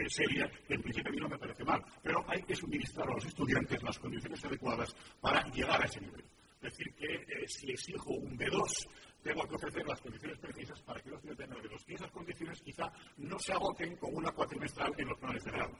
seria 0.08 0.50
que 0.66 0.74
en 0.74 0.82
principio 0.82 1.10
a 1.10 1.12
mí 1.12 1.20
no 1.20 1.28
me 1.28 1.38
parece 1.38 1.64
mal, 1.64 1.82
pero 2.02 2.24
hay 2.28 2.42
que 2.42 2.54
suministrar 2.54 3.08
a 3.08 3.14
los 3.14 3.24
estudiantes 3.24 3.82
las 3.82 3.98
condiciones 3.98 4.44
adecuadas 4.44 4.94
para 5.20 5.44
llegar 5.52 5.82
a 5.82 5.86
ese 5.86 6.00
nivel. 6.00 6.24
Es 6.62 6.72
decir, 6.72 6.94
que 6.94 7.46
si 7.46 7.70
exijo 7.70 8.10
un 8.12 8.38
B2, 8.38 8.88
tengo 9.22 9.46
que 9.48 9.54
ofrecer 9.54 9.86
las 9.86 10.00
condiciones 10.00 10.38
precisas 10.38 10.80
para 10.82 11.00
que 11.00 11.10
los 11.10 11.18
estudiantes 11.18 11.48
tengan 11.48 11.64
B2. 11.64 11.84
Y 11.88 11.94
esas 11.94 12.10
condiciones 12.10 12.60
quizá 12.60 12.92
no 13.18 13.38
se 13.38 13.52
agoten 13.52 13.96
con 13.96 14.14
una 14.14 14.30
cuatrimestral 14.32 14.94
en 14.96 15.08
los 15.08 15.18
planes 15.18 15.44
de 15.44 15.50
grado. 15.50 15.78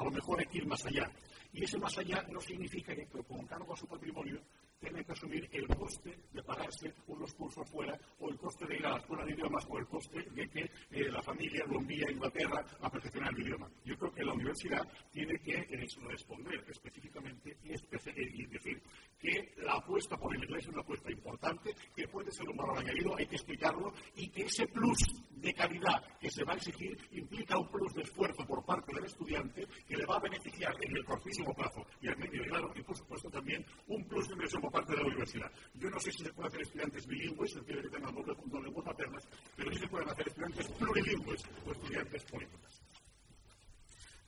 A 0.00 0.04
lo 0.04 0.10
mejor 0.10 0.40
hay 0.40 0.46
que 0.46 0.58
ir 0.58 0.66
más 0.66 0.84
allá. 0.86 1.10
Y 1.52 1.62
ese 1.62 1.76
más 1.76 1.96
allá 1.98 2.24
no 2.30 2.40
significa 2.40 2.94
que, 2.94 3.06
con 3.06 3.44
cargo 3.46 3.74
a 3.74 3.76
su 3.76 3.86
patrimonio, 3.86 4.40
tienen 4.80 5.04
que 5.04 5.12
asumir 5.12 5.48
el 5.52 5.68
coste 5.68 6.18
de 6.32 6.42
pagarse 6.42 6.92
unos 7.08 7.34
cursos 7.34 7.68
fuera 7.68 7.98
o 8.18 8.30
el 8.30 8.38
coste 8.38 8.66
de 8.66 8.76
ir 8.76 8.86
a 8.86 8.92
la 8.92 8.98
escuela 8.98 9.24
de 9.24 9.32
idiomas 9.32 9.66
o 9.68 9.78
el 9.78 9.86
coste 9.86 10.22
de 10.22 10.48
que 10.48 10.70
eh, 10.90 11.10
la 11.10 11.22
familia 11.22 11.64
lo 11.66 11.80
a 11.80 12.10
Inglaterra 12.10 12.64
a 12.80 12.90
perfeccionar 12.90 13.34
el 13.34 13.42
idioma. 13.42 13.68
Yo 13.84 13.96
creo 13.98 14.12
que 14.12 14.24
la 14.24 14.32
universidad 14.32 14.86
tiene 15.12 15.38
que 15.40 15.54
eh, 15.54 15.86
responder 16.08 16.64
específicamente 16.68 17.58
y, 17.62 17.72
y, 17.72 18.46
decir 18.46 18.82
que 19.18 19.52
la 19.58 19.74
apuesta 19.74 20.16
por 20.16 20.34
el 20.34 20.42
inglés 20.42 20.64
es 20.64 20.72
una 20.72 20.80
apuesta 20.80 21.10
importante, 21.10 21.74
que 21.94 22.08
puede 22.08 22.30
ser 22.30 22.48
un 22.48 22.56
valor 22.56 22.78
añadido, 22.78 23.16
hay 23.16 23.26
que 23.26 23.36
explicarlo, 23.36 23.92
y 24.16 24.28
que 24.30 24.42
ese 24.42 24.66
plus 24.68 24.98
de 25.30 25.52
calidad 25.54 26.02
que 26.18 26.30
se 26.30 26.44
va 26.44 26.52
a 26.52 26.56
exigir 26.56 26.96
implica 27.12 27.58
un 27.58 27.68
plus 27.68 27.92
de 27.94 28.02
esfuerzo 28.02 28.46
por 28.46 28.64
parte 28.64 28.94
del 28.94 29.04
estudiante 29.04 29.66
que 29.86 29.96
le 29.96 30.06
va 30.06 30.16
a 30.16 30.20
beneficiar 30.20 30.74
en 30.80 30.96
el 30.96 31.04
cortísimo 31.04 31.54
plazo 31.54 31.84
y 32.00 32.08
al 32.08 32.16
medio 32.16 32.44
y 32.44 32.48
largo, 32.48 32.72
y 32.74 32.82
por 32.82 32.96
supuesto 32.96 33.30
también 33.30 33.64
un 33.88 34.04
plus 34.04 34.28
de 34.28 34.34
inversión 34.34 34.62
parte 34.70 34.92
de 34.92 34.98
la 34.98 35.06
universidad. 35.06 35.50
Yo 35.74 35.90
no 35.90 36.00
sé 36.00 36.12
si 36.12 36.24
se 36.24 36.32
puede 36.32 36.48
hacer 36.48 36.62
estudiantes 36.62 37.06
bilingües, 37.06 37.56
el 37.56 37.64
que 37.64 37.88
tengan 37.88 38.14
doble, 38.14 38.34
de 38.34 38.62
lenguas 38.62 38.86
maternas, 38.86 39.28
pero 39.56 39.72
sí 39.72 39.78
se 39.78 39.88
pueden 39.88 40.08
hacer 40.08 40.28
estudiantes 40.28 40.68
plurilingües 40.68 41.42
o 41.66 41.72
estudiantes 41.72 42.24
políticos. 42.24 42.82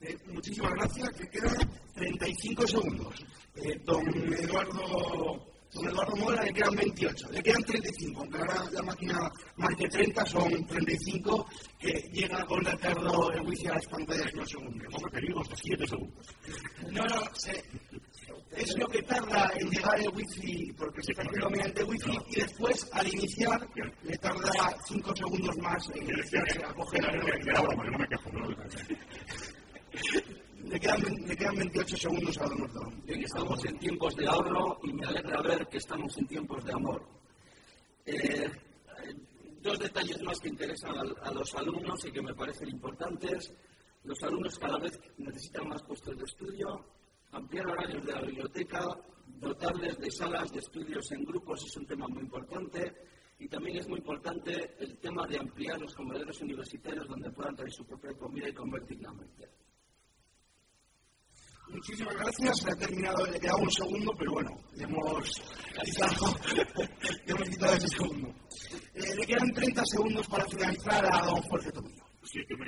Eh, 0.01 0.17
muchísimas 0.27 0.73
gracias, 0.73 1.09
que 1.11 1.29
quedan 1.29 1.55
35 1.95 2.67
segundos. 2.67 3.25
Eh, 3.55 3.79
don 3.85 4.05
Eduardo 4.33 5.53
Don 5.73 5.87
Eduardo 5.87 6.15
Mora 6.17 6.43
le 6.43 6.53
quedan 6.53 6.75
28, 6.75 7.31
le 7.31 7.41
quedan 7.41 7.63
35, 7.63 8.19
aunque 8.19 8.37
ahora 8.37 8.63
la 8.71 8.83
máquina 8.83 9.31
marque 9.55 9.89
30, 9.89 10.25
son 10.25 10.67
35 10.67 11.47
que 11.79 11.93
llega 12.13 12.45
con 12.45 12.63
retardo 12.63 13.31
el 13.31 13.41
wifi 13.41 13.67
a 13.67 13.73
las 13.73 13.87
pantallas 13.87 14.31
en 14.33 14.39
un 14.39 14.47
segundo. 14.47 14.85
Hemos 14.85 15.01
referido 15.01 15.41
hasta 15.41 15.55
7 15.55 15.87
segundos. 15.87 16.27
No, 16.91 17.03
no, 17.05 17.21
es 18.55 18.77
lo 18.77 18.87
que 18.87 19.01
tarda 19.03 19.51
en 19.57 19.69
llegar 19.69 19.99
el 19.99 20.09
wifi, 20.09 20.71
porque 20.73 21.01
se 21.03 21.13
percibe 21.13 21.49
mediante 21.49 21.83
wifi, 21.83 22.17
y 22.29 22.35
después 22.41 22.87
al 22.91 23.07
iniciar 23.07 23.67
le 24.03 24.17
tarda 24.17 24.51
5 24.87 25.15
segundos 25.15 25.57
más 25.57 25.89
en 25.95 26.63
a 26.63 26.73
coger 26.73 27.05
el... 27.05 27.91
no 27.91 27.97
me 27.97 28.07
quejo, 28.07 28.31
le 30.63 30.79
quedan, 30.79 31.01
le 31.27 31.35
quedan 31.35 31.55
28 31.55 31.97
segundos 31.97 32.37
a 32.39 32.45
Don 32.45 33.03
estamos 33.07 33.65
en 33.65 33.77
tiempos 33.79 34.15
de 34.15 34.27
ahorro 34.27 34.79
y 34.83 34.93
me 34.93 35.05
alegra 35.05 35.41
ver 35.41 35.67
que 35.67 35.77
estamos 35.77 36.17
en 36.17 36.27
tiempos 36.27 36.63
de 36.65 36.73
amor. 36.73 37.03
Eh, 38.05 38.51
dos 39.61 39.79
detalles 39.79 40.21
más 40.23 40.39
que 40.39 40.49
interesan 40.49 40.97
a, 40.97 41.01
a, 41.27 41.31
los 41.31 41.53
alumnos 41.55 42.03
y 42.05 42.11
que 42.11 42.21
me 42.21 42.33
parecen 42.33 42.69
importantes. 42.69 43.53
Los 44.03 44.21
alumnos 44.23 44.59
cada 44.59 44.77
vez 44.77 44.99
necesitan 45.17 45.69
más 45.69 45.81
puestos 45.83 46.17
de 46.17 46.23
estudio, 46.23 46.85
ampliar 47.33 47.67
horarios 47.67 48.05
de 48.05 48.13
la 48.13 48.21
biblioteca, 48.21 48.79
dotarles 49.39 49.97
de 49.97 50.11
salas 50.11 50.51
de 50.51 50.59
estudios 50.59 51.11
en 51.11 51.23
grupos 51.25 51.63
es 51.65 51.77
un 51.77 51.85
tema 51.85 52.07
muy 52.07 52.23
importante. 52.23 52.93
Y 53.39 53.47
también 53.47 53.77
es 53.77 53.87
muy 53.89 53.97
importante 53.97 54.75
el 54.79 54.97
tema 54.99 55.27
de 55.27 55.37
ampliar 55.37 55.79
los 55.81 55.93
comedores 55.95 56.39
universitarios 56.41 57.07
donde 57.07 57.29
puedan 57.31 57.55
traer 57.55 57.73
su 57.73 57.85
propia 57.85 58.13
comida 58.13 58.47
y 58.47 58.53
comer 58.53 58.85
dignamente. 58.85 59.49
Muchísimas 61.69 62.15
gracias. 62.15 62.59
Se 62.59 62.71
ha 62.71 62.75
terminado, 62.75 63.25
le 63.25 63.39
queda 63.39 63.55
un 63.57 63.71
segundo, 63.71 64.13
pero 64.17 64.33
bueno, 64.33 64.51
hemos 64.77 65.41
quitado, 65.83 66.35
hemos 67.25 67.49
quitado 67.49 67.73
ese 67.73 67.87
segundo. 67.87 68.33
Eh, 68.93 69.15
le 69.15 69.25
quedan 69.25 69.51
30 69.51 69.83
segundos 69.85 70.27
para 70.27 70.45
finalizar 70.45 71.05
a 71.11 71.25
don 71.25 71.41
Jorge 71.41 71.71
Tomillo. 71.71 72.03
Sí, 72.21 72.39
que 72.47 72.55
me, 72.55 72.67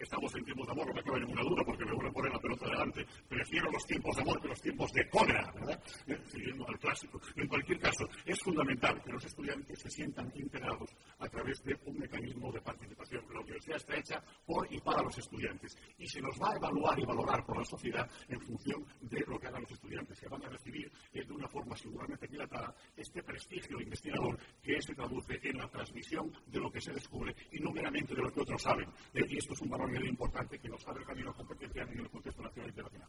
estamos 0.00 0.34
en 0.34 0.44
tiempos 0.44 0.66
de 0.66 0.72
amor, 0.72 0.86
no 0.88 0.94
me 0.94 1.02
cabe 1.02 1.20
ninguna 1.20 1.42
duda 1.42 1.62
porque 1.64 1.84
me 1.84 1.92
voy 1.92 2.06
a 2.06 2.12
poner 2.12 2.32
la 2.32 2.38
pelota 2.38 2.66
delante. 2.66 3.06
Prefiero 3.28 3.70
los 3.70 3.84
tiempos 3.86 4.16
de 4.16 4.22
amor 4.22 4.40
que 4.40 4.48
los 4.48 4.60
tiempos 4.60 4.92
de 4.92 5.08
cólera, 5.08 5.52
¿verdad? 5.52 5.82
Eh, 6.06 6.18
siguiendo 6.26 6.68
al 6.68 6.78
clásico. 6.78 7.20
En 7.36 7.48
cualquier 7.48 7.78
caso, 7.78 8.08
es 8.24 8.38
fundamental 8.40 9.02
que 9.02 9.12
los 9.12 9.24
estudiantes 9.24 9.78
se 9.78 9.90
sientan 9.90 10.30
integrados 10.34 10.90
a 11.18 11.28
través 11.28 11.62
de 11.64 11.78
un 11.86 11.98
mecanismo 11.98 12.52
de 12.52 12.60
participación. 12.60 13.24
La 13.32 13.40
universidad 13.40 13.76
está 13.76 13.96
hecha 13.96 14.22
por 14.46 14.72
y 14.72 14.80
para 14.80 15.02
los 15.02 15.16
estudiantes 15.18 15.76
y 15.98 16.06
se 16.06 16.20
nos 16.20 16.40
va 16.40 16.52
a 16.52 16.56
evaluar 16.56 16.98
y 16.98 17.04
valorar 17.04 17.44
por 17.44 17.58
la 17.58 17.64
sociedad 17.64 18.08
en 18.28 18.40
función 18.40 18.84
de 19.00 19.20
lo 19.26 19.38
que 19.38 19.46
hagan 19.46 19.62
los 19.62 19.72
estudiantes, 19.72 20.18
que 20.18 20.28
van 20.28 20.44
a 20.44 20.48
recibir 20.48 20.90
eh, 21.12 21.24
de 21.24 21.32
una 21.32 21.48
forma 21.48 21.76
seguramente 21.76 22.26
dilatada 22.26 22.74
este 22.96 23.22
prestigio 23.22 23.80
investigador 23.80 24.38
que 24.62 24.80
se 24.80 24.94
traduce 24.94 25.40
en 25.42 25.58
la 25.58 25.68
transmisión 25.68 26.32
de 26.46 26.60
lo 26.60 26.70
que 26.70 26.80
se 26.80 26.92
descubre 26.92 27.34
y 27.52 27.60
no 27.60 27.70
meramente 27.72 28.14
de 28.14 28.22
lo 28.22 28.32
que 28.32 28.40
otros 28.40 28.62
saben. 28.62 28.88
Y 29.28 29.38
esto 29.38 29.54
es 29.54 29.60
un 29.62 29.70
valor 29.70 29.90
muy 29.90 30.08
importante 30.08 30.58
que 30.58 30.68
nos 30.68 30.86
abre 30.86 31.00
el 31.00 31.06
camino 31.06 31.30
a 31.30 31.34
competencia 31.34 31.82
en 31.82 32.00
el 32.00 32.10
contexto 32.10 32.42
nacional 32.42 32.66
e 32.66 32.70
internacional. 32.70 33.08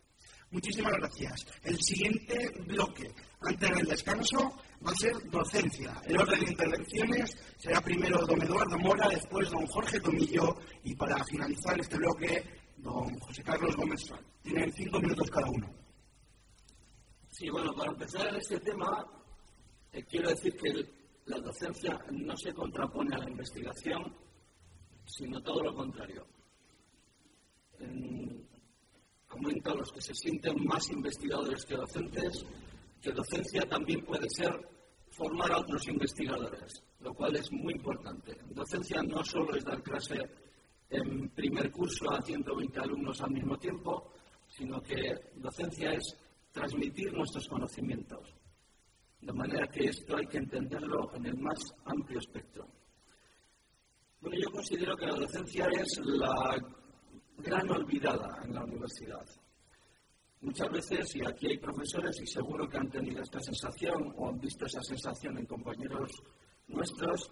Muchísimas 0.52 0.94
gracias. 0.94 1.48
El 1.64 1.78
siguiente 1.82 2.52
bloque, 2.66 3.12
antes 3.42 3.70
del 3.76 3.88
descanso, 3.88 4.38
va 4.86 4.92
a 4.92 4.96
ser 4.96 5.14
docencia. 5.30 6.02
El 6.06 6.18
orden 6.18 6.40
de 6.40 6.52
intervenciones 6.52 7.38
será 7.58 7.82
primero 7.82 8.26
don 8.26 8.42
Eduardo 8.42 8.78
Mora, 8.78 9.10
después 9.10 9.50
don 9.50 9.66
Jorge 9.68 10.00
Tomillo 10.00 10.56
y 10.84 10.96
para 10.96 11.24
finalizar 11.26 11.80
este 11.80 11.98
bloque, 11.98 12.44
don 12.78 13.18
José 13.20 13.44
Carlos 13.44 13.76
Gómez 13.76 14.02
Tienen 14.42 14.72
cinco 14.74 15.00
minutos 15.00 15.30
cada 15.30 15.50
uno. 15.50 15.74
Sí, 17.30 17.50
bueno, 17.50 17.74
para 17.76 17.92
empezar 17.92 18.34
este 18.36 18.60
tema, 18.62 19.06
eh, 19.92 20.06
quiero 20.06 20.30
decir 20.30 20.56
que 20.56 20.72
la 21.26 21.38
docencia 21.40 22.00
no 22.12 22.38
se 22.38 22.54
contrapone 22.54 23.14
a 23.16 23.20
la 23.20 23.30
investigación, 23.30 24.16
sino 25.06 25.42
todo 25.42 25.64
lo 25.64 25.76
contrario. 25.76 26.26
En, 27.80 28.48
comento 29.28 29.72
a 29.72 29.76
los 29.76 29.92
que 29.92 30.02
se 30.02 30.14
sienten 30.14 30.64
más 30.66 30.90
investigadores 30.90 31.66
que 31.66 31.76
docentes, 31.76 32.46
que 33.02 33.12
docencia 33.12 33.68
también 33.68 34.04
puede 34.06 34.30
ser 34.30 34.52
formar 35.10 35.52
a 35.52 35.60
otros 35.60 35.88
investigadores, 35.88 36.84
lo 37.00 37.14
cual 37.14 37.36
es 37.36 37.52
muy 37.52 37.74
importante. 37.74 38.38
Docencia 38.50 39.02
no 39.04 39.24
solo 39.24 39.56
es 39.56 39.64
dar 39.64 39.82
clase 39.82 40.20
en 40.90 41.30
primer 41.30 41.72
curso 41.72 42.10
a 42.12 42.22
120 42.22 42.80
alumnos 42.80 43.22
al 43.22 43.32
mismo 43.32 43.58
tiempo, 43.58 44.12
sino 44.48 44.82
que 44.82 45.32
docencia 45.36 45.94
es 45.94 46.16
transmitir 46.52 47.12
nuestros 47.14 47.48
conocimientos. 47.48 48.34
De 49.22 49.34
manera 49.34 49.68
que 49.68 49.86
esto 49.86 50.16
hay 50.16 50.28
que 50.28 50.38
entenderlo 50.38 51.14
en 51.16 51.26
el 51.26 51.38
más 51.38 51.60
amplio 51.86 52.20
espectro. 52.20 52.68
Bueno, 54.26 54.42
yo 54.42 54.52
considero 54.52 54.98
que 54.98 55.06
la 55.06 55.14
docencia 55.14 55.68
es 55.68 56.00
la 56.04 56.58
gran 57.38 57.70
olvidada 57.70 58.42
en 58.44 58.56
la 58.56 58.64
universidad. 58.64 59.24
Muchas 60.42 60.68
veces, 60.72 61.16
y 61.16 61.24
aquí 61.24 61.46
hay 61.46 61.60
profesores 61.60 62.20
y 62.20 62.26
seguro 62.26 62.68
que 62.68 62.78
han 62.78 62.90
tenido 62.90 63.22
esta 63.22 63.40
sensación 63.40 64.16
o 64.18 64.30
han 64.30 64.40
visto 64.40 64.66
esa 64.66 64.82
sensación 64.82 65.38
en 65.38 65.46
compañeros 65.46 66.10
nuestros, 66.70 67.32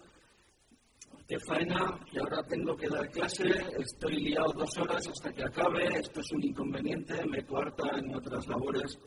qué 1.26 1.36
faena, 1.40 1.98
que 2.08 2.20
ahora 2.20 2.44
tengo 2.44 2.76
que 2.76 2.88
dar 2.88 3.10
clase, 3.10 3.42
estoy 3.76 4.14
liado 4.22 4.52
dos 4.52 4.78
horas 4.78 5.04
hasta 5.08 5.32
que 5.32 5.42
acabe, 5.42 5.98
esto 5.98 6.20
es 6.20 6.30
un 6.30 6.44
inconveniente, 6.44 7.26
me 7.26 7.44
cuarta 7.44 7.98
en 7.98 8.14
otras 8.14 8.46
labores. 8.46 9.00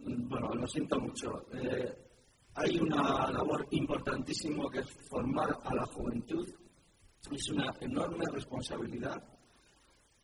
Bueno, 0.00 0.52
lo 0.52 0.66
siento 0.66 0.98
mucho. 0.98 1.46
Eh, 1.52 1.96
hay 2.54 2.76
una 2.80 3.30
labor 3.30 3.68
importantísima 3.70 4.68
que 4.72 4.80
es 4.80 4.90
formar 5.08 5.60
a 5.62 5.74
la 5.76 5.86
juventud. 5.86 6.48
Es 7.30 7.50
una 7.50 7.74
enorme 7.80 8.24
responsabilidad 8.32 9.22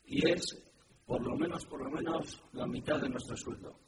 y 0.07 0.28
es 0.28 0.57
por 1.07 1.22
lo 1.22 1.36
menos, 1.36 1.66
por 1.66 1.82
lo 1.82 1.90
menos, 1.90 2.42
la 2.53 2.66
mitad 2.66 3.01
de 3.01 3.09
nuestro 3.09 3.36
sueldo. 3.36 3.78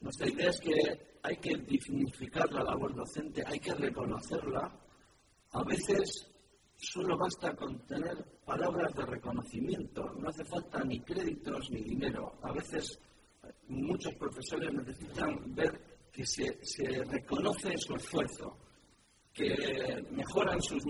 Nuestra 0.00 0.28
idea 0.28 0.50
es 0.50 0.60
que 0.60 1.18
hay 1.22 1.36
que 1.36 1.56
dignificar 1.56 2.50
la 2.52 2.62
labor 2.62 2.94
docente, 2.94 3.42
hay 3.44 3.58
que 3.58 3.74
reconocerla. 3.74 4.72
A 5.52 5.64
veces 5.64 6.30
solo 6.76 7.18
basta 7.18 7.54
con 7.54 7.84
tener 7.86 8.24
palabras 8.44 8.94
de 8.94 9.04
reconocimiento, 9.04 10.14
no 10.14 10.28
hace 10.28 10.44
falta 10.44 10.82
ni 10.84 11.00
créditos 11.00 11.70
ni 11.70 11.82
dinero. 11.82 12.38
A 12.42 12.52
veces 12.52 12.98
muchos 13.68 14.14
profesores 14.14 14.72
necesitan 14.72 15.54
ver 15.54 16.08
que 16.12 16.24
se, 16.24 16.64
se 16.64 17.04
reconoce 17.04 17.76
su 17.76 17.94
esfuerzo, 17.94 18.56
que 19.32 20.04
mejoran 20.10 20.62
sus 20.62 20.84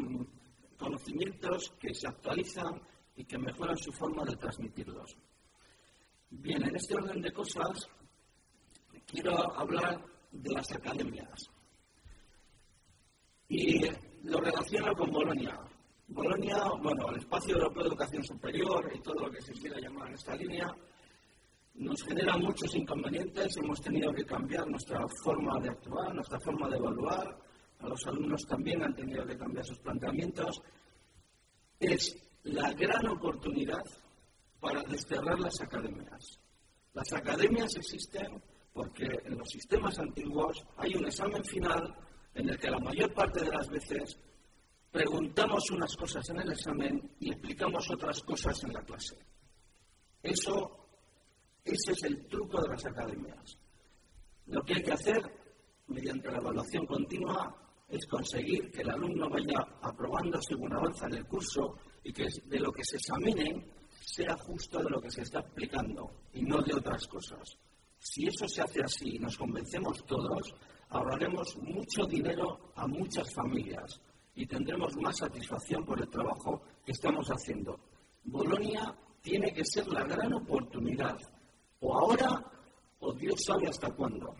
conocimientos, 0.81 1.73
que 1.79 1.95
se 1.95 2.09
actualizan 2.09 2.81
y 3.15 3.25
que 3.25 3.39
mejoran 3.39 3.77
su 3.77 3.93
forma 3.93 4.25
de 4.25 4.37
transmitirlos. 4.37 5.17
Bien, 6.31 6.63
en 6.63 6.75
este 6.75 6.95
orden 6.95 7.21
de 7.21 7.33
cosas 7.33 7.89
quiero 9.07 9.37
hablar 9.57 10.05
de 10.31 10.53
las 10.53 10.71
academias. 10.73 11.51
Y 13.49 13.81
lo 14.23 14.41
relaciono 14.41 14.95
con 14.95 15.11
Bolonia. 15.11 15.59
Bolonia, 16.07 16.65
bueno, 16.81 17.09
el 17.11 17.19
espacio 17.19 17.55
europeo 17.55 17.83
de 17.83 17.89
educación 17.89 18.25
superior 18.25 18.91
y 18.95 19.01
todo 19.01 19.27
lo 19.27 19.31
que 19.31 19.43
se 19.43 19.53
quiera 19.53 19.79
llamar 19.81 20.09
en 20.09 20.15
esta 20.15 20.35
línea, 20.37 20.75
nos 21.75 22.03
genera 22.03 22.37
muchos 22.37 22.75
inconvenientes. 22.75 23.57
Hemos 23.57 23.81
tenido 23.81 24.13
que 24.13 24.25
cambiar 24.25 24.69
nuestra 24.69 25.05
forma 25.23 25.61
de 25.61 25.71
actuar, 25.71 26.15
nuestra 26.15 26.39
forma 26.41 26.69
de 26.69 26.77
evaluar. 26.77 27.39
A 27.81 27.89
los 27.89 28.07
alumnos 28.07 28.47
también 28.47 28.83
han 28.83 28.95
tenido 28.95 29.27
que 29.27 29.37
cambiar 29.37 29.65
sus 29.65 29.79
planteamientos. 29.79 30.63
Es 31.79 32.17
la 32.45 32.73
gran 32.73 33.07
oportunidad 33.09 33.85
para 34.61 34.83
desterrar 34.83 35.39
las 35.41 35.61
academias. 35.61 36.41
Las 36.93 37.13
academias 37.13 37.75
existen 37.77 38.43
porque 38.73 39.07
en 39.25 39.39
los 39.39 39.49
sistemas 39.49 39.99
antiguos 39.99 40.65
hay 40.77 40.95
un 40.95 41.07
examen 41.07 41.45
final 41.45 41.95
en 42.35 42.49
el 42.49 42.59
que 42.59 42.71
la 42.71 42.79
mayor 42.79 43.13
parte 43.15 43.41
de 43.45 43.51
las 43.51 43.69
veces 43.69 44.17
preguntamos 44.91 45.71
unas 45.71 45.97
cosas 45.97 46.29
en 46.31 46.41
el 46.41 46.53
examen 46.53 47.17
y 47.21 47.31
explicamos 47.31 47.91
otras 47.91 48.23
cosas 48.23 48.63
en 48.65 48.73
la 48.73 48.83
clase. 48.83 49.17
Eso, 50.23 50.89
ese 51.65 51.93
es 51.93 52.03
el 52.05 52.27
truco 52.29 52.61
de 52.61 52.69
las 52.69 52.85
academias. 52.85 53.59
Lo 54.47 54.63
que 54.63 54.75
hay 54.75 54.83
que 54.83 54.93
hacer, 54.93 55.23
mediante 55.87 56.31
la 56.31 56.39
evaluación 56.39 56.87
continua, 56.87 57.70
es 57.91 58.07
conseguir 58.07 58.71
que 58.71 58.83
el 58.83 58.91
alumno 58.91 59.29
vaya 59.29 59.59
aprobando 59.83 60.41
según 60.41 60.73
avanza 60.73 61.07
en 61.07 61.15
el 61.15 61.27
curso 61.27 61.75
y 62.05 62.13
que 62.13 62.27
de 62.47 62.61
lo 62.61 62.73
que 62.73 62.85
se 62.85 62.97
examine 62.97 63.67
sea 64.07 64.37
justo 64.37 64.79
de 64.79 64.91
lo 64.91 65.01
que 65.01 65.11
se 65.11 65.23
está 65.23 65.41
explicando 65.41 66.11
y 66.33 66.43
no 66.43 66.63
de 66.63 66.75
otras 66.75 67.07
cosas. 67.07 67.57
Si 67.99 68.27
eso 68.27 68.49
se 68.49 68.63
hace 68.63 68.83
así 68.83 69.17
y 69.17 69.19
nos 69.19 69.37
convencemos 69.37 70.05
todos, 70.07 70.55
ahorraremos 70.89 71.57
mucho 71.59 72.07
dinero 72.07 72.73
a 72.77 72.87
muchas 72.87 73.33
familias 73.35 74.01
y 74.35 74.47
tendremos 74.47 74.97
más 74.97 75.19
satisfacción 75.19 75.85
por 75.85 76.01
el 76.01 76.09
trabajo 76.09 76.63
que 76.85 76.93
estamos 76.93 77.29
haciendo. 77.29 77.79
Bolonia 78.25 78.95
tiene 79.21 79.53
que 79.53 79.65
ser 79.65 79.87
la 79.89 80.05
gran 80.05 80.33
oportunidad, 80.33 81.19
o 81.81 81.95
ahora 81.95 82.45
o 83.01 83.13
Dios 83.13 83.35
sabe 83.47 83.69
hasta 83.69 83.91
cuándo. 83.91 84.35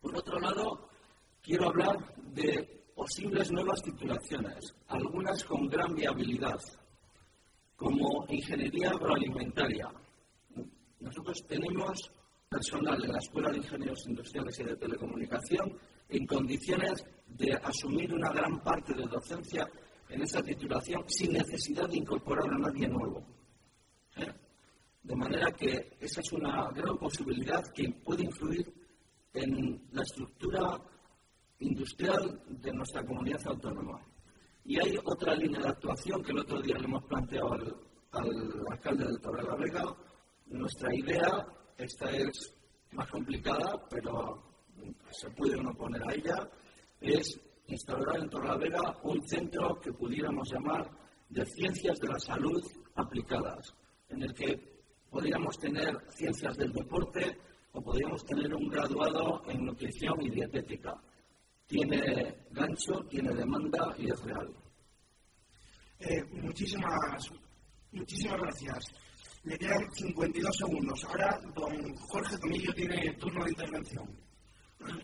Por 0.00 0.16
otro 0.16 0.38
lado, 0.38 0.89
quiero 1.42 1.68
hablar 1.68 2.14
de 2.32 2.84
posibles 2.94 3.50
nuevas 3.50 3.82
titulaciones, 3.82 4.74
algunas 4.88 5.42
con 5.44 5.68
gran 5.68 5.94
viabilidad, 5.94 6.58
como 7.76 8.26
ingeniería 8.28 8.90
agroalimentaria. 8.90 9.88
Nosotros 11.00 11.46
tenemos 11.48 12.12
personal 12.48 13.02
en 13.04 13.12
la 13.12 13.18
Escuela 13.18 13.50
de 13.50 13.58
Ingenieros 13.58 14.06
Industriales 14.06 14.58
y 14.60 14.64
de 14.64 14.76
Telecomunicación 14.76 15.78
en 16.08 16.26
condiciones 16.26 17.04
de 17.28 17.52
asumir 17.54 18.12
una 18.12 18.30
gran 18.30 18.60
parte 18.62 18.92
de 18.92 19.06
docencia 19.06 19.66
en 20.08 20.22
esa 20.22 20.42
titulación 20.42 21.04
sin 21.06 21.32
necesidad 21.32 21.88
de 21.88 21.98
incorporar 21.98 22.52
a 22.52 22.58
nadie 22.58 22.88
nuevo. 22.88 23.24
¿Eh? 24.16 24.32
De 25.02 25.14
manera 25.16 25.52
que 25.52 25.96
esa 26.00 26.20
es 26.20 26.32
una 26.32 26.68
gran 26.72 26.98
posibilidad 26.98 27.62
que 27.72 27.88
puede 28.04 28.24
influir 28.24 28.74
en 29.32 29.88
la 29.92 30.02
estructura 30.02 30.76
industrial 31.60 32.42
de 32.48 32.72
nuestra 32.72 33.04
comunidad 33.04 33.40
autónoma. 33.46 34.00
Y 34.64 34.78
hay 34.78 34.98
otra 35.04 35.34
línea 35.34 35.60
de 35.60 35.68
actuación 35.68 36.22
que 36.22 36.32
el 36.32 36.40
otro 36.40 36.60
día 36.60 36.76
le 36.76 36.84
hemos 36.84 37.04
planteado 37.04 37.52
al, 37.52 37.76
al 38.12 38.66
alcalde 38.70 39.06
de 39.06 39.18
Torre 39.18 39.56
Vega. 39.58 39.96
Nuestra 40.46 40.94
idea 40.94 41.46
esta 41.80 42.10
es 42.10 42.54
más 42.92 43.08
complicada, 43.10 43.82
pero 43.88 44.42
se 45.10 45.30
puede 45.30 45.56
uno 45.56 45.74
poner 45.74 46.02
a 46.02 46.14
ella, 46.14 46.50
es 47.00 47.40
instaurar 47.66 48.18
en 48.18 48.28
Torlavega 48.28 48.98
un 49.02 49.26
centro 49.26 49.80
que 49.80 49.92
pudiéramos 49.92 50.50
llamar 50.52 50.90
de 51.28 51.46
ciencias 51.46 51.98
de 52.00 52.08
la 52.08 52.18
salud 52.18 52.62
aplicadas, 52.96 53.74
en 54.08 54.22
el 54.22 54.34
que 54.34 54.82
podríamos 55.08 55.58
tener 55.58 55.96
ciencias 56.10 56.56
del 56.56 56.72
deporte 56.72 57.38
o 57.72 57.80
podríamos 57.80 58.24
tener 58.24 58.52
un 58.54 58.68
graduado 58.68 59.42
en 59.48 59.64
nutrición 59.64 60.20
y 60.20 60.30
dietética. 60.30 61.00
Tiene 61.70 62.34
gancho, 62.50 63.04
tiene 63.08 63.32
demanda 63.32 63.94
y 63.96 64.10
es 64.10 64.20
real. 64.24 64.52
Eh, 66.00 66.24
muchísimas, 66.32 67.30
muchísimas 67.92 68.40
gracias. 68.40 68.86
Le 69.44 69.56
quedan 69.56 69.88
52 69.92 70.56
segundos. 70.56 71.04
Ahora, 71.04 71.40
don 71.54 71.94
Jorge 71.94 72.36
Tomillo 72.38 72.74
tiene 72.74 73.12
turno 73.20 73.44
de 73.44 73.50
intervención. 73.50 74.18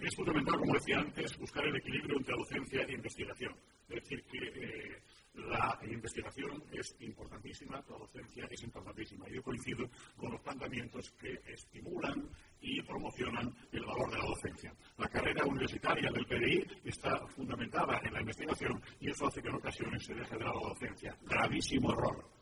Es 0.02 0.16
fundamental, 0.16 0.58
como 0.58 0.74
decía 0.74 0.98
antes, 0.98 1.38
buscar 1.38 1.64
el 1.66 1.76
equilibrio 1.76 2.16
entre 2.16 2.34
docencia 2.36 2.82
e 2.82 2.94
investigación. 2.94 3.54
Es 3.88 4.02
decir, 4.02 4.24
que 4.24 4.38
eh, 4.38 5.02
la 5.36 5.78
investigación 5.84 6.62
es 6.72 6.96
importantísima, 7.00 7.76
la 7.88 7.98
docencia 7.98 8.46
es 8.50 8.62
importantísima. 8.62 9.28
Yo 9.28 9.42
coincido 9.42 9.88
con 10.16 10.32
los 10.32 10.40
planteamientos 10.40 11.10
que 11.12 11.40
estimulan 11.46 12.28
y 12.60 12.82
promocionan 12.82 13.54
el 13.72 13.84
valor 13.84 14.10
de 14.10 14.18
la 14.18 14.24
docencia. 14.24 14.74
La 14.98 15.08
carrera 15.08 15.44
universitaria 15.44 16.10
del 16.10 16.26
PDI 16.26 16.66
está 16.84 17.26
fundamentada 17.28 18.00
en 18.02 18.12
la 18.12 18.20
investigación 18.20 18.82
y 19.00 19.10
eso 19.10 19.26
hace 19.26 19.42
que 19.42 19.48
en 19.48 19.54
ocasiones 19.54 20.04
se 20.04 20.14
deje 20.14 20.36
de 20.36 20.44
la 20.44 20.52
docencia. 20.52 21.16
Gravísimo 21.22 21.92
error 21.92 22.36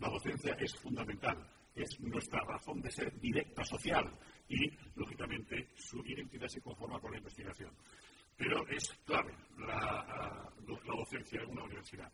la 0.00 0.08
docencia 0.08 0.56
es 0.58 0.74
fundamental, 0.76 1.36
es 1.74 2.00
nuestra 2.00 2.40
razón 2.44 2.80
de 2.80 2.90
ser 2.90 3.20
directa 3.20 3.62
social 3.64 4.10
y, 4.48 4.70
lógicamente, 4.94 5.68
su 5.76 6.02
identidad 6.06 6.48
se 6.48 6.62
conforma 6.62 6.98
con 6.98 7.12
la 7.12 7.18
investigación. 7.18 7.70
Pero 8.40 8.66
es 8.68 8.88
clave 9.04 9.34
la, 9.58 10.50
docencia 10.86 11.42
en 11.42 11.50
una 11.50 11.64
universidad. 11.64 12.10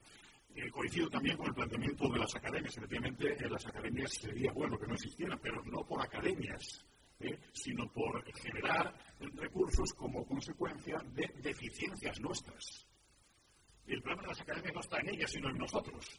Eh, 0.57 0.69
coincido 0.73 1.09
también 1.09 1.37
con 1.37 1.47
el 1.47 1.55
planteamiento 1.55 2.09
de 2.09 2.19
las 2.19 2.35
academias. 2.35 2.77
Efectivamente, 2.77 3.37
en 3.39 3.53
las 3.53 3.65
academias 3.65 4.13
sería 4.13 4.51
bueno 4.51 4.77
que 4.77 4.89
no 4.89 4.95
existieran, 4.95 5.39
pero 5.41 5.63
no 5.67 5.87
por 5.87 6.03
academias, 6.03 6.85
eh, 7.21 7.39
sino 7.53 7.87
por 7.93 8.25
generar 8.43 8.93
recursos 9.37 9.93
como 9.93 10.27
consecuencia 10.27 10.99
de 11.15 11.33
deficiencias 11.43 12.21
nuestras. 12.21 12.89
El 13.87 14.03
problema 14.03 14.23
de 14.23 14.29
las 14.31 14.41
academias 14.41 14.75
no 14.75 14.81
está 14.81 14.99
en 14.99 15.11
ellas, 15.11 15.31
sino 15.31 15.49
en 15.49 15.59
nosotros 15.59 16.19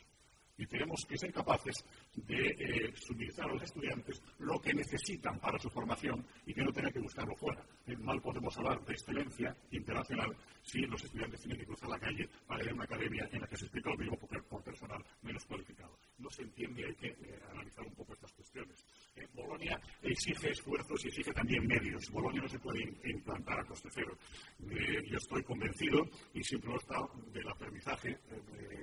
y 0.57 0.65
tenemos 0.65 1.05
que 1.07 1.17
ser 1.17 1.31
capaces 1.31 1.75
de 2.15 2.47
eh, 2.47 2.93
suministrar 2.95 3.49
a 3.49 3.53
los 3.53 3.63
estudiantes 3.63 4.21
lo 4.39 4.59
que 4.59 4.73
necesitan 4.73 5.39
para 5.39 5.59
su 5.59 5.69
formación 5.69 6.25
y 6.45 6.53
que 6.53 6.63
no 6.63 6.71
tengan 6.71 6.91
que 6.91 6.99
buscarlo 6.99 7.35
fuera. 7.35 7.63
Eh, 7.85 7.95
mal 7.97 8.21
podemos 8.21 8.57
hablar 8.57 8.83
de 8.83 8.93
excelencia 8.93 9.55
internacional 9.71 10.35
si 10.67 10.81
los 10.81 11.01
estudiantes 11.01 11.39
tienen 11.39 11.59
que 11.59 11.65
cruzar 11.65 11.89
la 11.89 11.99
calle 11.99 12.27
para 12.45 12.61
ir 12.61 12.69
a 12.69 12.73
una 12.73 12.83
academia 12.83 13.27
en 13.31 13.41
la 13.41 13.47
que 13.47 13.55
se 13.55 13.65
explica 13.65 13.89
lo 13.89 13.97
mismo 13.97 14.17
por, 14.17 14.63
personal 14.63 15.01
menos 15.21 15.45
cualificado. 15.45 15.97
No 16.17 16.29
se 16.29 16.41
entiende, 16.41 16.85
hay 16.85 16.95
que 16.95 17.07
eh, 17.07 17.39
analizar 17.51 17.85
un 17.85 17.95
poco 17.95 18.13
estas 18.13 18.33
cuestiones. 18.33 18.85
Bolonia 19.33 19.79
exige 20.01 20.51
esfuerzos 20.51 21.05
y 21.05 21.07
exige 21.07 21.31
también 21.31 21.65
medios. 21.65 22.09
Bolonia 22.11 22.41
no 22.41 22.49
se 22.49 22.59
puede 22.59 22.83
implantar 23.05 23.59
a 23.59 23.65
coste 23.65 23.89
cero. 23.93 24.17
yo 24.59 25.17
estoy 25.17 25.43
convencido, 25.43 26.03
y 26.33 26.43
siempre 26.43 26.69
lo 26.69 26.75
he 26.75 26.79
estado, 26.79 27.11
del 27.31 27.47
aprendizaje 27.47 28.17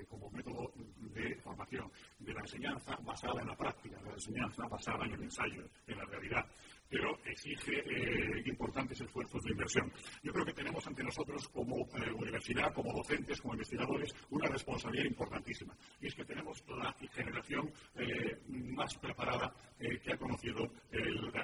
como 0.08 0.30
método 0.30 0.72
de 1.12 1.34
formación, 1.36 1.90
de 2.18 2.32
la 2.32 2.40
enseñanza 2.40 2.96
basada 3.02 3.42
en 3.42 3.48
la 3.48 3.56
práctica, 3.56 3.98
de 3.98 4.08
la 4.08 4.14
enseñanza 4.14 4.66
basada 4.68 5.04
en 5.04 5.12
el 5.12 5.22
ensayo, 5.24 5.68
en 5.86 5.98
la 5.98 6.04
realidad, 6.04 6.46
pero 6.88 7.18
exige 7.24 7.78
eh, 7.78 8.42
importantes 8.46 9.00
esfuerzos 9.00 9.42
de 9.42 9.50
inversión. 9.50 9.92
Yo 10.22 10.32
creo 10.32 10.44
que 10.44 10.52
tenemos 10.52 10.86
ante 10.86 11.02
nosotros 11.02 11.48
como 11.48 11.73
eh, 11.80 12.12
universidad, 12.12 12.72
como 12.72 12.92
docentes, 12.92 13.40
como 13.40 13.54
investigadores, 13.54 14.14
una 14.30 14.48
responsabilidad 14.48 15.06
importantísima, 15.06 15.76
y 16.00 16.06
es 16.06 16.14
que 16.14 16.24
tenemos 16.24 16.62
la 16.68 16.92
generación 17.12 17.70
eh, 17.96 18.38
más 18.48 18.94
preparada 18.94 19.52
que 19.78 20.12
ha 20.12 20.16
conocido 20.16 20.70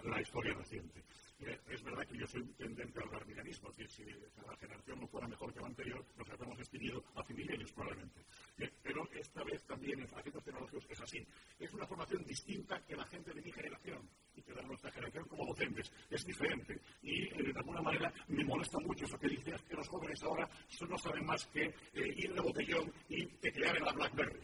la 0.05 0.21
historia 0.21 0.55
reciente. 0.55 1.03
Eh, 1.43 1.59
es 1.71 1.83
verdad 1.83 2.07
que 2.07 2.19
yo 2.19 2.27
soy 2.27 2.45
tendente 2.59 3.01
al 3.03 3.11
darwinianismo, 3.11 3.71
es 3.71 3.77
decir, 3.77 4.07
si 4.07 4.43
la 4.47 4.57
generación 4.57 5.01
no 5.01 5.07
fuera 5.07 5.27
mejor 5.27 5.53
que 5.53 5.61
la 5.61 5.67
anterior, 5.67 6.05
nos 6.17 6.29
habríamos 6.29 6.59
extinguido 6.59 7.03
hace 7.15 7.33
milenios 7.33 7.73
probablemente. 7.73 8.21
Eh, 8.59 8.71
pero 8.83 9.09
esta 9.13 9.43
vez 9.45 9.65
también 9.65 10.01
en 10.01 10.15
aspectos 10.15 10.45
tecnológicos 10.45 10.87
es 10.91 11.01
así. 11.01 11.27
Es 11.59 11.73
una 11.73 11.87
formación 11.87 12.25
distinta 12.25 12.85
que 12.85 12.95
la 12.95 13.07
gente 13.07 13.33
de 13.33 13.41
mi 13.41 13.51
generación 13.53 14.09
y 14.35 14.43
que 14.43 14.53
de 14.53 14.63
nuestra 14.65 14.91
generación 14.91 15.25
como 15.29 15.47
docentes. 15.47 15.91
Es 16.11 16.25
diferente. 16.27 16.79
Y 17.03 17.25
eh, 17.29 17.53
de 17.53 17.59
alguna 17.59 17.81
manera 17.81 18.13
me 18.29 18.45
molesta 18.45 18.79
mucho 18.81 19.07
eso 19.07 19.19
que 19.19 19.29
dices 19.29 19.63
que 19.63 19.77
los 19.77 19.89
jóvenes 19.89 20.23
ahora 20.23 20.49
no 20.89 20.99
saben 20.99 21.25
más 21.25 21.47
que 21.47 21.73
ir 21.95 22.35
de 22.35 22.41
botellón 22.41 22.93
y 23.09 23.27
teclear 23.27 23.77
en 23.77 23.85
la 23.85 23.93
BlackBerry 23.93 24.41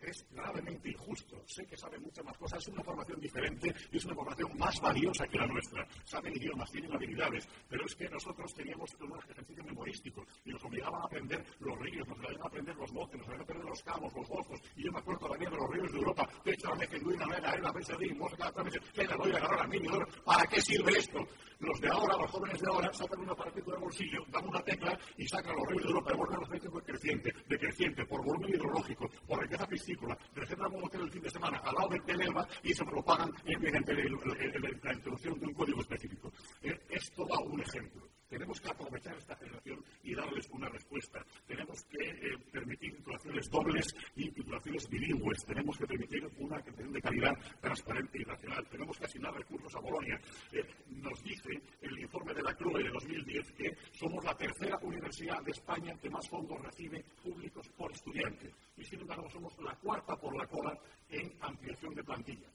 es 0.00 0.26
gravemente 0.30 0.90
injusto. 0.90 1.42
Sé 1.46 1.66
que 1.66 1.76
saben 1.76 2.02
muchas 2.02 2.24
más 2.24 2.36
cosas, 2.36 2.60
es 2.60 2.68
una 2.68 2.82
formación 2.82 3.20
diferente 3.20 3.74
y 3.90 3.96
es 3.96 4.04
una 4.04 4.14
formación 4.14 4.56
más 4.58 4.80
valiosa 4.80 5.26
que 5.26 5.38
la 5.38 5.46
nuestra. 5.46 5.86
Saben 6.04 6.36
idiomas, 6.36 6.70
tienen 6.70 6.92
habilidades, 6.92 7.48
pero 7.68 7.84
es 7.86 7.94
que 7.94 8.08
nosotros 8.08 8.54
teníamos 8.54 8.94
unos 9.00 9.24
ejercicios 9.30 9.66
memorísticos 9.66 10.26
y 10.44 10.50
nos 10.50 10.64
obligaban 10.64 11.02
a 11.02 11.04
aprender 11.04 11.44
los 11.60 11.78
ríos, 11.78 12.06
nos 12.08 12.18
obligaban 12.18 12.42
a 12.42 12.46
aprender 12.46 12.76
los 12.76 12.92
montes, 12.92 13.18
nos 13.18 13.28
obligaban 13.28 13.40
a 13.40 13.44
aprender 13.44 13.68
los 13.68 13.82
cabos, 13.82 14.14
los 14.14 14.28
golfos. 14.28 14.60
Y 14.76 14.84
yo 14.84 14.92
me 14.92 14.98
acuerdo 14.98 15.20
todavía 15.26 15.50
de 15.50 15.56
los 15.56 15.70
ríos 15.70 15.92
de 15.92 15.98
Europa. 15.98 16.28
De 16.44 16.52
hecho, 16.52 16.74
la 16.74 16.86
que 16.86 16.98
Luina, 16.98 17.26
la 17.26 17.36
era, 17.36 17.72
de 17.72 18.14
Mosca, 18.14 18.52
que 18.94 19.04
la 19.04 19.16
voy 19.16 19.32
a 19.32 19.36
agarrar 19.36 19.60
a 19.62 19.66
mí, 19.66 19.78
¿para 20.24 20.46
qué 20.46 20.60
sirve 20.60 20.98
esto? 20.98 21.26
Los 21.60 21.80
de 21.80 21.88
ahora, 21.88 22.16
los 22.16 22.30
jóvenes 22.30 22.60
de 22.60 22.68
ahora, 22.68 22.92
sacan 22.92 23.20
un 23.20 23.30
aparatito 23.30 23.72
de 23.72 23.78
bolsillo, 23.78 24.24
dan 24.28 24.46
una 24.46 24.62
tecla 24.62 24.96
y 25.16 25.26
sacan 25.26 25.56
los 25.56 25.66
ríos 25.68 25.82
de 25.82 25.88
Europa. 25.88 26.12
Hemos 26.12 26.28
los 26.28 26.50
de 26.50 26.82
creciente, 26.82 27.34
decreciente, 27.48 28.06
por 28.06 28.24
volumen 28.24 28.50
hidrológico, 28.50 29.08
por 29.26 29.40
riqueza 29.40 29.66
piscícola. 29.88 30.18
Reservan 30.34 30.74
un 30.74 30.84
hotel 30.84 31.02
el 31.02 31.10
fin 31.10 31.22
de 31.22 31.30
semana 31.30 31.58
al 31.58 31.74
lado 31.74 31.88
del 31.88 32.20
Elba 32.20 32.46
y 32.62 32.74
se 32.74 32.84
lo 32.84 33.02
pagan 33.02 33.32
mediante 33.44 33.94
la 33.94 34.92
introducción 34.92 35.38
de 35.40 35.46
un 35.46 35.54
código 35.54 35.80
específico. 35.80 36.30
Eh, 36.62 36.78
esto 36.90 37.26
da 37.26 37.38
un 37.38 37.60
ejemplo. 37.60 38.17
Tenemos 38.28 38.60
que 38.60 38.68
aprovechar 38.68 39.16
esta 39.16 39.36
generación 39.36 39.82
y 40.02 40.14
darles 40.14 40.48
una 40.50 40.68
respuesta. 40.68 41.24
Tenemos 41.46 41.82
que 41.84 42.04
eh, 42.04 42.38
permitir 42.52 42.96
titulaciones 42.96 43.50
dobles 43.50 43.86
y 44.16 44.30
titulaciones 44.30 44.88
bilingües. 44.88 45.44
Tenemos 45.46 45.78
que 45.78 45.86
permitir 45.86 46.28
una 46.38 46.56
educación 46.56 46.92
de 46.92 47.00
calidad 47.00 47.38
transparente 47.60 48.18
y 48.18 48.24
racional. 48.24 48.66
Tenemos 48.68 48.98
que 48.98 49.04
asignar 49.06 49.34
recursos 49.34 49.74
a 49.74 49.80
Bolonia. 49.80 50.20
Eh, 50.52 50.64
nos 50.88 51.22
dice 51.22 51.60
el 51.80 51.98
informe 51.98 52.34
de 52.34 52.42
la 52.42 52.54
CRUE 52.54 52.82
de 52.82 52.90
2010 52.90 53.52
que 53.52 53.76
somos 53.92 54.22
la 54.24 54.36
tercera 54.36 54.78
universidad 54.82 55.42
de 55.42 55.52
España 55.52 55.96
que 56.00 56.10
más 56.10 56.28
fondos 56.28 56.60
recibe 56.60 57.04
públicos 57.22 57.66
por 57.76 57.90
estudiante. 57.92 58.52
Y 58.76 58.84
sin 58.84 59.00
embargo 59.00 59.28
somos 59.30 59.58
la 59.60 59.74
cuarta 59.76 60.16
por 60.16 60.36
la 60.36 60.46
cola 60.46 60.78
en 61.08 61.32
ampliación 61.40 61.94
de 61.94 62.04
plantilla. 62.04 62.48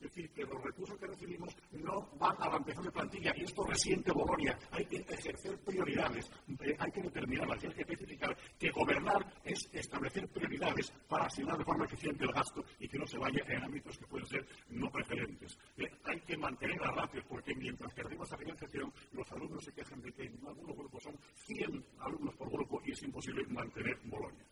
Es 0.00 0.08
decir, 0.08 0.30
que 0.30 0.44
los 0.44 0.62
recursos 0.62 0.98
que 0.98 1.06
recibimos 1.06 1.54
no 1.72 2.08
van 2.18 2.34
a 2.40 2.48
la 2.48 2.56
ampliación 2.56 2.86
de 2.86 2.92
plantilla 2.92 3.34
y 3.36 3.44
esto 3.44 3.64
resiente 3.64 4.10
Bolonia. 4.12 4.58
Hay 4.70 4.86
que 4.86 4.96
ejercer 4.96 5.58
prioridades, 5.58 6.30
eh, 6.60 6.74
hay 6.78 6.90
que 6.90 7.02
determinarlas 7.02 7.62
y 7.62 7.66
hay 7.66 7.74
que 7.74 7.82
especificar 7.82 8.36
que 8.58 8.70
gobernar 8.70 9.26
es 9.44 9.68
establecer 9.72 10.26
prioridades 10.28 10.90
para 11.06 11.26
asignar 11.26 11.58
de 11.58 11.64
forma 11.64 11.84
eficiente 11.84 12.24
el 12.24 12.32
gasto 12.32 12.64
y 12.78 12.88
que 12.88 12.98
no 12.98 13.06
se 13.06 13.18
vaya 13.18 13.44
en 13.46 13.62
ámbitos 13.62 13.98
que 13.98 14.06
pueden 14.06 14.26
ser 14.26 14.46
no 14.70 14.90
preferentes. 14.90 15.58
Eh, 15.76 15.90
hay 16.04 16.20
que 16.20 16.36
mantener 16.36 16.80
las 16.80 16.94
ratios 16.94 17.24
porque 17.28 17.54
mientras 17.54 17.92
que 17.92 18.00
esa 18.00 18.36
financiación, 18.36 18.92
los 19.12 19.30
alumnos 19.32 19.64
se 19.64 19.72
quejan 19.72 20.00
de 20.00 20.12
que 20.12 20.24
en 20.24 20.38
algunos 20.46 20.76
grupos 20.76 21.02
son 21.02 21.18
100 21.34 21.84
alumnos 22.00 22.34
por 22.36 22.50
grupo 22.50 22.80
y 22.84 22.92
es 22.92 23.02
imposible 23.02 23.44
mantener 23.48 23.98
Bolonia. 24.04 24.49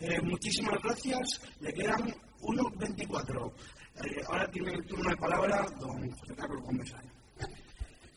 Eh, 0.00 0.18
muchísimas 0.22 0.82
gracias. 0.82 1.42
Le 1.60 1.74
quedan 1.74 2.00
1.24. 2.40 3.52
Eh, 3.96 4.22
ahora 4.28 4.50
tiene 4.50 4.72
el 4.72 4.86
turno 4.86 5.10
de 5.10 5.16
palabra 5.16 5.66
don 5.78 6.10
José 6.12 6.34
Carlos 6.34 6.62
Gómez. 6.62 6.94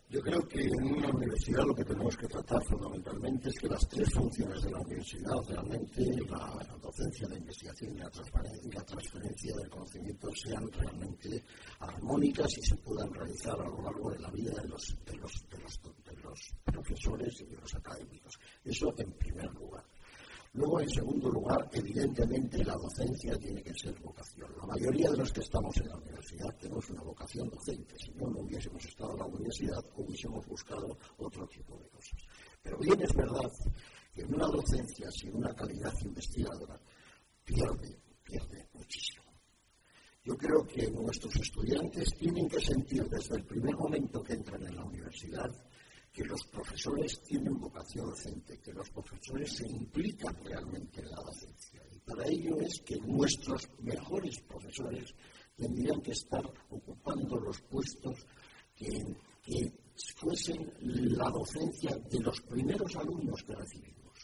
Yo 0.08 0.22
creo 0.22 0.48
que 0.48 0.62
en 0.62 0.96
una 0.96 1.10
universidad 1.10 1.66
lo 1.66 1.76
que 1.76 1.84
tenemos 1.84 2.16
que 2.16 2.28
tratar 2.28 2.64
fundamentalmente 2.70 3.50
es 3.50 3.60
que 3.60 3.68
las 3.68 3.86
tres 3.90 4.14
funciones 4.14 4.62
de 4.62 4.72
la 4.72 4.80
universidad, 4.80 5.34
realmente 5.50 6.06
la, 6.30 6.78
docencia, 6.82 7.28
la 7.28 7.36
investigación 7.36 7.98
y 7.98 8.00
la, 8.00 8.12
y 8.64 8.72
la, 8.72 8.84
transferencia 8.84 9.56
del 9.56 9.70
conocimiento, 9.70 10.30
sean 10.36 10.72
realmente 10.72 11.44
armónicas 11.80 12.58
y 12.60 12.62
se 12.62 12.76
puedan 12.78 13.12
realizar 13.12 13.60
a 13.60 13.68
lo 13.68 13.82
largo 13.82 14.12
de 14.12 14.20
la 14.20 14.30
vida 14.30 14.54
de 14.62 14.70
los, 14.70 14.96
de 15.04 15.18
los, 15.18 15.50
de 15.50 15.58
los, 15.58 15.82
de 16.06 16.16
los 16.22 16.54
profesores 16.64 17.42
y 17.42 17.46
de 17.46 17.58
los 17.58 17.76
académicos. 17.76 18.40
Eso 18.64 18.94
en 18.98 19.12
primer 19.14 19.52
lugar. 19.56 19.84
Luego, 20.56 20.82
en 20.82 20.90
segundo 20.90 21.32
lugar, 21.32 21.68
evidentemente 21.74 22.64
la 22.64 22.76
docencia 22.76 23.36
tiene 23.40 23.64
que 23.64 23.74
ser 23.74 24.00
vocación. 24.00 24.52
La 24.60 24.68
mayoría 24.68 25.10
de 25.10 25.18
los 25.18 25.34
que 25.34 25.42
estamos 25.42 25.76
en 25.78 25.88
la 25.88 25.96
universidad 25.96 26.56
tenemos 26.60 26.88
una 26.92 27.02
vocación 27.02 27.50
docente. 27.50 27.96
Si 27.98 28.12
no, 28.12 28.28
hubiésemos 28.28 28.86
estado 28.86 29.14
en 29.14 29.18
la 29.18 29.26
universidad, 29.26 29.84
hubiésemos 29.96 30.46
buscado 30.46 30.96
otro 31.18 31.48
tipo 31.48 31.76
de 31.80 31.90
cosas. 31.90 32.20
Pero 32.62 32.78
bien 32.78 33.02
es 33.02 33.14
verdad 33.16 33.52
que 34.14 34.22
en 34.22 34.36
una 34.36 34.46
docencia 34.46 35.10
sin 35.10 35.36
una 35.36 35.56
calidad 35.56 35.94
investigadora 36.06 36.80
pierde, 37.44 38.00
pierde 38.24 38.68
muchísimo. 38.74 39.24
Yo 40.24 40.38
creo 40.38 40.68
que 40.68 40.90
nuestros 40.92 41.36
estudiantes 41.36 42.14
tienen 42.14 42.48
que 42.48 42.62
sentir 42.62 43.10
desde 43.10 43.38
el 43.38 43.44
primer 43.44 43.76
momento 43.76 44.22
que 44.22 44.34
entran 44.34 44.62
en 44.68 44.76
la 44.76 44.86
universidad 44.86 45.52
que 46.14 46.24
los 46.24 46.46
profesores 46.46 47.20
tienen 47.24 47.60
vocación 47.60 48.06
docente, 48.06 48.60
que 48.60 48.72
los 48.72 48.88
profesores 48.92 49.52
se 49.52 49.68
implican 49.68 50.36
realmente 50.46 51.02
en 51.02 51.10
la 51.10 51.18
docencia. 51.18 51.82
Y 51.92 51.98
para 52.00 52.28
ello 52.28 52.62
es 52.62 52.80
que 52.82 52.98
nuestros 52.98 53.68
mejores 53.80 54.40
profesores 54.42 55.12
tendrían 55.56 56.00
que 56.02 56.12
estar 56.12 56.46
ocupando 56.70 57.38
los 57.40 57.60
puestos 57.62 58.26
que, 58.76 59.74
fuesen 60.16 60.72
la 60.80 61.30
docencia 61.30 61.98
de 61.98 62.20
los 62.20 62.42
primeros 62.42 62.96
alumnos 62.96 63.44
que 63.44 63.56
recibimos. 63.56 64.18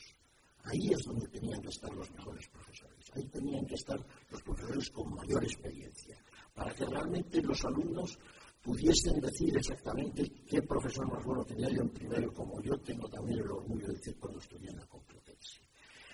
Ahí 0.64 0.92
es 0.92 1.04
donde 1.04 1.28
tenían 1.28 1.62
que 1.62 1.70
estar 1.70 1.94
los 1.94 2.10
mejores 2.12 2.48
profesores. 2.48 3.06
Ahí 3.14 3.26
tenían 3.26 3.66
que 3.66 3.76
estar 3.76 4.00
los 4.30 4.42
profesores 4.42 4.90
con 4.92 5.14
mayor 5.14 5.44
experiencia, 5.44 6.18
para 6.54 6.74
que 6.74 6.86
realmente 6.86 7.42
los 7.42 7.64
alumnos 7.66 8.18
pudiesen 8.62 9.20
decir 9.20 9.56
exactamente 9.58 10.30
qué 10.46 10.62
profesor 10.62 11.08
más 11.12 11.24
bueno 11.24 11.44
tenía 11.46 11.70
yo 11.70 11.82
en 11.82 11.90
primero, 11.90 12.34
como 12.34 12.62
yo 12.62 12.78
tengo 12.80 13.08
también 13.08 13.40
el 13.40 13.52
orgullo 13.52 13.88
de 13.88 13.94
decir 13.94 14.18
cuando 14.20 14.40
estudié 14.40 14.70
en 14.70 14.78
la 14.78 14.86
Complutense. 14.86 15.62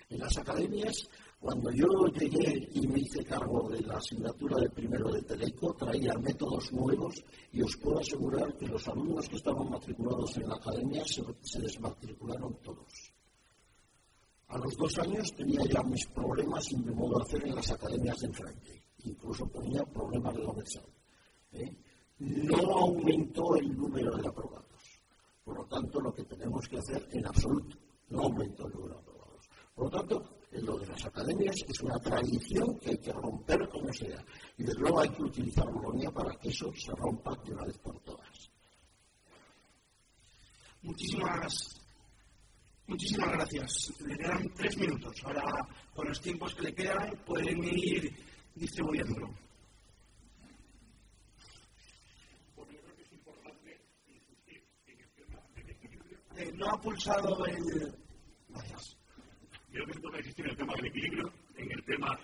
En 0.09 0.19
las 0.19 0.37
academias, 0.37 1.09
cuando 1.39 1.71
yo 1.71 1.87
llegué 2.07 2.69
y 2.73 2.87
me 2.87 2.99
hice 2.99 3.23
cargo 3.23 3.69
de 3.69 3.81
la 3.81 3.97
asignatura 3.97 4.57
de 4.59 4.69
primero 4.69 5.11
de 5.11 5.21
Teleco, 5.23 5.73
traía 5.73 6.13
métodos 6.13 6.71
nuevos 6.73 7.23
y 7.51 7.61
os 7.61 7.75
puedo 7.77 7.99
asegurar 7.99 8.55
que 8.55 8.67
los 8.67 8.87
alumnos 8.87 9.27
que 9.27 9.37
estaban 9.37 9.69
matriculados 9.69 10.37
en 10.37 10.47
la 10.47 10.55
academia 10.55 11.03
se, 11.05 11.59
desmatricularon 11.59 12.55
todos. 12.61 13.13
A 14.47 14.57
los 14.59 14.77
dos 14.77 14.97
años 14.99 15.33
tenía 15.35 15.61
ya 15.65 15.81
mis 15.83 16.05
problemas 16.07 16.65
sin 16.65 16.85
de 16.85 16.91
modo 16.91 17.17
de 17.17 17.23
hacer 17.23 17.47
en 17.47 17.55
las 17.55 17.71
academias 17.71 18.19
de 18.19 18.27
enfrente. 18.27 18.83
Incluso 19.03 19.47
ponía 19.47 19.83
problemas 19.85 20.35
de 20.35 20.43
la 20.43 20.53
¿eh? 21.53 21.77
No 22.19 22.77
aumentó 22.77 23.55
el 23.55 23.75
número 23.75 24.15
de 24.17 24.27
aprobados. 24.27 24.65
Por 25.43 25.57
lo 25.57 25.65
tanto, 25.65 25.99
lo 25.99 26.13
que 26.13 26.23
tenemos 26.23 26.67
que 26.67 26.77
hacer 26.77 27.07
en 27.11 27.25
absoluto, 27.25 27.77
no 28.09 28.23
aumentó 28.23 28.67
el 28.67 28.73
número 28.73 28.95
de 28.95 29.01
aprobados. 29.01 29.49
Por 29.75 29.85
lo 29.85 29.91
tanto, 29.91 30.37
en 30.51 30.65
lo 30.65 30.77
de 30.77 30.87
las 30.87 31.05
academias 31.05 31.55
es 31.67 31.81
una 31.81 31.99
tradición 31.99 32.79
que 32.79 32.91
hay 32.91 32.97
que 32.97 33.11
romper 33.11 33.67
como 33.69 33.91
sea. 33.91 34.23
Y 34.57 34.63
desde 34.63 34.79
luego 34.79 35.01
hay 35.01 35.09
que 35.09 35.23
utilizar 35.23 35.69
Bolonia 35.71 36.09
para 36.11 36.35
que 36.37 36.49
eso 36.49 36.71
se 36.73 36.91
rompa 36.95 37.35
de 37.43 37.53
una 37.53 37.65
vez 37.65 37.77
por 37.79 37.99
todas. 37.99 38.49
Muchísimas, 40.81 41.81
muchísimas 42.87 43.31
gracias. 43.33 43.93
Le 44.01 44.17
quedan 44.17 44.53
tres 44.55 44.77
minutos. 44.77 45.15
Ahora, 45.25 45.67
con 45.93 46.07
los 46.07 46.21
tiempos 46.21 46.55
que 46.55 46.61
le 46.61 46.73
quedan, 46.73 47.23
pueden 47.25 47.63
ir 47.63 48.15
distribuyéndolo. 48.55 49.44
Eh, 56.37 56.51
no 56.55 56.69
ha 56.69 56.81
pulsado 56.81 57.45
el. 57.45 57.93
Yo 59.71 59.83
creo 59.83 60.11
que 60.11 60.19
existir 60.19 60.45
en 60.45 60.51
el 60.51 60.57
tema 60.57 60.73
del 60.75 60.85
equilibrio, 60.85 61.33
en 61.57 61.71
el 61.71 61.83
tema 61.83 62.19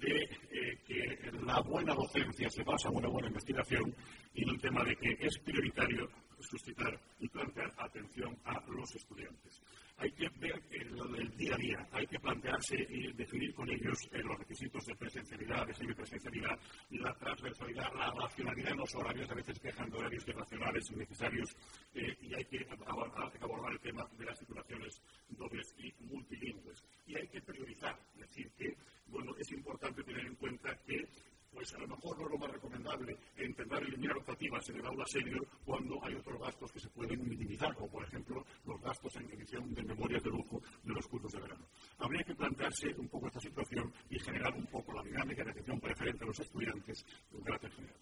de 0.00 0.22
eh, 0.50 0.78
que 0.86 1.32
la 1.44 1.60
buena 1.60 1.94
docencia 1.94 2.48
se 2.50 2.62
basa 2.62 2.88
en 2.88 2.96
una 2.96 3.08
buena 3.08 3.28
investigación 3.28 3.94
y 4.34 4.42
en 4.42 4.50
el 4.50 4.60
tema 4.60 4.84
de 4.84 4.96
que 4.96 5.16
es 5.20 5.38
prioritario 5.38 6.08
suscitar 6.40 7.00
y 7.20 7.28
plantear 7.28 7.72
atención 7.78 8.36
a 8.44 8.60
los 8.68 8.94
estudiantes 8.94 9.60
hay 9.98 10.12
que 10.12 10.28
ver 10.38 10.62
el, 10.70 11.36
día 11.36 11.54
a 11.54 11.58
día, 11.58 11.88
hay 11.92 12.06
que 12.06 12.20
plantearse 12.20 12.76
y 12.88 13.12
definir 13.12 13.52
con 13.54 13.68
ellos 13.68 13.98
eh, 14.12 14.22
los 14.22 14.38
requisitos 14.38 14.84
de 14.86 14.94
presencialidad, 14.94 15.66
de 15.66 15.74
semipresencialidad, 15.74 16.58
la 16.90 17.12
transversalidad, 17.14 17.92
la 17.94 18.12
racionalidad 18.12 18.72
en 18.72 18.78
los 18.78 18.94
horarios, 18.94 19.28
a 19.30 19.34
veces 19.34 19.58
quejan 19.58 19.90
de 19.90 19.98
horarios 19.98 20.28
irracionales, 20.28 20.90
innecesarios, 20.92 21.56
eh, 21.98 22.16
y 22.22 22.34
hay 22.34 22.44
que 22.44 22.66
abordar 22.86 23.72
el 23.72 23.80
tema 23.80 24.08
de 24.16 24.24
las 24.24 24.38
titulaciones 24.38 25.02
dobles 25.30 25.74
y 25.78 25.92
multilingües. 26.04 26.84
Y 27.06 27.16
hay 27.16 27.26
que 27.28 27.40
priorizar, 27.40 27.98
es 28.14 28.20
decir, 28.20 28.50
que 28.52 28.76
bueno, 29.08 29.34
es 29.36 29.50
importante 29.50 30.02
tener 30.04 30.26
en 30.26 30.36
cuenta 30.36 30.76
que 30.86 31.08
pues 31.50 31.74
a 31.74 31.78
lo 31.78 31.88
mejor 31.88 32.16
no 32.18 32.26
es 32.26 32.30
lo 32.32 32.38
más 32.38 32.50
recomendable 32.52 33.16
intentar 33.38 33.82
eliminar 33.82 34.16
optativas 34.18 34.68
en 34.68 34.76
el 34.76 34.86
aula 34.86 35.04
senior 35.06 35.44
cuando 35.64 35.98
hay 36.04 36.14
otros 36.14 36.38
gastos 36.38 36.70
que 36.70 36.78
se 36.78 36.88
pueden 36.90 37.26
minimizar, 37.26 37.74
como 37.74 37.90
por 37.90 38.04
ejemplo 38.04 38.44
los 38.64 38.80
gastos 38.80 39.16
en 39.16 39.30
edición 39.32 39.74
de 39.74 39.82
memorias 39.82 40.22
de 40.22 40.30
lujo 40.30 40.62
de 40.84 40.92
los 40.92 41.06
cursos 41.08 41.32
de 41.32 41.40
verano. 41.40 41.66
Habría 41.98 42.22
que 42.22 42.34
plantearse 42.34 42.94
un 42.96 43.08
poco 43.08 43.26
esta 43.26 43.40
situación 43.40 43.92
y 44.08 44.20
generar 44.20 44.54
un 44.54 44.66
poco 44.66 44.92
la 44.92 45.02
dinámica 45.02 45.42
de 45.42 45.50
atención 45.50 45.80
preferente 45.80 46.22
a 46.22 46.26
los 46.28 46.38
estudiantes 46.38 47.04
de 47.32 47.42
carácter 47.42 47.72
general. 47.72 47.96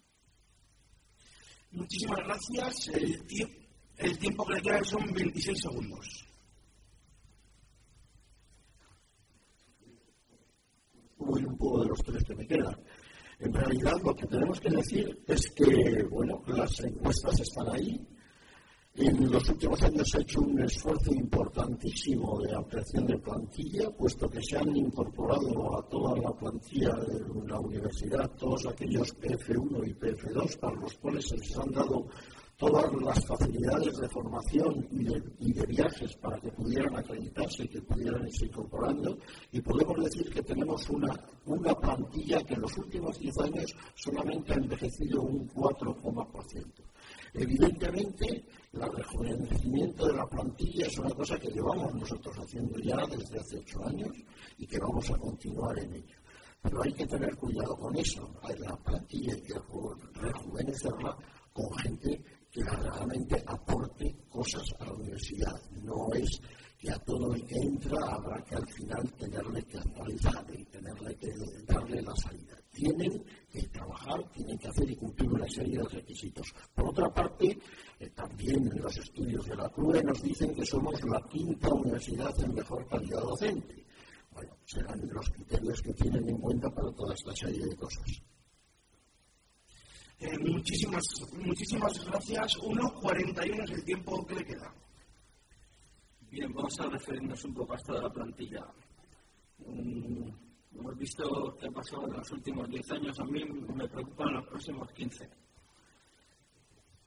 Muchísimas 1.71 2.19
gracias. 2.19 2.91
Tiempo 3.27 3.66
que 3.97 4.53
le 4.53 4.61
queda 4.61 4.83
son 4.83 5.13
26 5.13 5.59
segundos. 5.59 6.25
Voy 11.17 11.43
un 11.43 11.57
poco 11.57 11.81
de 11.81 11.89
los 11.89 12.03
tres 12.03 12.23
que 12.23 12.35
me 12.35 12.47
quedan. 12.47 12.79
En 13.39 13.53
realidad 13.53 13.93
lo 14.03 14.15
que 14.15 14.25
tenemos 14.27 14.59
que 14.59 14.69
decir 14.69 15.23
es 15.27 15.51
que, 15.51 16.03
bueno, 16.09 16.41
las 16.47 16.79
encuestas 16.79 17.39
están 17.39 17.69
ahí. 17.69 18.07
En 18.95 19.31
los 19.31 19.47
últimos 19.49 19.79
años 19.83 20.09
se 20.09 20.17
ha 20.17 20.21
hecho 20.21 20.41
un 20.41 20.59
esfuerzo 20.59 21.13
importantísimo 21.13 22.41
de 22.41 22.55
ampliación 22.55 23.05
de 23.05 23.19
plantilla, 23.19 23.91
puesto 23.91 24.27
que 24.27 24.41
se 24.41 24.57
han 24.57 24.75
incorporado 24.75 25.77
a 25.77 25.87
toda 25.87 26.17
la 26.19 26.31
plantilla 26.35 26.95
de 26.95 27.47
la 27.47 27.59
universidad 27.59 28.31
todos 28.31 28.65
aquellos 28.65 29.15
PF1 29.19 29.87
y 29.87 29.93
PF2 29.93 30.57
para 30.57 30.81
los 30.81 30.95
cuales 30.95 31.27
se 31.27 31.37
les 31.37 31.57
han 31.57 31.71
dado 31.71 32.07
todas 32.57 32.91
las 33.03 33.23
facilidades 33.23 33.95
de 33.97 34.09
formación 34.09 34.87
y 34.91 35.53
de, 35.53 35.65
viajes 35.67 36.15
para 36.17 36.39
que 36.39 36.51
pudieran 36.51 36.95
acreditarse 36.95 37.63
y 37.63 37.67
que 37.67 37.81
pudieran 37.81 38.25
irse 38.27 38.45
incorporando. 38.47 39.15
Y 39.51 39.61
podemos 39.61 40.03
decir 40.03 40.27
que 40.31 40.41
tenemos 40.41 40.89
una, 40.89 41.13
una 41.45 41.75
plantilla 41.75 42.43
que 42.43 42.55
en 42.55 42.61
los 42.61 42.75
últimos 42.77 43.19
10 43.19 43.39
años 43.41 43.75
solamente 43.93 44.53
ha 44.53 44.55
envejecido 44.55 45.21
un 45.21 45.47
4,%. 45.49 46.65
Evidentemente, 47.35 48.45
el 48.73 48.91
rejuvenecimiento 48.91 50.07
de 50.07 50.13
la 50.13 50.25
plantilla 50.25 50.87
es 50.87 50.97
una 50.97 51.11
cosa 51.11 51.37
que 51.37 51.51
llevamos 51.51 51.93
nosotros 51.93 52.35
haciendo 52.39 52.79
ya 52.79 53.05
desde 53.05 53.39
hace 53.39 53.59
ocho 53.59 53.85
años 53.85 54.17
y 54.57 54.65
que 54.65 54.79
vamos 54.79 55.07
a 55.11 55.17
continuar 55.17 55.77
en 55.77 55.93
ello. 55.93 56.17
Pero 56.59 56.81
hay 56.81 56.91
que 56.91 57.05
tener 57.05 57.35
cuidado 57.37 57.77
con 57.77 57.95
eso. 57.95 58.33
La 58.59 58.75
plantilla 58.77 59.33
hay 59.35 59.41
que 59.41 59.53
rejuvenecerla 60.15 61.15
con 61.53 61.73
gente 61.77 62.21
que 62.51 62.63
realmente 62.63 63.43
aporte 63.45 64.15
cosas 64.29 64.63
a 64.79 64.85
la 64.85 64.93
universidad. 64.93 65.61
No 65.83 66.13
es 66.13 66.41
que 66.77 66.91
a 66.91 66.99
todo 66.99 67.33
el 67.33 67.43
que 67.45 67.55
entra 67.55 67.97
habrá 68.07 68.43
que 68.43 68.55
al 68.55 68.67
final 68.67 69.11
tenerle 69.13 69.63
que 69.63 69.77
actualizar 69.77 70.45
y 70.53 70.65
tenerle 70.65 71.15
que 71.15 71.33
darle 71.65 72.01
la 72.01 72.15
salida. 72.15 72.55
Tienen 72.71 73.23
que 73.49 73.67
trabajar, 73.69 74.23
tienen 74.31 74.57
que 74.59 74.67
hacer 74.67 74.91
y 74.91 74.95
cumplir 74.95 75.31
una 75.31 75.47
serie 75.47 75.79
de 75.79 75.89
requisitos. 75.89 76.53
Por 76.75 76.89
otra 76.89 77.11
parte, 77.11 77.57
eh, 77.99 78.09
también 78.11 78.69
los 78.75 78.95
estudios 78.97 79.45
de 79.47 79.55
la 79.55 79.69
CRUE 79.69 80.03
nos 80.03 80.21
dicen 80.21 80.53
que 80.53 80.65
somos 80.65 80.93
la 81.05 81.21
quinta 81.27 81.69
universidad 81.73 82.39
en 82.39 82.53
mejor 82.53 82.87
calidad 82.87 83.21
docente. 83.21 83.83
Bueno, 84.31 84.55
serán 84.65 85.01
los 85.11 85.29
criterios 85.31 85.81
que 85.81 85.93
tienen 85.93 86.29
en 86.29 86.37
cuenta 86.37 86.69
para 86.69 86.91
toda 86.91 87.15
esta 87.15 87.35
serie 87.35 87.65
de 87.65 87.75
cosas. 87.75 88.21
Eh, 90.19 90.35
muchísimas, 90.39 91.05
muchísimas 91.33 92.05
gracias. 92.05 92.57
1.41 92.57 93.63
es 93.63 93.69
el 93.71 93.85
tiempo 93.85 94.25
que 94.25 94.35
le 94.35 94.45
queda. 94.45 94.73
Bien, 96.31 96.51
vamos 96.53 96.79
a 96.79 96.89
referirnos 96.89 97.43
un 97.45 97.53
poco 97.53 97.73
a 97.73 97.75
esto 97.75 97.93
de 97.93 98.01
la 98.01 98.09
plantilla. 98.09 98.65
Mm, 99.59 100.27
hemos 100.73 100.97
visto 100.97 101.55
qué 101.59 101.67
ha 101.67 101.71
pasado 101.71 102.07
en 102.07 102.13
los 102.13 102.31
últimos 102.31 102.67
10 102.67 102.91
años. 102.93 103.19
A 103.19 103.25
mí 103.25 103.45
me 103.45 103.87
preocupan 103.87 104.33
los 104.33 104.47
próximos 104.47 104.91
15. 104.91 105.29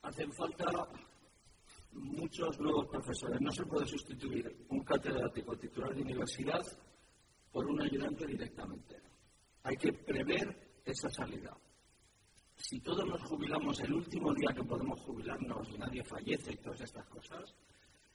Hacen 0.02 0.32
falta 0.32 0.88
muchos 1.92 2.60
nuevos 2.60 2.86
profesores. 2.86 3.40
No 3.40 3.50
se 3.50 3.66
puede 3.66 3.86
sustituir 3.88 4.66
un 4.68 4.84
catedrático 4.84 5.56
titular 5.58 5.92
de 5.92 6.02
universidad 6.02 6.64
por 7.50 7.66
un 7.66 7.82
ayudante 7.82 8.24
directamente. 8.24 9.02
Hay 9.64 9.76
que 9.76 9.92
prever 9.92 10.80
esa 10.84 11.10
salida 11.10 11.56
si 12.60 12.78
todos 12.80 13.06
nos 13.06 13.22
jubilamos 13.22 13.80
el 13.80 13.94
último 13.94 14.34
día 14.34 14.52
que 14.54 14.62
podemos 14.62 15.00
jubilarnos 15.00 15.68
y 15.70 15.78
nadie 15.78 16.04
fallece 16.04 16.52
y 16.52 16.56
todas 16.56 16.80
estas 16.82 17.06
cosas, 17.06 17.54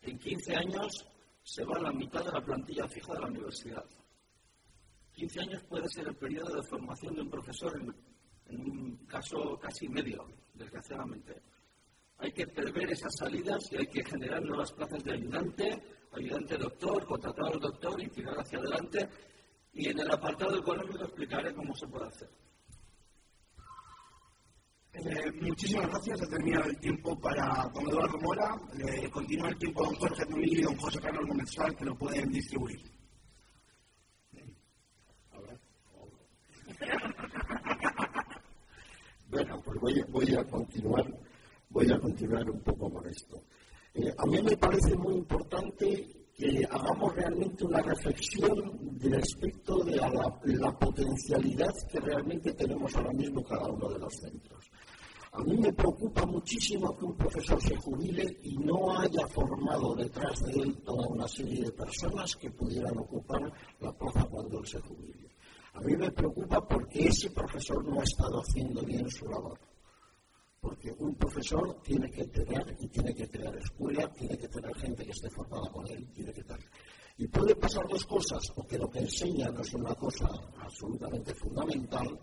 en 0.02 0.20
15 0.20 0.56
años 0.56 1.06
se 1.44 1.64
va 1.66 1.80
la 1.80 1.92
mitad 1.92 2.24
de 2.24 2.32
la 2.32 2.44
plantilla 2.44 2.88
fija 2.88 3.14
de 3.14 3.20
la 3.20 3.28
universidad. 3.28 3.86
15 5.14 5.40
años 5.42 5.64
puede 5.64 5.90
ser 5.90 6.08
el 6.08 6.16
periodo 6.16 6.56
de 6.56 6.64
formación 6.64 7.16
de 7.16 7.22
un 7.22 7.30
profesor 7.30 7.80
en, 7.80 8.62
un 8.62 8.98
caso 9.08 9.58
casi 9.60 9.88
medio, 9.90 10.28
desgraciadamente. 10.54 11.42
Hay 12.20 12.32
que 12.32 12.48
prever 12.48 12.92
esas 12.92 13.16
salidas 13.18 13.72
y 13.72 13.78
hay 13.78 13.88
que 13.88 14.04
generar 14.04 14.44
nuevas 14.44 14.72
plazas 14.72 15.04
de 15.04 15.14
ayudante, 15.14 15.84
ayudante 16.12 16.58
doctor, 16.58 17.06
contratado 17.06 17.54
al 17.54 17.60
doctor 17.60 18.02
y 18.02 18.10
tirar 18.10 18.40
hacia 18.40 18.60
adelante. 18.60 19.10
Y 19.74 19.90
en 19.90 20.00
el 20.00 20.12
apartado 20.12 20.60
económico 20.60 21.04
explicaré 21.04 21.54
cómo 21.54 21.74
se 21.76 21.88
puede 21.88 22.08
hacer. 22.08 22.30
Eh, 24.98 25.32
muchísimas 25.42 25.88
gracias. 25.90 26.22
Ha 26.22 26.28
terminado 26.28 26.70
el 26.70 26.78
tiempo 26.78 27.20
para 27.20 27.70
don 27.74 27.88
Eduardo 27.90 28.18
Mora. 28.20 28.56
Le 28.78 29.10
continúa 29.10 29.50
el 29.50 29.58
tiempo 29.58 29.84
don 29.84 29.96
Jorge 29.96 30.26
Tumilli 30.26 30.60
y 30.60 30.64
don 30.64 30.78
José 30.78 31.00
Carlos 31.00 31.28
Gómez 31.28 31.50
que 31.78 31.86
lo 31.86 31.96
pueden 31.98 32.32
distribuir. 32.32 32.80
Bueno, 39.28 39.60
pues 39.66 39.80
voy, 39.82 40.02
voy, 40.10 40.36
a 40.36 40.44
continuar, 40.46 41.06
voy 41.70 41.92
a 41.92 42.00
continuar 42.00 42.50
un 42.50 42.62
poco 42.62 42.90
con 42.90 43.06
esto. 43.10 43.44
Eh, 43.94 44.14
a 44.18 44.26
mí 44.28 44.42
me 44.42 44.56
parece 44.56 44.96
muy 44.96 45.16
importante 45.16 46.25
que 46.36 46.66
hagamos 46.70 47.16
realmente 47.16 47.64
una 47.64 47.82
reflexión 47.82 49.00
respecto 49.00 49.84
de 49.84 49.96
la, 49.96 50.10
la, 50.44 50.78
potencialidad 50.78 51.72
que 51.90 52.00
realmente 52.00 52.54
tenemos 52.54 52.94
ahora 52.96 53.14
mismo 53.14 53.44
cada 53.44 53.68
uno 53.68 53.90
de 53.90 54.00
los 54.00 54.14
centros. 54.14 54.70
A 55.32 55.44
mí 55.44 55.58
me 55.58 55.72
preocupa 55.72 56.26
muchísimo 56.26 56.96
que 56.98 57.06
un 57.06 57.16
profesor 57.16 57.62
se 57.62 57.76
jubile 57.78 58.38
y 58.44 58.58
no 58.58 58.98
haya 58.98 59.28
formado 59.28 59.96
detrás 59.96 60.40
de 60.42 60.62
él 60.62 60.78
toda 60.84 61.08
una 61.08 61.28
serie 61.28 61.64
de 61.64 61.72
personas 61.72 62.36
que 62.36 62.52
pudieran 62.52 62.98
ocupar 62.98 63.42
la 63.80 63.92
plaza 63.94 64.26
cuando 64.26 64.60
él 64.60 64.68
se 64.68 64.80
jubile. 64.80 65.30
A 65.74 65.82
mí 65.82 65.96
me 65.96 66.12
preocupa 66.12 66.66
porque 66.66 67.08
ese 67.08 67.30
profesor 67.32 67.86
no 67.86 68.00
ha 68.00 68.04
estado 68.04 68.40
haciendo 68.40 68.82
bien 68.84 69.10
su 69.10 69.26
labor. 69.26 69.60
Porque 70.66 70.92
un 70.98 71.14
profesor 71.14 71.80
tiene 71.84 72.10
que 72.10 72.26
tener 72.26 72.76
y 72.80 72.88
tiene 72.88 73.14
que 73.14 73.30
crear 73.30 73.56
escuela, 73.56 74.12
tiene 74.14 74.36
que 74.36 74.48
tener 74.48 74.76
gente 74.78 75.06
que 75.06 75.12
esté 75.12 75.30
formada 75.30 75.70
con 75.70 75.88
él, 75.92 76.12
tiene 76.12 76.34
que 76.34 76.44
tener. 76.44 76.66
Y 77.20 77.28
puede 77.28 77.56
pasar 77.56 77.88
dos 77.88 78.04
cosas, 78.08 78.42
o 78.56 78.66
que 78.66 78.80
lo 78.80 78.90
que 78.90 78.98
enseña 78.98 79.52
no 79.52 79.62
es 79.62 79.72
una 79.76 79.94
cosa 79.94 80.28
absolutamente 80.58 81.36
fundamental, 81.36 82.20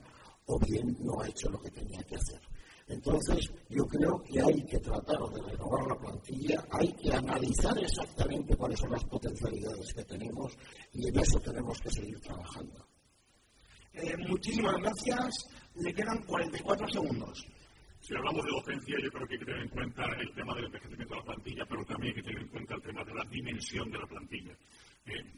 o 0.46 0.58
bien 0.58 0.96
no 0.98 1.20
ha 1.20 1.28
hecho 1.28 1.50
lo 1.50 1.60
que 1.60 1.70
tenía 1.70 2.02
que 2.02 2.16
hacer. 2.16 2.40
Entonces, 2.88 3.48
yo 3.68 3.86
creo 3.86 4.20
que 4.24 4.40
hay 4.40 4.64
que 4.64 4.80
tratar 4.80 5.20
de 5.20 5.40
renovar 5.40 5.86
la 5.86 5.98
plantilla, 6.00 6.66
hay 6.72 6.92
que 6.94 7.12
analizar 7.12 7.78
exactamente 7.78 8.56
cuáles 8.56 8.80
son 8.80 8.90
las 8.90 9.04
potencialidades 9.04 9.94
que 9.94 10.04
tenemos 10.04 10.52
y 10.94 11.06
en 11.06 11.16
eso 11.16 11.38
tenemos 11.38 11.78
que 11.78 11.90
seguir 11.90 12.20
trabajando. 12.20 12.84
Eh, 13.92 14.16
muchísimas 14.26 14.78
gracias. 14.78 15.46
Le 15.76 15.94
quedan 15.94 16.24
44 16.24 16.88
segundos. 16.88 17.46
Si 18.02 18.16
hablamos 18.16 18.44
de 18.44 18.50
docencia, 18.50 18.98
yo 18.98 19.12
creo 19.12 19.28
que 19.28 19.34
hay 19.34 19.38
que 19.38 19.44
tener 19.44 19.62
en 19.62 19.68
cuenta 19.68 20.04
el 20.18 20.32
tema 20.32 20.56
del 20.56 20.64
envejecimiento 20.64 21.14
de 21.14 21.20
la 21.20 21.24
plantilla, 21.24 21.66
pero 21.66 21.84
también 21.84 22.08
hay 22.10 22.20
que 22.20 22.28
tener 22.28 22.42
en 22.42 22.48
cuenta 22.48 22.74
el 22.74 22.82
tema 22.82 23.04
de 23.04 23.14
la 23.14 23.24
dimensión 23.26 23.90
de 23.92 23.98
la 23.98 24.06
plantilla. 24.08 24.58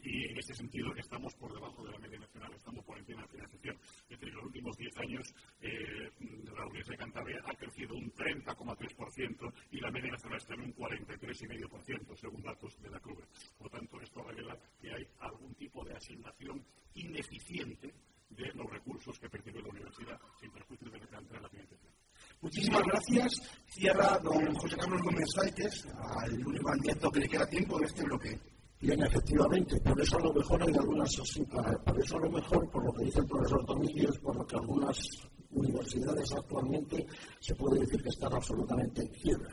Y 0.01 0.25
en 0.25 0.37
este 0.39 0.55
sentido 0.55 0.95
estamos 0.95 1.35
por 1.35 1.53
debajo 1.53 1.85
de 1.85 1.91
la 1.91 1.99
media 1.99 2.17
nacional, 2.17 2.51
estamos 2.55 2.83
por 2.83 2.97
encima 2.97 3.21
de 3.21 3.27
la 3.27 3.31
financiación. 3.33 3.77
En 4.09 4.33
los 4.33 4.45
últimos 4.45 4.77
10 4.77 4.97
años 4.97 5.33
eh, 5.61 6.09
la 6.57 6.65
Universidad 6.65 6.93
de 6.93 6.97
Cantabria 6.97 7.39
ha 7.45 7.53
crecido 7.53 7.93
un 7.93 8.11
30,3% 8.11 9.53
y 9.69 9.79
la 9.79 9.91
media 9.91 10.11
nacional 10.11 10.37
está 10.39 10.55
en 10.55 10.61
un 10.61 10.75
43,5% 10.75 12.15
según 12.15 12.41
datos 12.41 12.81
de 12.81 12.89
la 12.89 12.99
CRUB. 12.99 13.23
Por 13.59 13.69
tanto, 13.69 14.01
esto 14.01 14.23
revela 14.23 14.57
que 14.81 14.91
hay 14.91 15.07
algún 15.19 15.53
tipo 15.53 15.85
de 15.85 15.93
asignación 15.93 16.65
ineficiente 16.95 17.93
de 18.29 18.51
los 18.55 18.67
recursos 18.71 19.19
que 19.19 19.29
percibe 19.29 19.61
la 19.61 19.69
universidad 19.69 20.19
sin 20.39 20.49
perjuicio 20.49 20.89
de 20.89 20.99
la 20.99 21.49
financiación. 21.49 22.04
Muchísimas 22.41 22.83
gracias. 22.83 23.41
Cierra 23.67 24.19
don 24.19 24.55
José 24.55 24.75
Carlos 24.77 25.01
Gómez 25.03 25.25
Sánchez, 25.33 25.87
al 26.21 26.47
único 26.47 26.65
candidato 26.65 27.11
que 27.11 27.19
le 27.19 27.27
queda 27.27 27.45
tiempo 27.47 27.79
de 27.79 27.85
este 27.85 28.03
bloque. 28.03 28.39
Bien, 28.79 29.01
efectivamente, 29.01 29.79
por 29.79 29.99
eso 29.99 30.17
a 30.17 30.21
lo 30.21 30.33
mejor 30.33 30.61
hay 30.61 30.75
algunas, 30.75 31.09
por 31.85 31.99
eso 31.99 32.17
a 32.17 32.19
lo 32.19 32.29
mejor, 32.29 32.69
por 32.69 32.85
lo 32.85 32.93
que 32.93 33.05
dice 33.05 33.19
el 33.19 33.25
profesor 33.25 33.65
Tomillos, 33.65 34.19
por 34.19 34.35
lo 34.35 34.45
que 34.45 34.55
algunas 34.57 34.97
universidades 35.49 36.31
actualmente 36.33 37.07
se 37.39 37.55
puede 37.55 37.79
decir 37.79 38.03
que 38.03 38.09
están 38.09 38.33
absolutamente 38.33 39.01
en 39.01 39.07
quiebra. 39.07 39.49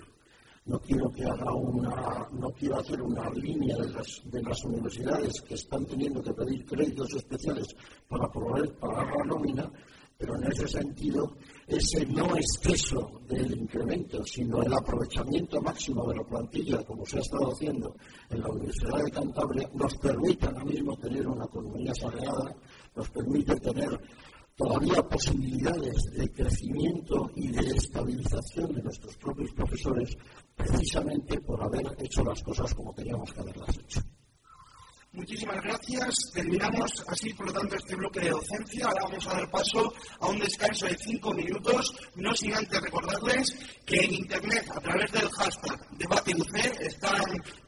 No 0.65 0.79
quiero 0.81 1.11
que 1.11 1.25
haga 1.25 1.53
una, 1.55 2.29
no 2.33 2.53
quiero 2.53 2.79
hacer 2.79 3.01
una 3.01 3.31
línea 3.31 3.77
de 3.79 3.91
las, 3.91 4.23
de 4.25 4.43
las 4.43 4.65
universidades 4.65 5.41
que 5.41 5.55
están 5.55 5.87
teniendo 5.87 6.23
que 6.23 6.33
pedir 6.35 6.65
créditos 6.67 7.15
especiales 7.15 7.67
para 8.09 8.29
poder 8.29 8.73
pagar 8.75 9.07
la 9.17 9.25
nómina, 9.25 9.73
pero 10.17 10.37
en 10.37 10.53
ese 10.53 10.69
sentido, 10.69 11.37
ese 11.75 12.07
no 12.07 12.37
exceso 12.37 13.21
del 13.29 13.57
incremento, 13.57 14.25
sino 14.25 14.63
el 14.63 14.73
aprovechamiento 14.73 15.61
máximo 15.61 16.07
de 16.09 16.17
la 16.17 16.25
plantilla, 16.25 16.85
como 16.85 17.05
se 17.05 17.19
ha 17.19 17.21
estado 17.21 17.53
haciendo 17.53 17.97
en 18.31 18.41
la 18.41 18.49
Universidad 18.49 19.05
de 19.05 19.11
Cantabria, 19.11 19.71
nos 19.75 19.95
permite 19.97 20.47
ahora 20.47 20.65
mismo 20.65 20.97
tener 20.97 21.27
una 21.27 21.45
economía 21.45 21.95
saneada, 21.95 22.55
nos 22.95 23.11
permite 23.11 23.57
tener 23.57 24.01
todavía 24.57 25.03
posibilidades 25.03 25.97
de 26.17 26.31
crecimiento 26.31 27.31
y 27.35 27.49
de 27.49 27.77
estabilización 27.77 28.75
de 28.75 28.83
nuestros 28.83 29.17
propios 29.17 29.53
profesores, 29.53 30.17
precisamente 30.57 31.41
por 31.41 31.63
haber 31.63 31.87
hecho 31.99 32.23
las 32.25 32.43
cosas 32.43 32.75
como 32.75 32.95
teníamos 32.95 33.33
que 33.33 33.41
haberlas 33.41 33.79
hecho. 33.79 34.01
Muchísimas 35.15 35.63
gracias. 35.63 36.15
Terminamos 36.33 37.05
así, 37.07 37.35
por 37.35 37.47
lo 37.47 37.53
tanto, 37.53 37.77
este 37.77 37.95
bloque 37.97 38.21
de 38.21 38.31
docencia. 38.31 38.87
Ahora 38.87 39.03
vamos 39.05 39.27
a 39.27 39.35
dar 39.35 39.51
paso 39.51 39.93
a 40.21 40.27
un 40.29 40.39
descanso 40.39 40.87
de 40.87 40.97
cinco 40.97 41.35
minutos, 41.35 41.95
no 42.17 42.35
sin 42.35 42.55
antes 42.55 42.81
recordarles 42.81 43.55
que 43.85 43.97
en 43.97 44.15
Internet, 44.15 44.65
a 44.75 44.81
través 44.81 45.13
del 45.13 45.29
hashtag 45.29 45.99
DebateUC, 45.99 46.57
están 46.81 47.21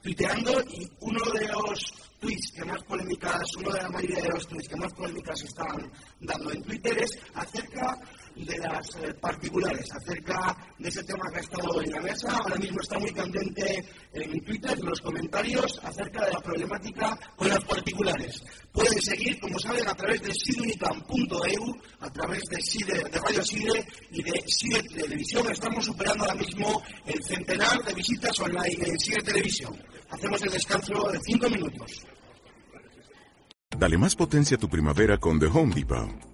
tuiteando 0.03 0.59
y 0.71 0.91
uno 1.01 1.21
de 1.33 1.49
los 1.49 1.95
que 2.25 2.65
más 2.65 2.83
polémicas, 2.85 3.57
uno 3.57 3.71
de 3.71 3.83
la 3.83 3.91
mayoría 3.91 4.23
de 4.23 4.29
los 4.31 4.47
tweets 4.49 4.69
que 4.69 4.77
más 4.77 4.93
polémicas 4.95 5.43
están 5.43 5.93
dando 6.21 6.53
en 6.53 6.63
Twitter 6.63 6.97
es 7.03 7.19
acerca 7.35 7.99
de 8.35 8.59
las 8.59 8.97
eh, 8.97 9.15
particulares, 9.21 9.87
acerca 9.93 10.57
de 10.79 10.89
ese 10.89 11.05
tema 11.05 11.31
que 11.31 11.37
ha 11.37 11.41
estado 11.41 11.83
en 11.83 11.91
la 11.91 12.01
mesa. 12.01 12.33
Ahora 12.33 12.57
mismo 12.57 12.81
está 12.81 12.99
muy 12.99 13.13
candente 13.13 13.85
en 14.15 14.45
Twitter 14.45 14.79
los 14.83 15.01
comentarios 15.01 15.79
acerca 15.83 16.25
de 16.25 16.33
la 16.33 16.41
problemática 16.41 17.19
con 17.37 17.49
las 17.49 17.63
particulares. 17.65 18.43
Pueden 18.73 19.01
seguir, 19.03 19.39
como 19.41 19.59
saben, 19.59 19.87
a 19.87 19.95
través 19.95 20.23
de 20.23 20.33
sidunicam.eu, 20.35 21.77
a 22.01 22.11
través 22.11 22.43
de, 22.45 22.85
de 22.87 23.19
Radio 23.19 23.43
Side 23.45 23.87
y 24.11 24.23
de 24.23 24.45
Side 24.47 24.83
Televisión. 24.95 25.47
Estamos 25.51 25.85
superando 25.85 26.25
ahora 26.25 26.37
mismo 26.37 26.83
el 27.07 27.23
centenar 27.23 27.85
de 27.85 27.95
visitas 27.95 28.41
online 28.41 28.79
en 28.81 28.99
Side 28.99 29.23
Televisión. 29.23 29.79
Hacemos 30.15 30.43
el 30.43 30.53
descanso 30.53 31.11
de 31.11 31.19
cinco 31.21 31.51
minutos. 31.51 32.07
Dale 33.77 33.99
más 33.99 34.15
potencia 34.15 34.57
a 34.57 34.61
tu 34.61 34.69
primavera 34.69 35.19
con 35.19 35.41
The 35.41 35.47
Home 35.47 35.75
Depot. 35.75 36.34